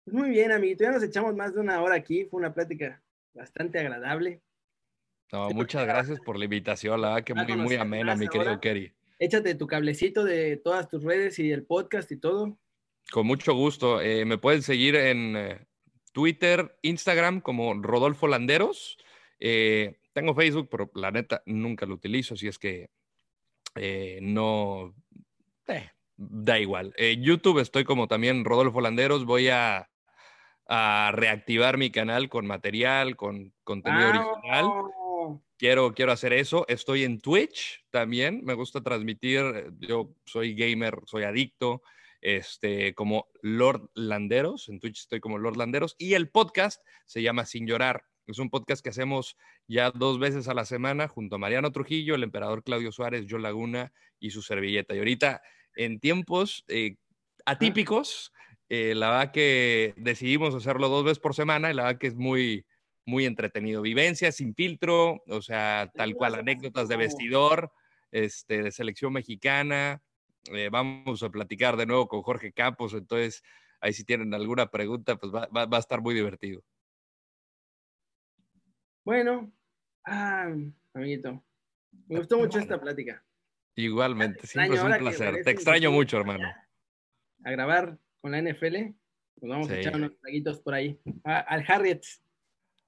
[0.04, 0.84] Pues muy bien, amiguito.
[0.84, 2.24] Ya nos echamos más de una hora aquí.
[2.24, 3.02] Fue una plática
[3.34, 4.40] bastante agradable.
[5.30, 7.00] No, muchas gracias por la invitación.
[7.02, 8.94] La verdad que muy, muy amena, mi querido Kerry.
[9.18, 12.58] Échate tu cablecito de todas tus redes y el podcast y todo.
[13.10, 14.00] Con mucho gusto.
[14.00, 15.66] Eh, me pueden seguir en eh,
[16.12, 18.98] Twitter, Instagram como Rodolfo Landeros.
[19.38, 22.90] Eh, tengo Facebook, pero la neta nunca lo utilizo, así es que
[23.76, 24.94] eh, no,
[25.68, 26.92] eh, da igual.
[26.96, 29.24] En YouTube estoy como también Rodolfo Landeros.
[29.24, 29.88] Voy a,
[30.66, 34.66] reactivar mi canal con material, con contenido original.
[35.56, 36.66] Quiero, quiero hacer eso.
[36.68, 38.44] Estoy en Twitch también.
[38.44, 39.72] Me gusta transmitir.
[39.78, 41.80] Yo soy gamer, soy adicto.
[42.20, 44.68] Este, como Lord Landeros.
[44.68, 45.94] En Twitch estoy como Lord Landeros.
[45.98, 48.04] Y el podcast se llama Sin Llorar.
[48.26, 49.36] Es un podcast que hacemos
[49.66, 53.40] ya dos veces a la semana junto a Mariano Trujillo, el emperador Claudio Suárez, Joe
[53.40, 54.94] Laguna y su servilleta.
[54.94, 55.40] Y ahorita,
[55.76, 56.96] en tiempos eh,
[57.46, 58.32] atípicos,
[58.68, 62.16] eh, la verdad que decidimos hacerlo dos veces por semana y la verdad que es
[62.16, 62.66] muy,
[63.06, 63.80] muy entretenido.
[63.80, 67.72] Vivencias sin filtro, o sea, tal cual, anécdotas de vestidor,
[68.10, 70.02] este, de selección mexicana.
[70.52, 73.42] Eh, vamos a platicar de nuevo con Jorge Campos, entonces
[73.80, 76.62] ahí si tienen alguna pregunta, pues va a estar muy divertido.
[79.04, 79.50] Bueno,
[80.04, 80.54] ah,
[80.92, 81.42] amiguito,
[82.08, 83.24] me gustó mucho esta plática.
[83.74, 85.44] Igualmente, siempre es un placer.
[85.44, 86.48] Te extraño mucho, hermano.
[87.44, 88.94] A grabar con la NFL,
[89.40, 91.00] nos vamos a echar unos traguitos por ahí.
[91.24, 92.02] al Harriet.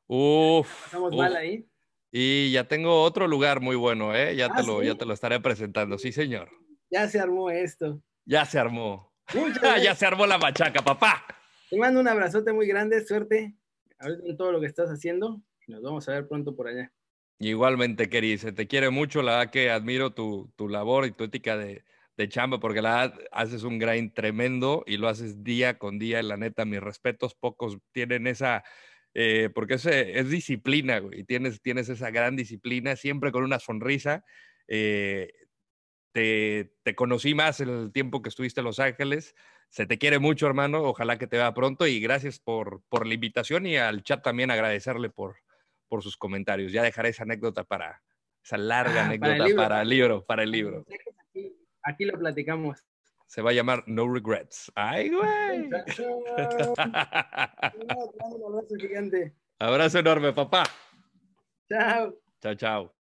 [0.09, 0.87] Uf.
[0.87, 1.67] Estamos mal ahí.
[2.11, 4.35] Y ya tengo otro lugar muy bueno, ¿eh?
[4.35, 6.51] Ya, te ah, lo, ya te lo estaré presentando, sí, señor.
[6.91, 8.03] Ya se armó esto.
[8.25, 9.13] Ya se armó.
[9.83, 11.25] ya se armó la machaca, papá.
[11.71, 13.55] Te mando un abrazote muy grande, suerte.
[13.99, 15.41] A ver en todo lo que estás haciendo.
[15.69, 16.93] Nos vamos a ver pronto por allá.
[17.39, 21.25] Igualmente, Keri, se te quiere mucho, la verdad que admiro tu, tu labor y tu
[21.25, 21.85] ética de,
[22.17, 26.23] de, chamba, porque la verdad haces un grind tremendo y lo haces día con día,
[26.23, 28.63] la neta, mis respetos, pocos tienen esa,
[29.15, 34.23] eh, porque es, es disciplina, güey, tienes, tienes esa gran disciplina, siempre con una sonrisa.
[34.69, 35.33] Eh,
[36.13, 39.35] te, te, conocí más en el tiempo que estuviste en Los Ángeles.
[39.69, 40.83] Se te quiere mucho, hermano.
[40.83, 44.51] Ojalá que te vea pronto y gracias por, por la invitación y al chat también
[44.51, 45.37] agradecerle por,
[45.89, 46.73] por sus comentarios.
[46.73, 48.03] Ya dejaré esa anécdota para,
[48.43, 50.85] esa larga ah, anécdota para el, libro, para el libro.
[51.83, 52.85] Aquí, lo platicamos.
[53.27, 54.73] Se va a llamar No Regrets.
[54.75, 55.69] ¡Ay, güey!
[55.69, 55.73] Un
[58.45, 59.35] abrazo gigante.
[59.59, 60.65] Abrazo enorme, papá.
[61.69, 62.19] Chao.
[62.41, 62.95] Chao, chao.